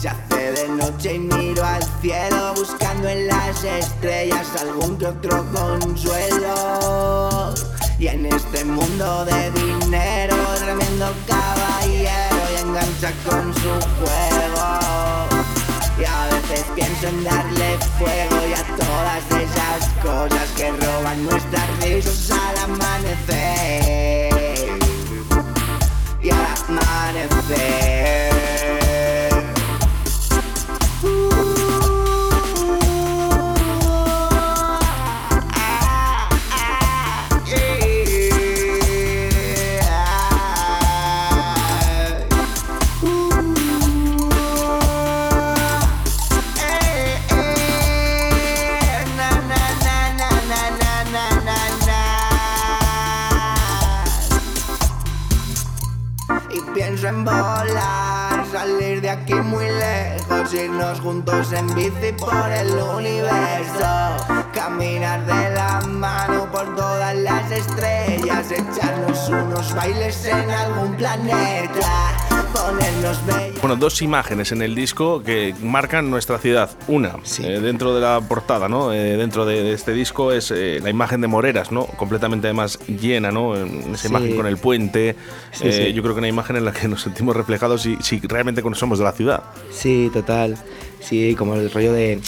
Se 0.00 0.08
hace 0.08 0.52
de 0.52 0.68
noche 0.68 1.14
y 1.14 1.18
miro 1.18 1.64
al 1.64 1.82
cielo 2.00 2.54
buscando 2.54 3.08
en 3.08 3.26
las 3.26 3.64
estrellas 3.64 4.46
algún 4.60 4.96
que 4.98 5.06
otro 5.06 5.44
consuelo. 5.52 7.54
Y 7.98 8.06
en 8.06 8.26
este 8.26 8.64
mundo 8.64 9.24
de 9.24 9.50
dinero, 9.50 10.36
tremendo 10.58 11.12
caballero 11.26 12.36
y 12.52 12.56
engancha 12.60 13.12
con 13.28 13.52
su 13.54 13.70
juego. 13.98 14.78
Y 15.98 16.04
a 16.04 16.28
veces 16.32 16.64
pienso 16.76 17.08
en 17.08 17.24
darle 17.24 17.76
fuego 17.98 18.46
y 18.48 18.52
a 18.54 18.62
todas 18.76 19.24
esas 19.42 19.88
cosas 20.00 20.48
que 20.56 20.70
roban 20.70 21.24
nuestras 21.24 21.68
risas 21.82 22.30
al 22.30 22.56
amanecer. 22.70 24.07
Y 26.68 26.72
al 26.72 27.16
amanecer. 27.16 28.37
De 59.08 59.14
aquí 59.14 59.34
muy 59.34 59.64
lejos, 59.64 60.52
irnos 60.52 61.00
juntos 61.00 61.52
en 61.52 61.66
bici 61.74 62.12
por 62.12 62.50
el 62.50 62.68
universo, 62.68 64.16
caminar 64.52 65.24
de 65.24 65.54
la 65.54 65.80
mano 65.80 66.46
por 66.52 66.74
todas 66.76 67.16
las 67.16 67.50
estrellas, 67.50 68.50
echarnos 68.50 69.28
unos 69.30 69.74
bailes 69.74 70.26
en 70.26 70.50
algún 70.50 70.94
planeta. 70.96 72.27
Bueno, 73.60 73.76
dos 73.76 74.02
imágenes 74.02 74.52
en 74.52 74.62
el 74.62 74.74
disco 74.74 75.22
que 75.22 75.54
marcan 75.62 76.10
nuestra 76.10 76.38
ciudad. 76.38 76.70
Una, 76.88 77.16
Sí. 77.22 77.44
eh, 77.44 77.60
dentro 77.60 77.94
de 77.94 78.00
la 78.00 78.20
portada, 78.20 78.68
¿no? 78.68 78.92
Eh, 78.92 79.16
dentro 79.16 79.44
de, 79.46 79.62
de 79.62 79.72
este 79.74 79.92
disco 79.92 80.32
es 80.32 80.50
eh, 80.50 80.80
la 80.82 80.90
imagen 80.90 81.20
de 81.20 81.26
Moreras, 81.28 81.70
¿no? 81.72 81.86
Completamente 81.86 82.46
además 82.48 82.78
llena, 82.86 83.30
¿no? 83.30 83.56
En 83.56 83.94
esa 83.94 84.02
Sí. 84.02 84.08
imagen 84.08 84.36
con 84.36 84.46
el 84.46 84.56
puente. 84.58 85.16
Sí, 85.52 85.68
Eh, 85.68 85.72
sí. 85.88 85.92
Yo 85.92 86.02
creo 86.02 86.14
que 86.14 86.18
una 86.20 86.28
imagen 86.28 86.56
en 86.56 86.64
la 86.64 86.72
que 86.72 86.88
nos 86.88 87.02
sentimos 87.02 87.36
reflejados 87.36 87.82
si, 87.82 87.96
si 88.00 88.20
realmente 88.20 88.62
somos 88.74 88.98
de 88.98 89.04
la 89.04 89.12
ciudad. 89.12 89.42
Sí, 89.70 90.10
total. 90.12 90.56
Sí, 91.00 91.34
como 91.36 91.54
el 91.54 91.70
rollo 91.70 91.92
de... 91.92 92.20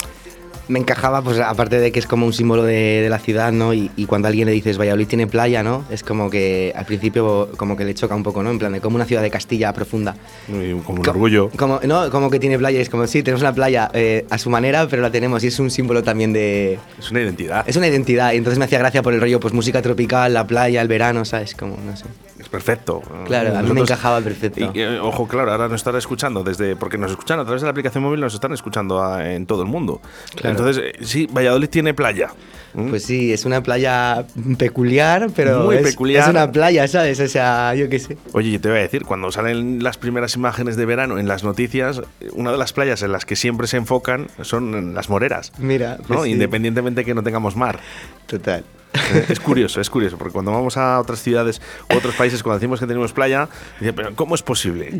Me 0.71 0.79
encajaba, 0.79 1.21
pues 1.21 1.37
aparte 1.39 1.79
de 1.79 1.91
que 1.91 1.99
es 1.99 2.07
como 2.07 2.25
un 2.25 2.31
símbolo 2.31 2.63
de, 2.63 3.01
de 3.01 3.09
la 3.09 3.19
ciudad, 3.19 3.51
¿no? 3.51 3.73
Y, 3.73 3.91
y 3.97 4.05
cuando 4.05 4.27
a 4.27 4.29
alguien 4.29 4.45
le 4.47 4.53
dices 4.53 4.77
Valladolid 4.79 5.05
tiene 5.07 5.27
playa, 5.27 5.63
¿no? 5.63 5.83
Es 5.91 6.01
como 6.01 6.29
que 6.29 6.71
al 6.75 6.85
principio 6.85 7.49
como 7.57 7.75
que 7.75 7.83
le 7.83 7.93
choca 7.93 8.15
un 8.15 8.23
poco, 8.23 8.41
¿no? 8.41 8.51
En 8.51 8.57
plan 8.59 8.71
de 8.71 8.79
como 8.79 8.95
una 8.95 9.03
ciudad 9.05 9.21
de 9.21 9.29
Castilla 9.29 9.73
profunda. 9.73 10.15
Y 10.47 10.71
Como 10.81 10.99
un 10.99 11.03
Co- 11.03 11.11
orgullo. 11.11 11.49
Como, 11.57 11.81
no, 11.85 12.09
como 12.09 12.29
que 12.29 12.39
tiene 12.39 12.57
playa, 12.57 12.79
es 12.79 12.89
como, 12.89 13.05
sí, 13.05 13.21
tenemos 13.21 13.41
una 13.41 13.53
playa 13.53 13.91
eh, 13.93 14.25
a 14.29 14.37
su 14.37 14.49
manera, 14.49 14.87
pero 14.87 15.01
la 15.01 15.11
tenemos 15.11 15.43
y 15.43 15.47
es 15.47 15.59
un 15.59 15.69
símbolo 15.69 16.03
también 16.03 16.31
de... 16.31 16.79
Es 16.97 17.11
una 17.11 17.19
identidad. 17.21 17.63
Es 17.67 17.75
una 17.75 17.87
identidad, 17.87 18.31
y 18.31 18.37
entonces 18.37 18.57
me 18.57 18.63
hacía 18.65 18.79
gracia 18.79 19.01
por 19.01 19.13
el 19.13 19.19
rollo, 19.19 19.39
pues 19.41 19.53
música 19.53 19.81
tropical, 19.81 20.33
la 20.33 20.47
playa, 20.47 20.81
el 20.81 20.87
verano, 20.87 21.25
¿sabes? 21.25 21.53
Como, 21.53 21.75
no 21.85 21.97
sé. 21.97 22.05
Perfecto. 22.51 23.01
Claro, 23.25 23.57
a 23.57 23.61
mí 23.61 23.71
me 23.71 23.79
encajaba 23.81 24.19
perfecto. 24.19 24.71
Y, 24.73 24.79
eh, 24.81 24.99
ojo, 24.99 25.25
claro, 25.27 25.51
ahora 25.53 25.69
nos 25.69 25.77
están 25.79 25.95
escuchando 25.95 26.43
desde. 26.43 26.75
Porque 26.75 26.97
nos 26.97 27.11
escuchan 27.11 27.39
a 27.39 27.43
través 27.45 27.61
de 27.61 27.65
la 27.67 27.71
aplicación 27.71 28.03
móvil, 28.03 28.19
nos 28.19 28.33
están 28.33 28.51
escuchando 28.51 29.01
a- 29.01 29.31
en 29.33 29.45
todo 29.45 29.61
el 29.63 29.69
mundo. 29.69 30.01
Claro. 30.35 30.49
Entonces, 30.57 30.83
eh, 30.83 31.05
sí, 31.05 31.27
Valladolid 31.31 31.69
tiene 31.69 31.93
playa. 31.93 32.29
¿Mm? 32.73 32.89
Pues 32.89 33.03
sí, 33.03 33.31
es 33.33 33.45
una 33.45 33.63
playa 33.63 34.25
peculiar, 34.57 35.29
pero 35.35 35.63
Muy 35.63 35.77
es, 35.77 35.83
peculiar. 35.83 36.23
es 36.23 36.29
una 36.29 36.51
playa, 36.51 36.87
¿sabes? 36.87 37.19
O 37.19 37.27
sea, 37.27 37.73
yo 37.75 37.89
qué 37.89 37.99
sé. 37.99 38.17
Oye, 38.33 38.51
yo 38.51 38.61
te 38.61 38.69
voy 38.69 38.79
a 38.79 38.81
decir, 38.81 39.05
cuando 39.05 39.31
salen 39.31 39.81
las 39.83 39.97
primeras 39.97 40.35
imágenes 40.35 40.75
de 40.75 40.85
verano 40.85 41.17
en 41.19 41.27
las 41.27 41.43
noticias, 41.43 42.01
una 42.33 42.51
de 42.51 42.57
las 42.57 42.73
playas 42.73 43.01
en 43.01 43.11
las 43.11 43.25
que 43.25 43.35
siempre 43.35 43.67
se 43.67 43.77
enfocan 43.77 44.27
son 44.41 44.93
las 44.93 45.09
moreras. 45.09 45.51
Mira, 45.57 45.97
¿no? 45.99 46.03
pues 46.07 46.21
sí. 46.23 46.31
Independientemente 46.31 47.03
que 47.05 47.13
no 47.13 47.23
tengamos 47.23 47.55
mar. 47.55 47.79
Total. 48.25 48.63
Eh, 48.93 49.25
Es 49.29 49.39
curioso, 49.39 49.79
es 49.79 49.89
curioso, 49.89 50.17
porque 50.17 50.33
cuando 50.33 50.51
vamos 50.51 50.75
a 50.77 50.99
otras 50.99 51.21
ciudades 51.21 51.61
o 51.93 51.97
otros 51.97 52.15
países, 52.15 52.43
cuando 52.43 52.59
decimos 52.59 52.79
que 52.79 52.87
tenemos 52.87 53.13
playa, 53.13 53.47
dicen, 53.79 53.95
pero 53.95 54.15
¿cómo 54.15 54.35
es 54.35 54.43
posible? 54.43 54.91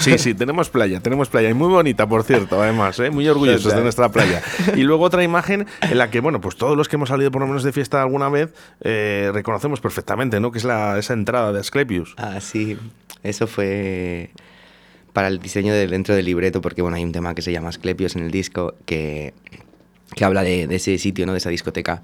Sí, 0.00 0.18
sí, 0.18 0.34
tenemos 0.34 0.68
playa, 0.70 1.00
tenemos 1.00 1.28
playa, 1.28 1.48
y 1.48 1.54
muy 1.54 1.68
bonita, 1.68 2.06
por 2.06 2.24
cierto, 2.24 2.62
además, 2.62 2.98
¿eh? 3.00 3.10
muy 3.10 3.28
orgullosos 3.28 3.74
de 3.74 3.80
nuestra 3.82 4.10
playa. 4.10 4.42
Y 4.76 4.82
luego 4.82 5.04
otra 5.04 5.22
imagen 5.22 5.66
en 5.80 5.98
la 5.98 6.10
que, 6.10 6.20
bueno, 6.20 6.40
pues 6.40 6.56
todos 6.56 6.76
los 6.76 6.88
que 6.88 6.96
hemos 6.96 7.08
salido 7.08 7.30
por 7.30 7.40
lo 7.40 7.46
menos 7.46 7.62
de 7.62 7.72
fiesta 7.72 8.02
alguna 8.02 8.28
vez, 8.28 8.52
eh, 8.82 9.30
reconocemos 9.32 9.80
perfectamente, 9.80 10.40
¿no? 10.40 10.50
Que 10.52 10.58
es 10.58 10.64
la, 10.64 10.98
esa 10.98 11.14
entrada 11.14 11.52
de 11.52 11.60
Asclepius. 11.60 12.14
Ah, 12.18 12.40
sí. 12.40 12.76
Eso 13.22 13.46
fue 13.46 14.30
para 15.12 15.28
el 15.28 15.40
diseño 15.40 15.72
de 15.72 15.86
dentro 15.86 16.14
del 16.14 16.24
libreto, 16.24 16.60
porque 16.60 16.82
bueno, 16.82 16.96
hay 16.96 17.04
un 17.04 17.12
tema 17.12 17.34
que 17.34 17.42
se 17.42 17.52
llama 17.52 17.70
Asclepios 17.70 18.14
en 18.16 18.24
el 18.24 18.30
disco 18.30 18.74
que, 18.86 19.34
que 20.14 20.24
habla 20.24 20.42
de, 20.42 20.66
de 20.66 20.76
ese 20.76 20.96
sitio, 20.98 21.26
¿no? 21.26 21.32
De 21.32 21.38
esa 21.38 21.50
discoteca. 21.50 22.02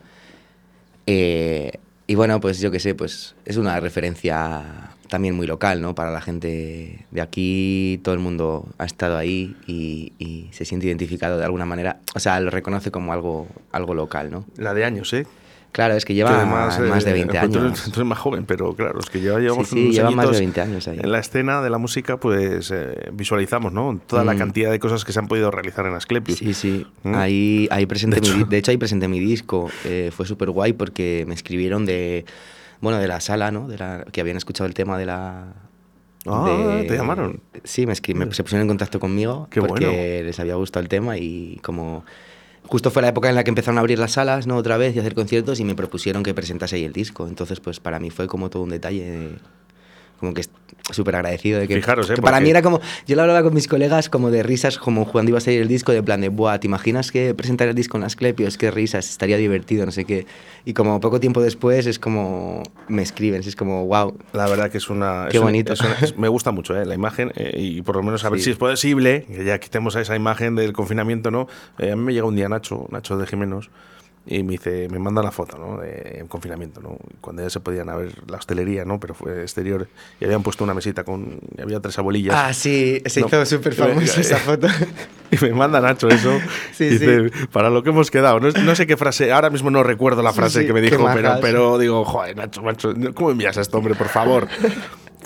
Eh, 1.07 1.73
y 2.07 2.15
bueno, 2.15 2.41
pues 2.41 2.61
yo 2.61 2.71
qué 2.71 2.79
sé, 2.79 2.95
pues 2.95 3.35
es 3.45 3.57
una 3.57 3.81
referencia 3.81 4.93
también 5.09 5.35
muy 5.35 5.47
local, 5.47 5.81
¿no? 5.81 5.95
Para 5.95 6.11
la 6.11 6.21
gente 6.21 7.07
de 7.11 7.21
aquí, 7.21 8.01
todo 8.03 8.15
el 8.15 8.21
mundo 8.21 8.69
ha 8.79 8.85
estado 8.85 9.17
ahí 9.17 9.57
y, 9.67 10.13
y 10.19 10.49
se 10.53 10.65
siente 10.65 10.87
identificado 10.87 11.39
de 11.39 11.45
alguna 11.45 11.65
manera. 11.65 12.01
O 12.15 12.21
sea, 12.21 12.39
lo 12.41 12.51
reconoce 12.51 12.91
como 12.91 13.13
algo, 13.13 13.49
algo 13.73 13.95
local, 13.95 14.31
¿no? 14.31 14.45
La 14.57 14.75
de 14.75 14.85
años, 14.85 15.13
¿eh? 15.13 15.27
Claro, 15.77 15.93
es 15.95 16.07
que 16.07 16.15
Que 16.15 16.15
lleva 16.15 16.35
además, 16.35 16.81
más 16.81 17.05
de 17.05 17.11
eh, 17.11 17.13
20 17.13 17.39
pues 17.39 17.51
tú 17.53 17.59
años. 17.59 17.81
eres- 17.81 17.93
Tú 17.93 18.01
eres 18.01 18.09
más 18.09 18.19
joven, 18.19 18.47
pero 18.47 18.73
claro, 18.75 18.99
es 18.99 19.11
que 19.11 19.21
ya 19.21 19.39
llevamos 19.39 19.69
sí, 19.69 19.91
lleva 19.93 20.11
más 20.11 20.17
de 20.17 20.21
añitos 20.23 20.39
20 20.39 20.61
años 20.63 20.89
ahí. 20.89 20.99
En 21.03 21.13
la 21.13 21.19
escena 21.19 21.61
de 21.61 21.69
la 21.69 21.77
música, 21.77 22.17
pues 22.17 22.71
eh, 22.75 23.11
visualizamos, 23.13 23.75
¿no? 23.75 24.01
Toda 24.07 24.25
la 24.25 24.33
Mm. 24.33 24.39
cantidad 24.39 24.71
de 24.71 24.79
cosas 24.79 25.05
que 25.05 25.13
se 25.13 25.19
han 25.19 25.29
podido 25.29 25.51
realizar 25.51 25.85
en 25.85 25.93
Asclepius. 25.93 26.39
Sí, 26.39 26.55
sí. 26.55 26.87
¿Mm? 27.03 27.15
Ahí, 27.15 27.69
ahí 27.71 27.85
presenté 27.85 28.21
De 28.21 28.23
mi, 28.23 28.29
hecho- 28.41 28.47
de 28.47 28.57
hecho, 28.57 28.71
ahí 28.71 28.79
presenté 28.79 29.07
mi 29.07 29.21
disco. 29.21 29.71
Eh, 29.85 30.11
fue 30.17 30.25
súper 30.25 30.49
guay 30.49 30.73
porque 30.73 31.25
me 31.29 31.35
escribieron 31.35 31.85
de, 31.85 32.25
bueno, 32.81 32.97
de 32.99 33.09
la 33.09 33.21
sala, 33.21 33.51
¿no? 33.51 33.69
De 33.69 33.77
la, 33.77 34.07
que 34.11 34.23
habían 34.23 34.39
escuchado 34.39 34.67
el 34.67 34.73
tema 34.73 34.97
de 34.97 35.05
la... 35.05 35.53
Ah, 36.27 36.79
de- 36.81 36.85
te 36.85 36.97
llamaron. 36.97 37.41
Sí, 37.65 37.85
me, 37.87 37.93
escri- 37.93 38.15
me- 38.15 38.33
se 38.33 38.43
pusieron 38.43 38.63
en 38.63 38.69
contacto 38.69 38.99
conmigo 38.99 39.47
Qué 39.51 39.61
porque 39.61 39.87
bueno. 39.87 40.25
les 40.27 40.41
había 40.41 40.55
gustado 40.55 40.83
el 40.83 40.89
tema 40.89 41.19
y 41.19 41.61
como... 41.63 42.05
Justo 42.69 42.91
fue 42.91 43.03
la 43.03 43.09
época 43.09 43.29
en 43.29 43.35
la 43.35 43.45
que 43.45 43.51
empezaron 43.51 43.79
a 43.79 43.81
abrir 43.81 43.99
las 43.99 44.13
salas, 44.13 44.47
¿no? 44.47 44.57
Otra 44.57 44.77
vez 44.77 44.97
y 44.97 44.99
hacer 44.99 45.15
conciertos 45.15 45.61
y 45.61 45.65
me 45.65 45.75
propusieron 45.75 46.23
que 46.23 46.35
presentase 46.35 46.77
ahí 46.77 46.85
el 46.85 46.93
disco. 46.93 47.29
Entonces, 47.29 47.61
pues 47.61 47.79
para 47.81 48.01
mí 48.01 48.11
fue 48.11 48.27
como 48.27 48.51
todo 48.51 48.63
un 48.65 48.71
detalle 48.71 49.37
como 50.21 50.33
que 50.35 50.43
súper 50.93 51.17
agradecido 51.17 51.59
de 51.59 51.67
que, 51.67 51.75
Fijaros, 51.77 52.09
¿eh? 52.11 52.15
que 52.15 52.23
para 52.23 52.41
mí 52.41 52.49
era 52.51 52.63
como 52.63 52.81
yo 53.07 53.17
lo 53.17 53.23
hablaba 53.23 53.43
con 53.43 53.53
mis 53.53 53.67
colegas 53.67 54.09
como 54.09 54.31
de 54.31 54.43
risas 54.45 54.79
como 54.79 55.11
cuando 55.11 55.31
iba 55.31 55.39
a 55.39 55.41
salir 55.41 55.61
el 55.61 55.69
disco 55.69 55.91
de 55.93 56.03
plan 56.03 56.21
de 56.21 56.29
buah 56.29 56.59
te 56.61 56.69
imaginas 56.69 57.11
que 57.11 57.35
presentar 57.35 57.67
el 57.69 57.75
disco 57.75 57.97
en 57.97 58.05
Asclepios 58.05 58.57
qué 58.57 58.71
risas 58.71 59.11
estaría 59.11 59.37
divertido 59.37 59.85
no 59.85 59.91
sé 59.93 60.05
qué 60.05 60.27
y 60.65 60.75
como 60.75 61.01
poco 61.01 61.19
tiempo 61.19 61.41
después 61.43 61.87
es 61.87 61.99
como 61.99 62.63
me 62.89 63.03
escriben 63.03 63.41
es 63.41 63.57
como 63.57 63.85
wow 63.87 64.17
La 64.33 64.47
verdad 64.49 64.71
que 64.71 64.79
es 64.79 64.89
una... 64.89 65.27
Qué 65.31 65.39
es 65.39 65.43
bonito. 65.43 65.73
es 65.73 65.81
una- 65.81 65.95
es- 66.01 66.17
me 66.19 66.29
gusta 66.29 66.53
mucho 66.53 66.81
¿eh? 66.81 66.87
la 66.87 66.95
imagen 66.95 67.33
eh, 67.35 67.53
y 67.59 67.83
por 67.83 67.97
lo 67.97 68.03
menos 68.05 68.25
a 68.25 68.31
ver 68.31 68.39
Sí. 68.39 68.45
si 68.45 68.51
es 68.53 68.57
posible 68.57 69.25
que 69.29 69.45
ya 69.45 69.59
quitemos 69.59 69.97
a 69.97 70.01
esa 70.01 70.15
imagen 70.15 70.55
del 70.55 70.73
confinamiento, 70.73 71.31
¿no? 71.31 71.49
Eh, 71.79 71.91
a 71.93 71.97
mí 71.97 72.03
me 72.03 72.13
llega 72.15 72.27
un 72.27 72.37
día 72.37 72.49
Nacho, 72.49 72.87
Nacho 72.91 73.17
de 73.19 73.27
Jimenos, 73.27 73.71
y 74.29 74.43
me 74.43 74.53
dice, 74.53 74.89
me 74.91 74.99
manda 74.99 75.23
la 75.23 75.31
foto, 75.31 75.57
¿no? 75.57 75.79
De 75.81 76.19
en 76.21 76.27
confinamiento, 76.27 76.81
¿no? 76.81 76.99
Cuando 77.21 77.43
ya 77.43 77.51
se 77.51 77.61
podían 77.61 77.87
ver 77.87 78.13
la 78.29 78.39
hostelería, 78.39 78.85
¿no? 78.85 78.99
Pero 78.99 79.15
fue 79.15 79.43
exterior 79.43 79.87
y 80.21 80.25
habían 80.25 80.43
puesto 80.43 80.65
una 80.65 80.75
mesita 80.75 81.05
con... 81.05 81.39
y 81.57 81.61
había 81.61 81.79
tres 81.81 81.97
abuelillas. 81.99 82.35
ah 82.37 82.53
sí 82.53 83.01
se 83.07 83.21
No. 83.21 83.29
hizo 83.29 83.47
súper 83.47 83.75
famosa 83.75 84.21
esa 84.21 84.37
foto 84.39 84.67
Y 85.31 85.45
me 85.45 85.53
manda 85.53 85.81
Nacho 85.81 86.09
eso. 86.09 86.39
Sí, 86.73 86.89
dice, 86.89 87.31
para 87.53 87.71
lo 87.71 87.83
que 87.83 87.91
hemos 87.91 88.11
quedado. 88.11 88.39
No, 88.41 88.49
no 88.51 88.75
sé 88.77 88.87
qué 88.87 88.97
frase, 88.97 89.33
ahora 89.33 89.51
mismo 89.51 89.71
no 89.71 89.83
recuerdo 89.83 90.23
la 90.23 90.31
Sí, 90.33 90.37
frase 90.37 90.61
sí, 90.61 90.67
que 90.67 90.73
me 90.73 90.81
dijo, 90.81 90.97
pero, 91.13 91.29
majas. 91.29 91.41
pero 91.41 91.79
digo, 91.79 92.05
joder, 92.05 92.37
Nacho, 92.37 92.63
macho, 92.63 92.95
¿cómo 93.15 93.31
envías 93.31 93.57
a 93.59 93.61
este 93.61 93.77
hombre, 93.77 93.95
por 93.95 94.09
favor? 94.09 94.47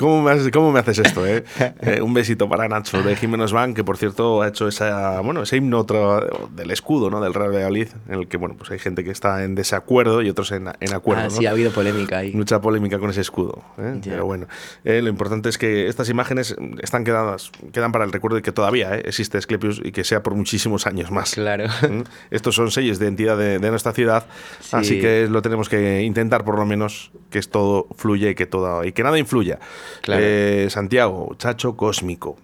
¿Cómo 0.00 0.22
me, 0.22 0.30
haces, 0.32 0.50
¿Cómo 0.50 0.72
me 0.72 0.80
haces 0.80 0.98
esto, 0.98 1.26
eh? 1.26 1.44
Eh, 1.82 2.00
Un 2.00 2.14
besito 2.14 2.48
para 2.48 2.66
Nacho 2.68 3.02
de 3.02 3.14
Jiménez 3.16 3.52
Van, 3.52 3.74
que 3.74 3.84
por 3.84 3.96
cierto 3.98 4.42
ha 4.42 4.48
hecho 4.48 4.66
esa, 4.66 5.20
bueno, 5.20 5.42
ese 5.42 5.58
himno 5.58 5.78
otro 5.78 6.48
del 6.56 6.70
escudo, 6.70 7.10
¿no? 7.10 7.20
Del 7.20 7.34
Real 7.34 7.50
Valladolid, 7.52 7.88
en 8.08 8.14
el 8.18 8.26
que, 8.28 8.36
bueno, 8.38 8.54
pues 8.56 8.70
hay 8.70 8.78
gente 8.78 9.04
que 9.04 9.10
está 9.10 9.44
en 9.44 9.54
desacuerdo 9.54 10.22
y 10.22 10.30
otros 10.30 10.50
en, 10.52 10.68
en 10.80 10.94
acuerdo, 10.94 11.22
ah 11.22 11.24
¿no? 11.26 11.30
sí 11.30 11.46
ha 11.46 11.50
habido 11.50 11.70
polémica 11.70 12.18
ahí 12.18 12.32
Mucha 12.32 12.60
polémica 12.60 12.98
con 12.98 13.10
ese 13.10 13.20
escudo. 13.20 13.62
¿eh? 13.78 14.00
Pero 14.02 14.24
bueno, 14.24 14.46
eh, 14.84 15.02
lo 15.02 15.10
importante 15.10 15.48
es 15.50 15.58
que 15.58 15.86
estas 15.88 16.08
imágenes 16.08 16.56
están 16.82 17.04
quedadas, 17.04 17.50
quedan 17.72 17.92
para 17.92 18.04
el 18.04 18.12
recuerdo 18.12 18.36
de 18.36 18.42
que 18.42 18.52
todavía 18.52 18.96
¿eh? 18.96 19.02
existe 19.04 19.36
Asclepius 19.38 19.80
y 19.84 19.92
que 19.92 20.04
sea 20.04 20.22
por 20.22 20.34
muchísimos 20.34 20.86
años 20.86 21.10
más. 21.10 21.34
claro 21.34 21.64
¿Mm? 21.88 22.02
Estos 22.30 22.54
son 22.54 22.70
sellos 22.70 22.98
de 22.98 23.04
identidad 23.06 23.36
de, 23.36 23.58
de 23.58 23.70
nuestra 23.70 23.92
ciudad, 23.92 24.24
Sí. 24.60 24.76
así 24.76 25.00
que 25.00 25.26
lo 25.28 25.42
tenemos 25.42 25.68
que 25.68 26.02
intentar 26.02 26.44
por 26.44 26.58
lo 26.58 26.64
menos 26.64 27.10
que 27.30 27.40
todo 27.42 27.86
fluya 27.96 28.30
y 28.30 28.34
que 28.34 28.46
todo 28.46 28.84
y 28.84 28.92
que 28.92 29.02
nada 29.02 29.18
influya. 29.18 29.58
Claro. 30.02 30.22
Eh, 30.24 30.68
Santiago, 30.70 31.34
Chacho 31.38 31.76
Cósmico. 31.76 32.36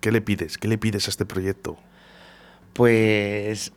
¿qué 0.00 0.12
le 0.12 0.20
pides? 0.20 0.58
¿Qué 0.58 0.68
le 0.68 0.78
pides 0.78 1.06
a 1.06 1.10
este 1.10 1.24
proyecto? 1.24 1.76
Pues, 2.74 3.72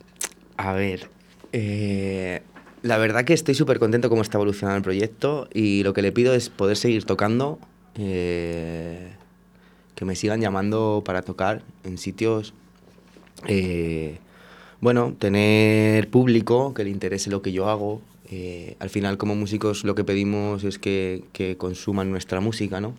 a 0.57 0.73
ver, 0.73 1.09
eh, 1.53 2.41
la 2.81 2.97
verdad 2.97 3.23
que 3.23 3.33
estoy 3.33 3.55
súper 3.55 3.79
contento 3.79 4.09
cómo 4.09 4.21
está 4.21 4.37
evolucionando 4.37 4.77
el 4.77 4.83
proyecto 4.83 5.47
y 5.53 5.83
lo 5.83 5.93
que 5.93 6.01
le 6.01 6.11
pido 6.11 6.33
es 6.33 6.49
poder 6.49 6.75
seguir 6.75 7.05
tocando, 7.05 7.59
eh, 7.95 9.13
que 9.95 10.03
me 10.03 10.15
sigan 10.15 10.41
llamando 10.41 11.03
para 11.05 11.21
tocar 11.21 11.63
en 11.83 11.97
sitios, 11.97 12.53
bueno, 14.79 15.15
tener 15.17 16.09
público 16.09 16.73
que 16.73 16.83
le 16.83 16.89
interese 16.89 17.29
lo 17.29 17.41
que 17.41 17.51
yo 17.51 17.69
hago. 17.69 18.01
Eh, 18.29 18.75
al 18.79 18.89
final 18.89 19.17
como 19.17 19.35
músicos 19.35 19.85
lo 19.85 19.95
que 19.95 20.03
pedimos 20.03 20.63
es 20.63 20.79
que, 20.79 21.55
consuman 21.57 22.11
nuestra 22.11 22.41
música, 22.41 22.81
¿no? 22.81 22.93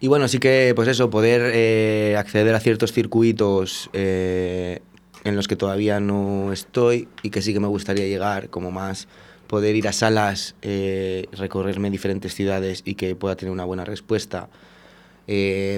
Y 0.00 0.08
bueno, 0.08 0.28
sí 0.28 0.38
que, 0.38 0.72
pues 0.74 0.88
eso, 0.88 1.10
poder 1.10 1.52
eh, 1.54 2.16
acceder 2.18 2.54
a 2.54 2.60
ciertos 2.60 2.92
circuitos 2.92 3.90
eh, 3.92 4.80
en 5.24 5.36
los 5.36 5.46
que 5.46 5.56
todavía 5.56 6.00
no 6.00 6.52
estoy 6.52 7.06
y 7.22 7.30
que 7.30 7.42
sí 7.42 7.52
que 7.52 7.60
me 7.60 7.68
gustaría 7.68 8.06
llegar, 8.06 8.48
como 8.48 8.70
más 8.70 9.08
poder 9.46 9.76
ir 9.76 9.88
a 9.88 9.92
salas, 9.92 10.54
recorrerme 11.32 11.90
diferentes 11.90 12.34
ciudades 12.34 12.82
y 12.84 12.94
que 12.94 13.16
pueda 13.16 13.34
tener 13.36 13.52
una 13.52 13.64
buena 13.64 13.84
respuesta. 13.84 14.48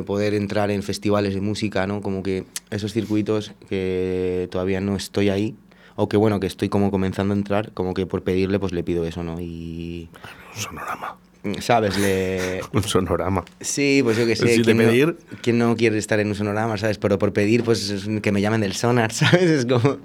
poder 0.07 0.35
entrar 0.35 0.71
en 0.71 0.83
festivales 0.83 1.35
de 1.35 1.41
música, 1.41 1.87
¿no? 1.87 2.01
Como 2.03 2.23
que 2.23 2.45
esos 2.71 2.93
circuitos 2.93 3.53
que 3.69 4.47
todavía 4.53 4.81
no 4.81 4.95
estoy 4.95 5.31
ahí, 5.31 5.57
o 5.97 6.09
que 6.09 6.17
bueno, 6.17 6.41
que 6.41 6.47
estoy 6.47 6.69
como 6.69 6.91
comenzando 6.91 7.35
a 7.35 7.37
entrar, 7.37 7.73
como 7.73 7.95
que 7.95 8.07
por 8.07 8.23
pedirle 8.23 8.59
pues 8.59 8.73
le 8.73 8.83
pido 8.83 9.05
eso, 9.07 9.23
¿no? 9.23 9.41
Y, 9.41 10.09
Un 10.57 10.61
sonorama. 10.63 11.17
¿sabes? 11.61 11.97
Le, 11.99 12.61
Un 12.73 12.83
sonorama. 12.85 13.45
Sí, 13.61 14.01
pues 14.05 14.17
yo 14.17 14.25
que 14.27 14.37
sé. 14.37 14.47
Sí, 14.49 14.59
de 14.59 14.65
¿quién 14.65 14.77
no- 14.77 14.85
pedir. 14.85 15.17
¿Quién 15.43 15.59
no 15.59 15.77
quiere 15.77 15.99
estar 15.99 16.21
en 16.21 16.29
un 16.29 16.35
sonorama, 16.37 16.77
sabes? 16.79 16.99
Pero 16.99 17.19
por 17.19 17.33
pedir, 17.33 17.65
pues 17.65 17.91
es 17.91 18.09
que 18.23 18.31
me 18.33 18.41
llamen 18.41 18.61
del 18.61 18.75
sonar, 18.75 19.13
¿sabes? 19.13 19.43
Es 19.51 19.67
como 19.67 19.99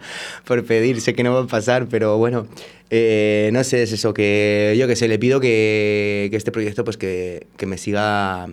por 0.45 0.63
pedir, 0.65 0.99
sé 1.01 1.13
que 1.13 1.23
no 1.23 1.33
va 1.33 1.41
a 1.41 1.47
pasar, 1.47 1.88
pero 1.88 2.17
bueno, 2.17 2.47
eh, 2.89 3.49
no 3.53 3.63
sé, 3.63 3.83
es 3.83 3.91
eso, 3.91 4.13
que 4.15 4.75
yo 4.79 4.88
que 4.88 4.95
sé, 4.95 5.07
le 5.07 5.19
pido 5.19 5.39
que, 5.39 6.27
que 6.31 6.38
este 6.38 6.51
proyecto, 6.51 6.83
pues 6.83 6.97
que, 6.97 7.45
que 7.57 7.65
me 7.67 7.77
siga. 7.77 8.47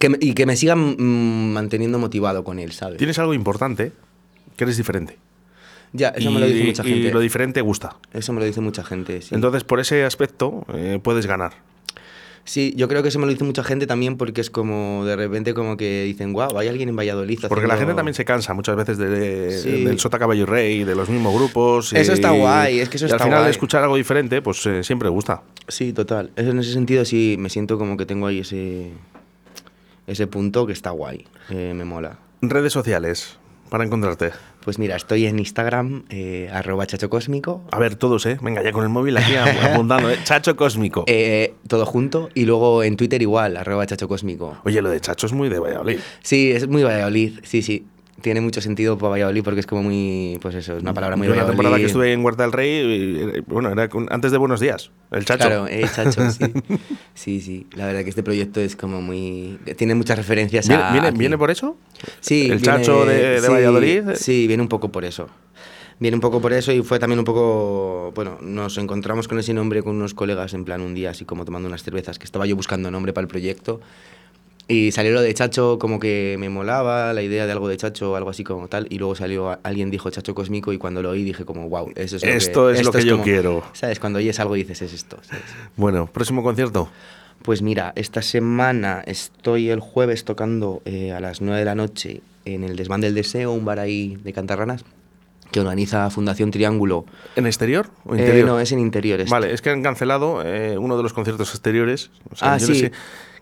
que 0.00 0.08
me- 0.08 0.18
y 0.20 0.32
que 0.34 0.46
me 0.46 0.56
siga 0.56 0.74
mm, 0.74 1.52
manteniendo 1.52 1.98
motivado 2.00 2.42
con 2.42 2.58
él, 2.58 2.72
¿sabes? 2.72 2.98
Tienes 2.98 3.18
algo 3.20 3.34
importante, 3.34 3.92
que 4.56 4.64
eres 4.64 4.76
diferente. 4.76 5.16
Ya, 5.92 6.08
eso 6.10 6.30
y, 6.30 6.34
me 6.34 6.40
lo 6.40 6.46
dice 6.46 6.64
mucha 6.64 6.82
y 6.86 6.88
gente. 6.92 7.12
lo 7.12 7.20
diferente 7.20 7.60
gusta. 7.60 7.96
Eso 8.12 8.32
me 8.32 8.40
lo 8.40 8.46
dice 8.46 8.60
mucha 8.60 8.84
gente, 8.84 9.22
sí. 9.22 9.34
Entonces, 9.34 9.64
por 9.64 9.80
ese 9.80 10.04
aspecto, 10.04 10.64
eh, 10.74 11.00
puedes 11.02 11.26
ganar. 11.26 11.52
Sí, 12.44 12.72
yo 12.76 12.88
creo 12.88 13.02
que 13.02 13.10
eso 13.10 13.18
me 13.18 13.26
lo 13.26 13.32
dice 13.32 13.44
mucha 13.44 13.62
gente 13.62 13.86
también 13.86 14.16
porque 14.16 14.40
es 14.40 14.50
como 14.50 15.04
de 15.04 15.14
repente 15.14 15.52
como 15.52 15.76
que 15.76 16.04
dicen, 16.04 16.32
wow, 16.32 16.58
hay 16.58 16.68
alguien 16.68 16.88
en 16.88 16.96
Valladolid. 16.96 17.38
Porque 17.48 17.66
la 17.66 17.74
haciendo-". 17.74 17.78
gente 17.80 17.94
también 17.96 18.14
se 18.14 18.24
cansa 18.24 18.54
muchas 18.54 18.76
veces 18.76 18.98
de, 18.98 19.50
Sí. 19.58 19.84
del 19.84 19.98
Sota 20.00 20.18
Caballo 20.18 20.42
y 20.42 20.46
Rey, 20.46 20.84
de 20.84 20.94
los 20.94 21.08
mismos 21.10 21.34
grupos. 21.34 21.92
Eso 21.92 22.12
y- 22.12 22.14
está 22.14 22.30
guay, 22.30 22.80
es 22.80 22.88
que 22.88 22.96
eso 22.96 23.06
y 23.06 23.10
al 23.10 23.16
está 23.16 23.24
final 23.24 23.40
guay. 23.40 23.50
escuchar 23.50 23.82
algo 23.82 23.96
diferente, 23.96 24.40
pues 24.42 24.64
eh, 24.66 24.82
siempre 24.82 25.08
gusta. 25.10 25.42
Sí, 25.68 25.92
total. 25.92 26.30
Eso 26.34 26.50
en 26.50 26.58
ese 26.60 26.72
sentido 26.72 27.04
sí 27.04 27.36
me 27.38 27.50
siento 27.50 27.78
como 27.78 27.96
que 27.96 28.06
tengo 28.06 28.26
ahí 28.26 28.38
ese, 28.40 28.90
ese 30.06 30.26
punto 30.26 30.66
que 30.66 30.72
está 30.72 30.90
guay. 30.90 31.26
eh, 31.50 31.72
me 31.76 31.84
mola. 31.84 32.18
Redes 32.42 32.72
sociales, 32.72 33.36
para 33.68 33.84
encontrarte. 33.84 34.30
Pues 34.64 34.78
mira, 34.78 34.96
estoy 34.96 35.26
en 35.26 35.38
Instagram, 35.38 36.04
eh, 36.10 36.50
arroba 36.52 36.86
chachocósmico, 36.86 37.62
A 37.70 37.78
ver, 37.78 37.96
todos, 37.96 38.26
¿eh? 38.26 38.38
Venga, 38.42 38.62
ya 38.62 38.72
con 38.72 38.82
el 38.82 38.90
móvil 38.90 39.16
aquí 39.16 39.34
apuntando, 39.34 40.10
¿eh? 40.10 40.18
Chacho 40.22 40.54
Cósmico. 40.54 41.04
eh, 41.06 41.54
todo 41.66 41.86
junto, 41.86 42.28
y 42.34 42.44
luego 42.44 42.82
en 42.82 42.96
Twitter 42.96 43.22
igual, 43.22 43.56
arroba 43.56 43.86
chachocósmico. 43.86 44.58
Oye, 44.64 44.82
lo 44.82 44.90
de 44.90 45.00
Chacho 45.00 45.26
es 45.26 45.32
muy 45.32 45.48
de 45.48 45.58
Valladolid. 45.58 45.98
Sí, 46.22 46.52
es 46.52 46.68
muy 46.68 46.82
Valladolid, 46.82 47.40
sí, 47.42 47.62
sí. 47.62 47.86
Tiene 48.20 48.40
mucho 48.40 48.60
sentido 48.60 48.98
para 48.98 49.10
Valladolid 49.10 49.42
porque 49.42 49.60
es 49.60 49.66
como 49.66 49.82
muy, 49.82 50.38
pues 50.42 50.54
eso, 50.54 50.76
es 50.76 50.82
una 50.82 50.94
palabra 50.94 51.16
muy 51.16 51.26
Yo 51.26 51.30
la 51.34 51.42
Valladolid. 51.42 51.56
temporada 51.56 51.76
que 51.78 51.86
estuve 51.86 52.12
en 52.12 52.24
Huerta 52.24 52.42
del 52.42 52.52
Rey, 52.52 52.68
eh, 53.36 53.42
bueno, 53.46 53.70
era 53.70 53.88
antes 54.10 54.32
de 54.32 54.38
Buenos 54.38 54.60
Días, 54.60 54.90
el 55.12 55.24
Chacho. 55.24 55.46
Claro, 55.46 55.66
eh, 55.68 55.86
Chacho, 55.94 56.30
sí. 56.30 56.44
Sí, 57.14 57.40
sí. 57.40 57.66
La 57.74 57.86
verdad 57.86 58.02
que 58.02 58.10
este 58.10 58.22
proyecto 58.22 58.60
es 58.60 58.76
como 58.76 59.00
muy... 59.02 59.58
Tiene 59.76 59.94
muchas 59.94 60.16
referencias 60.16 60.66
¿Viene, 60.68 60.82
a... 60.82 60.92
viene, 60.92 61.10
viene 61.12 61.36
por 61.38 61.50
eso? 61.50 61.76
Sí, 62.20 62.42
¿El 62.50 62.58
viene- 62.58 62.62
Chacho 62.62 63.04
de, 63.04 63.40
de 63.40 63.40
sí, 63.40 63.48
Valladolid? 63.52 64.02
Sí, 64.14 64.46
viene 64.46 64.62
un 64.62 64.68
poco 64.68 64.90
por 64.90 65.04
eso. 65.04 65.28
Viene 65.98 66.14
un 66.16 66.22
poco 66.22 66.40
por 66.40 66.54
eso 66.54 66.72
y 66.72 66.82
fue 66.82 66.98
también 66.98 67.18
un 67.18 67.26
poco. 67.26 68.10
Bueno, 68.14 68.38
nos 68.40 68.78
encontramos 68.78 69.28
con 69.28 69.38
ese 69.38 69.52
nombre 69.52 69.82
con 69.82 69.96
unos 69.96 70.14
colegas 70.14 70.54
en 70.54 70.64
plan 70.64 70.80
un 70.80 70.94
día, 70.94 71.10
así 71.10 71.26
como 71.26 71.44
tomando 71.44 71.68
unas 71.68 71.82
cervezas, 71.82 72.18
que 72.18 72.24
estaba 72.24 72.46
yo 72.46 72.56
buscando 72.56 72.90
nombre 72.90 73.12
para 73.12 73.24
el 73.24 73.28
proyecto. 73.28 73.82
Y 74.70 74.92
salió 74.92 75.12
lo 75.12 75.20
de 75.20 75.34
Chacho, 75.34 75.78
como 75.80 75.98
que 75.98 76.36
me 76.38 76.48
molaba 76.48 77.12
la 77.12 77.22
idea 77.22 77.44
de 77.46 77.52
algo 77.52 77.66
de 77.68 77.76
Chacho, 77.76 78.14
algo 78.14 78.30
así 78.30 78.44
como 78.44 78.68
tal. 78.68 78.86
Y 78.88 78.98
luego 78.98 79.14
salió, 79.16 79.58
alguien 79.64 79.90
dijo 79.90 80.10
Chacho 80.10 80.34
Cósmico 80.34 80.72
y 80.72 80.78
cuando 80.78 81.02
lo 81.02 81.10
oí 81.10 81.24
dije 81.24 81.44
como, 81.44 81.68
wow, 81.68 81.90
eso 81.96 82.16
es 82.16 82.22
lo 82.24 82.28
Esto 82.30 82.66
que, 82.68 82.72
es 82.78 82.84
lo 82.86 82.92
que 82.92 83.04
yo 83.04 83.12
como- 83.14 83.24
quiero. 83.24 83.64
¿Sabes? 83.72 83.98
Cuando 83.98 84.18
oyes 84.20 84.38
algo 84.38 84.54
dices, 84.54 84.80
es 84.82 84.92
esto. 84.92 85.18
¿sabes? 85.22 85.42
Bueno, 85.76 86.06
próximo 86.06 86.42
concierto. 86.44 86.88
Pues 87.42 87.62
mira, 87.62 87.92
esta 87.96 88.22
semana 88.22 89.02
estoy 89.06 89.70
el 89.70 89.80
jueves 89.80 90.24
tocando 90.24 90.82
eh, 90.84 91.10
a 91.12 91.20
las 91.20 91.40
9 91.40 91.58
de 91.58 91.64
la 91.64 91.74
noche 91.74 92.20
en 92.44 92.62
el 92.64 92.76
Desván 92.76 93.00
del 93.00 93.14
Deseo, 93.14 93.50
un 93.52 93.64
bar 93.64 93.80
ahí 93.80 94.18
de 94.22 94.32
Cantarranas, 94.32 94.84
que 95.50 95.58
organiza 95.58 96.08
Fundación 96.10 96.50
Triángulo. 96.52 97.06
¿En 97.34 97.46
exterior 97.46 97.88
o 98.04 98.14
Eh, 98.14 98.18
interior? 98.20 98.46
no, 98.46 98.60
es 98.60 98.70
en 98.72 98.78
interior. 98.78 99.18
este. 99.20 99.30
Vale, 99.32 99.52
es 99.52 99.62
que 99.62 99.70
han 99.70 99.82
cancelado 99.82 100.42
eh, 100.44 100.78
uno 100.78 100.96
de 100.96 101.02
los 101.02 101.12
conciertos 101.12 101.50
exteriores. 101.50 102.10
O 102.30 102.36
sea, 102.36 102.52
Ah, 102.54 102.58
yo 102.58 102.68
no 102.68 102.74
sí. 102.74 102.80
sé 102.82 102.92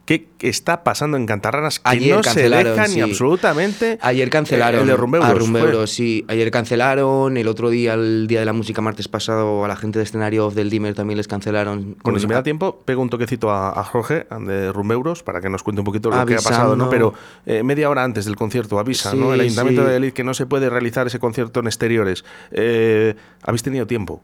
¿Qué 0.08 0.26
está 0.40 0.84
pasando 0.84 1.18
en 1.18 1.26
Cantarranas? 1.26 1.80
Que 1.80 1.90
Ayer 1.90 2.16
no 2.16 2.22
se 2.22 2.48
ni 2.94 3.02
absolutamente. 3.02 3.98
Ayer 4.00 4.30
cancelaron. 4.30 4.88
El 4.88 4.96
Rumbeuros. 4.96 5.28
A 5.28 5.32
fue. 5.32 5.40
Rumbeuros, 5.40 5.90
sí. 5.90 6.24
Ayer 6.28 6.50
cancelaron. 6.50 7.36
El 7.36 7.46
otro 7.46 7.68
día, 7.68 7.92
el 7.92 8.26
día 8.26 8.40
de 8.40 8.46
la 8.46 8.54
música, 8.54 8.80
martes 8.80 9.06
pasado, 9.06 9.66
a 9.66 9.68
la 9.68 9.76
gente 9.76 9.98
de 9.98 10.04
escenario 10.04 10.48
del 10.48 10.70
Dimmer 10.70 10.94
también 10.94 11.18
les 11.18 11.28
cancelaron. 11.28 11.98
Bueno, 12.02 12.18
si 12.18 12.26
me 12.26 12.32
da 12.32 12.42
tiempo, 12.42 12.80
pego 12.86 13.02
un 13.02 13.10
toquecito 13.10 13.50
a, 13.50 13.78
a 13.78 13.84
Jorge 13.84 14.26
de 14.46 14.72
Rumbeuros 14.72 15.22
para 15.22 15.42
que 15.42 15.50
nos 15.50 15.62
cuente 15.62 15.82
un 15.82 15.84
poquito 15.84 16.08
lo 16.08 16.24
que 16.24 16.36
ha 16.36 16.38
pasado, 16.38 16.74
¿no? 16.74 16.88
Pero 16.88 17.12
eh, 17.44 17.62
media 17.62 17.90
hora 17.90 18.02
antes 18.02 18.24
del 18.24 18.36
concierto 18.36 18.78
avisa, 18.78 19.12
¿no? 19.12 19.34
El 19.34 19.42
Ayuntamiento 19.42 19.84
de 19.84 19.96
Elid 19.96 20.14
que 20.14 20.24
no 20.24 20.32
se 20.32 20.46
puede 20.46 20.70
realizar 20.70 21.06
ese 21.06 21.18
concierto 21.18 21.60
en 21.60 21.66
exteriores. 21.66 22.24
Eh, 22.50 23.14
¿Habéis 23.42 23.62
tenido 23.62 23.86
tiempo? 23.86 24.22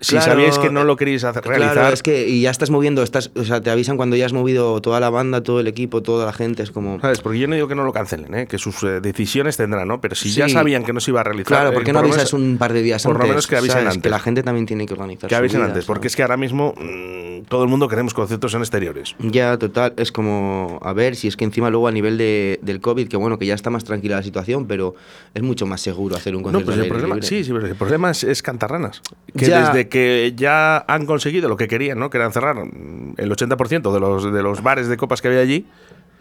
Si 0.00 0.12
Claro, 0.12 0.32
sabíais 0.32 0.58
que 0.58 0.70
no 0.70 0.84
lo 0.84 0.96
queríais 0.96 1.24
hacer, 1.24 1.44
realizar, 1.44 1.74
Claro, 1.74 1.92
es 1.94 2.02
que 2.02 2.26
y 2.26 2.40
ya 2.42 2.50
estás 2.50 2.70
moviendo, 2.70 3.02
estás, 3.02 3.30
o 3.36 3.44
sea, 3.44 3.60
te 3.60 3.70
avisan 3.70 3.98
cuando 3.98 4.16
ya 4.16 4.24
has 4.24 4.32
movido 4.32 4.80
toda 4.80 4.98
la 4.98 5.10
banda, 5.10 5.42
todo 5.42 5.60
el 5.60 5.66
equipo, 5.66 6.02
toda 6.02 6.24
la 6.24 6.32
gente, 6.32 6.62
es 6.62 6.70
como... 6.70 6.98
¿sabes? 7.00 7.20
Porque 7.20 7.38
yo 7.38 7.48
no 7.48 7.54
digo 7.54 7.68
que 7.68 7.74
no 7.74 7.84
lo 7.84 7.92
cancelen, 7.92 8.34
¿eh? 8.34 8.46
que 8.46 8.56
sus 8.58 8.82
eh, 8.82 9.00
decisiones 9.02 9.58
tendrán, 9.58 9.86
¿no? 9.86 10.00
Pero 10.00 10.14
si 10.14 10.30
ya 10.30 10.48
sabían 10.48 10.84
que 10.84 10.92
no 10.94 11.00
se 11.00 11.10
iba 11.10 11.20
a 11.20 11.24
realizar. 11.24 11.46
Claro, 11.48 11.70
eh, 11.70 11.72
¿por 11.72 11.84
qué 11.84 11.92
no 11.92 11.98
por 11.98 12.06
avisas 12.06 12.32
menos- 12.32 12.48
un 12.52 12.56
par 12.58 12.72
de 12.72 12.82
días 12.82 13.02
por 13.02 13.12
lo 13.12 13.16
antes? 13.18 13.28
menos 13.28 13.46
que 13.46 13.56
avisen 13.56 13.72
¿sabes? 13.74 13.88
antes. 13.88 14.02
Que 14.02 14.08
la 14.10 14.18
gente 14.20 14.42
también 14.42 14.64
tiene 14.64 14.86
que 14.86 14.94
organizar 14.94 15.28
Que 15.28 15.34
avisen 15.36 15.60
vida, 15.60 15.68
antes, 15.68 15.84
porque 15.84 16.02
¿sabes? 16.08 16.12
es 16.12 16.16
que 16.16 16.22
ahora 16.22 16.36
mismo 16.38 16.74
mm, 16.78 17.42
todo 17.48 17.62
el 17.62 17.68
mundo 17.68 17.88
queremos 17.88 18.14
conciertos 18.14 18.54
en 18.54 18.60
exteriores. 18.60 19.16
Ya, 19.18 19.58
total, 19.58 19.92
es 19.98 20.12
como, 20.12 20.78
a 20.82 20.92
ver, 20.94 21.14
si 21.14 21.28
es 21.28 21.36
que 21.36 21.44
encima 21.44 21.68
luego 21.68 21.88
a 21.88 21.92
nivel 21.92 22.16
de, 22.16 22.58
del 22.62 22.80
COVID, 22.80 23.06
que 23.08 23.18
bueno, 23.18 23.38
que 23.38 23.44
ya 23.44 23.54
está 23.54 23.68
más 23.68 23.84
tranquila 23.84 24.16
la 24.16 24.22
situación, 24.22 24.66
pero 24.66 24.94
es 25.34 25.42
mucho 25.42 25.66
más 25.66 25.82
seguro 25.82 26.16
hacer 26.16 26.34
un 26.34 26.40
No, 26.42 26.44
concierto 26.44 26.64
pues 26.66 26.74
al 26.74 26.78
el 26.80 26.84
aire 26.84 26.90
problema, 26.94 27.14
libre. 27.16 27.28
sí, 27.28 27.44
sí, 27.44 27.52
pero 27.52 27.66
el 27.66 27.74
problema 27.76 28.10
es, 28.12 28.24
es 28.24 28.40
Cantarranas. 28.42 29.02
Que 29.36 29.47
Ya. 29.48 29.66
desde 29.68 29.88
que 29.88 30.32
ya 30.36 30.84
han 30.88 31.06
conseguido 31.06 31.48
lo 31.48 31.56
que 31.56 31.68
querían, 31.68 31.98
¿no? 31.98 32.10
Que 32.10 32.18
eran 32.18 32.32
cerrar 32.32 32.56
mm, 32.56 33.14
el 33.16 33.30
80% 33.30 33.92
de 33.92 34.00
los, 34.00 34.32
de 34.32 34.42
los 34.42 34.62
bares 34.62 34.88
de 34.88 34.96
copas 34.96 35.20
que 35.22 35.28
había 35.28 35.40
allí. 35.40 35.66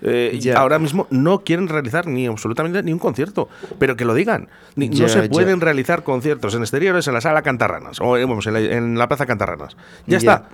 eh, 0.01 0.37
Ya. 0.39 0.57
ahora 0.59 0.77
mismo 0.79 1.07
no 1.09 1.39
quieren 1.43 1.67
realizar 1.67 2.05
ni 2.07 2.27
absolutamente 2.27 2.83
ni 2.83 2.93
un 2.93 2.99
concierto, 2.99 3.49
pero 3.79 3.95
que 3.95 4.05
lo 4.05 4.13
digan. 4.13 4.47
Ni- 4.75 4.89
no 4.89 5.07
se 5.09 5.27
pueden 5.29 5.59
realizar 5.61 6.03
conciertos 6.03 6.53
en 6.55 6.61
exteriores 6.61 7.07
en 7.07 7.13
la 7.15 7.21
sala 7.21 7.41
Cantarranas 7.41 7.99
o 7.99 8.15
eh, 8.17 8.23
vamos, 8.25 8.45
en, 8.47 8.53
la, 8.53 8.59
en 8.59 8.97
la 8.97 9.07
plaza 9.07 9.25
Cantarranas. 9.25 9.75
Ya, 10.05 10.17
está. 10.17 10.49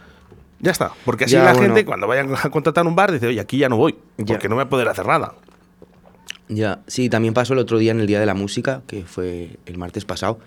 Ya 0.59 0.71
está. 0.71 0.91
Porque 1.03 1.25
así 1.25 1.35
la 1.35 1.51
bueno. 1.51 1.59
gente 1.59 1.83
cuando 1.83 2.07
vayan 2.07 2.29
a 2.41 2.49
contratar 2.49 2.87
un 2.87 2.95
bar 2.95 3.11
dice, 3.11 3.27
oye, 3.27 3.41
aquí 3.41 3.57
ya 3.57 3.67
no 3.67 3.75
voy, 3.75 3.95
porque 4.25 4.47
no 4.47 4.55
voy 4.55 4.63
a 4.63 4.69
poder 4.69 4.87
hacer 4.87 5.05
nada. 5.05 5.33
Ya, 6.49 6.79
sí, 6.87 7.09
también 7.09 7.33
pasó 7.33 7.53
el 7.53 7.59
otro 7.59 7.77
día 7.77 7.91
en 7.91 7.99
el 7.99 8.07
Día 8.07 8.19
de 8.19 8.25
la 8.25 8.33
Música, 8.33 8.81
que 8.87 9.03
fue 9.03 9.57
el 9.65 9.77
martes 9.77 10.05
pasado, 10.05 10.39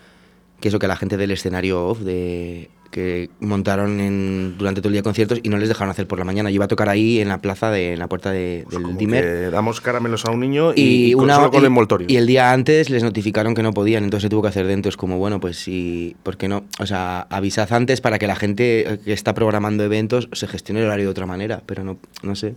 que 0.60 0.68
eso 0.68 0.78
que 0.78 0.88
la 0.88 0.96
gente 0.96 1.16
del 1.16 1.30
escenario 1.30 1.86
off, 1.86 2.00
de, 2.00 2.70
que 2.90 3.28
montaron 3.40 4.00
en, 4.00 4.54
durante 4.56 4.80
todo 4.80 4.88
el 4.88 4.94
día 4.94 5.02
conciertos 5.02 5.40
y 5.42 5.48
no 5.50 5.58
les 5.58 5.68
dejaron 5.68 5.90
hacer 5.90 6.06
por 6.06 6.18
la 6.18 6.24
mañana. 6.24 6.48
Yo 6.50 6.54
iba 6.54 6.64
a 6.64 6.68
tocar 6.68 6.88
ahí 6.88 7.20
en 7.20 7.28
la 7.28 7.42
plaza, 7.42 7.70
de, 7.70 7.92
en 7.92 7.98
la 7.98 8.08
puerta 8.08 8.30
de- 8.30 8.64
del 8.70 8.82
Como 8.82 8.96
Dimer. 8.98 9.50
damos 9.50 9.80
caramelos 9.82 10.24
a 10.24 10.30
un 10.30 10.40
niño 10.40 10.72
y, 10.74 11.10
Y, 11.10 11.12
con- 11.12 11.24
una, 11.24 11.34
solo 11.36 11.50
con 11.50 11.62
y- 11.62 11.66
envoltorio. 11.66 12.06
y 12.08 12.16
el 12.16 12.26
día 12.26 12.52
antes 12.52 12.88
les 12.88 13.02
notificaron 13.02 13.54
que 13.54 13.62
no 13.62 13.72
podían, 13.74 14.04
entonces 14.04 14.22
se 14.22 14.28
tuvo 14.30 14.42
que 14.42 14.48
hacer 14.48 14.66
dentro. 14.66 14.88
Es 14.88 14.96
como, 14.96 15.18
bueno, 15.18 15.40
pues 15.40 15.58
sí, 15.58 16.16
¿por 16.22 16.36
qué 16.38 16.48
no? 16.48 16.64
O 16.78 16.86
sea, 16.86 17.26
avisad 17.28 17.70
antes 17.72 18.00
para 18.00 18.18
que 18.18 18.26
la 18.26 18.36
gente 18.36 19.00
que 19.04 19.12
está 19.12 19.34
programando 19.34 19.84
eventos 19.84 20.28
se 20.32 20.46
gestione 20.46 20.80
el 20.80 20.86
horario 20.86 21.04
de 21.06 21.10
otra 21.10 21.26
manera, 21.26 21.62
pero 21.66 21.84
no, 21.84 21.98
no 22.22 22.34
sé. 22.34 22.54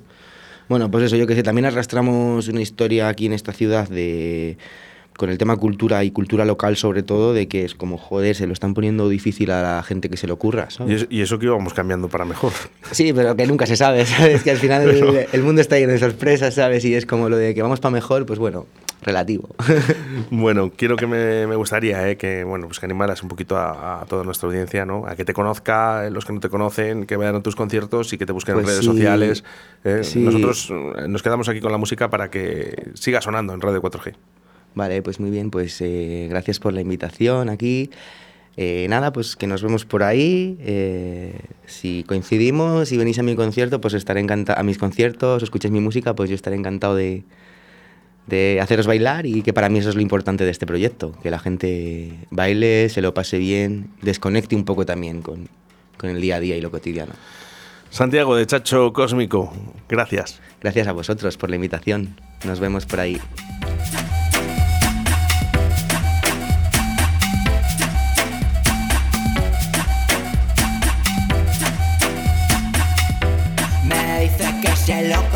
Bueno, 0.70 0.92
pues 0.92 1.04
eso, 1.06 1.16
yo 1.16 1.26
que 1.26 1.34
sé, 1.34 1.42
también 1.42 1.66
arrastramos 1.66 2.48
una 2.48 2.62
historia 2.62 3.10
aquí 3.10 3.26
en 3.26 3.34
esta 3.34 3.52
ciudad 3.52 3.90
de 3.90 4.58
con 5.20 5.30
el 5.30 5.38
tema 5.38 5.58
cultura 5.58 6.04
y 6.06 6.12
cultura 6.12 6.46
local 6.46 6.78
sobre 6.78 7.04
todo, 7.04 7.34
de 7.34 7.50
que 7.50 7.66
es 7.66 7.76
como, 7.76 7.98
joder, 7.98 8.36
se 8.38 8.48
lo 8.48 8.54
están 8.54 8.74
poniendo 8.74 9.10
difícil 9.10 9.52
a 9.52 9.62
la 9.62 9.84
gente 9.84 10.10
que 10.10 10.16
se 10.16 10.26
le 10.28 10.34
ocurra, 10.34 10.70
Y 10.88 10.94
eso, 10.94 11.06
y 11.10 11.22
eso 11.22 11.38
que 11.38 11.46
íbamos 11.48 11.74
cambiando 11.74 12.08
para 12.08 12.24
mejor. 12.26 12.54
Sí, 12.92 13.12
pero 13.14 13.36
que 13.36 13.46
nunca 13.46 13.66
se 13.68 13.76
sabe, 13.76 14.06
¿sabes? 14.06 14.42
Que 14.44 14.52
al 14.52 14.58
final 14.58 14.90
el, 14.90 15.28
el 15.32 15.44
mundo 15.44 15.62
está 15.62 15.78
lleno 15.78 15.92
de 15.92 16.00
sorpresas, 16.00 16.56
¿sabes? 16.56 16.84
Y 16.86 16.96
es 16.96 17.06
como 17.06 17.28
lo 17.30 17.36
de 17.38 17.54
que 17.54 17.62
vamos 17.62 17.80
para 17.82 17.92
mejor, 17.92 18.26
pues 18.26 18.40
bueno, 18.40 18.66
relativo. 19.02 19.50
Bueno, 20.32 20.72
quiero 20.76 20.96
que 20.96 21.08
me, 21.08 21.48
me 21.48 21.56
gustaría 21.56 22.10
eh, 22.10 22.18
que, 22.18 22.44
bueno, 22.44 22.68
pues 22.68 22.80
que 22.80 22.86
animaras 22.86 23.22
un 23.24 23.30
poquito 23.30 23.58
a, 23.58 24.02
a 24.02 24.06
toda 24.06 24.24
nuestra 24.24 24.48
audiencia, 24.48 24.86
¿no? 24.86 25.06
A 25.08 25.16
que 25.16 25.26
te 25.26 25.34
conozca, 25.34 26.08
eh, 26.08 26.12
los 26.12 26.26
que 26.26 26.34
no 26.34 26.40
te 26.40 26.50
conocen, 26.50 27.06
que 27.06 27.16
vayan 27.18 27.36
a 27.36 27.42
tus 27.44 27.56
conciertos 27.56 28.12
y 28.14 28.18
que 28.18 28.26
te 28.26 28.32
busquen 28.32 28.56
en 28.56 28.62
Pues 28.64 28.74
redes 28.76 28.86
sí. 28.86 28.92
sociales. 28.92 29.44
eh. 29.84 30.04
Sí. 30.04 30.20
Nosotros 30.20 30.72
nos 31.08 31.22
quedamos 31.24 31.50
aquí 31.50 31.60
con 31.62 31.72
la 31.72 31.78
música 31.78 32.10
para 32.10 32.30
que 32.30 32.90
siga 32.96 33.22
sonando 33.22 33.54
en 33.54 33.62
Radio 33.62 33.82
4G. 33.82 34.14
Vale, 34.76 35.02
pues 35.02 35.20
muy 35.20 35.30
bien, 35.32 35.50
pues 35.52 35.82
eh, 35.82 36.28
gracias 36.30 36.60
por 36.60 36.74
la 36.74 36.82
invitación 36.82 37.50
aquí. 37.50 37.90
Eh, 38.58 38.88
nada, 38.90 39.14
pues 39.14 39.36
que 39.36 39.48
nos 39.48 39.64
vemos 39.64 39.86
por 39.86 40.04
ahí. 40.04 40.58
eh, 40.62 41.34
si 41.66 42.04
coincidimos 42.04 42.92
y 42.92 42.98
venís 42.98 43.20
a 43.20 43.24
mi 43.24 43.36
concierto, 43.36 43.80
pues 43.82 43.94
estaré 43.94 44.20
encantado. 44.20 44.60
A 44.60 44.64
mis 44.64 44.78
conciertos, 44.78 45.44
escuchéis 45.44 45.72
mi 45.72 45.80
música, 45.80 46.14
pues 46.14 46.30
yo 46.30 46.36
estaré 46.36 46.56
encantado 46.56 46.96
de, 46.96 47.24
de 48.28 48.60
haceros 48.62 48.86
bailar 48.86 49.26
y 49.26 49.42
que 49.42 49.54
para 49.54 49.70
mí 49.70 49.80
eso 49.80 49.90
es 49.90 49.96
lo 49.96 50.02
importante 50.02 50.46
de 50.46 50.52
este 50.52 50.66
proyecto, 50.66 51.14
que 51.24 51.32
la 51.32 51.40
gente 51.40 52.12
baile, 52.32 52.90
se 52.90 53.02
lo 53.02 53.14
pase 53.14 53.38
bien, 53.38 53.92
desconecte 54.02 54.56
un 54.56 54.66
poco 54.66 54.86
también 54.86 55.22
con, 55.22 55.48
con 55.98 56.10
el 56.10 56.22
día 56.22 56.36
a 56.36 56.40
día 56.40 56.58
y 56.58 56.62
lo 56.62 56.72
cotidiano. 56.72 57.14
Santiago 57.92 58.36
de 58.36 58.46
Chacho 58.46 58.94
Cósmico, 58.94 59.52
gracias. 59.88 60.42
Gracias 60.62 60.88
a 60.88 60.92
vosotros 60.92 61.38
por 61.38 61.50
la 61.50 61.56
invitación. 61.56 62.16
Nos 62.46 62.60
vemos 62.60 62.86
por 62.86 63.00
ahí. 63.00 63.18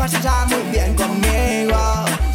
Pasa 0.04 0.46
muy 0.46 0.62
bien 0.70 0.94
conmigo. 0.94 1.76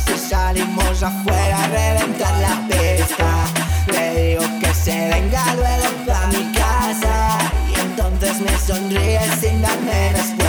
Si 0.04 0.18
salimos 0.18 1.04
afuera 1.04 1.64
a 1.64 1.68
reventar 1.68 2.34
la 2.40 2.68
pista 2.68 3.46
Le 3.88 4.16
digo 4.22 4.44
que 4.60 4.74
se 4.74 5.10
venga 5.10 5.44
luego 5.54 5.88
pa' 6.08 6.28
mi 6.28 6.52
casa. 6.54 7.38
Y 7.70 7.80
entonces 7.80 8.42
me 8.42 8.58
sonríe 8.58 9.22
sin 9.40 9.62
darme 9.62 10.14
respuestas 10.14 10.49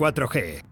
4G. 0.00 0.62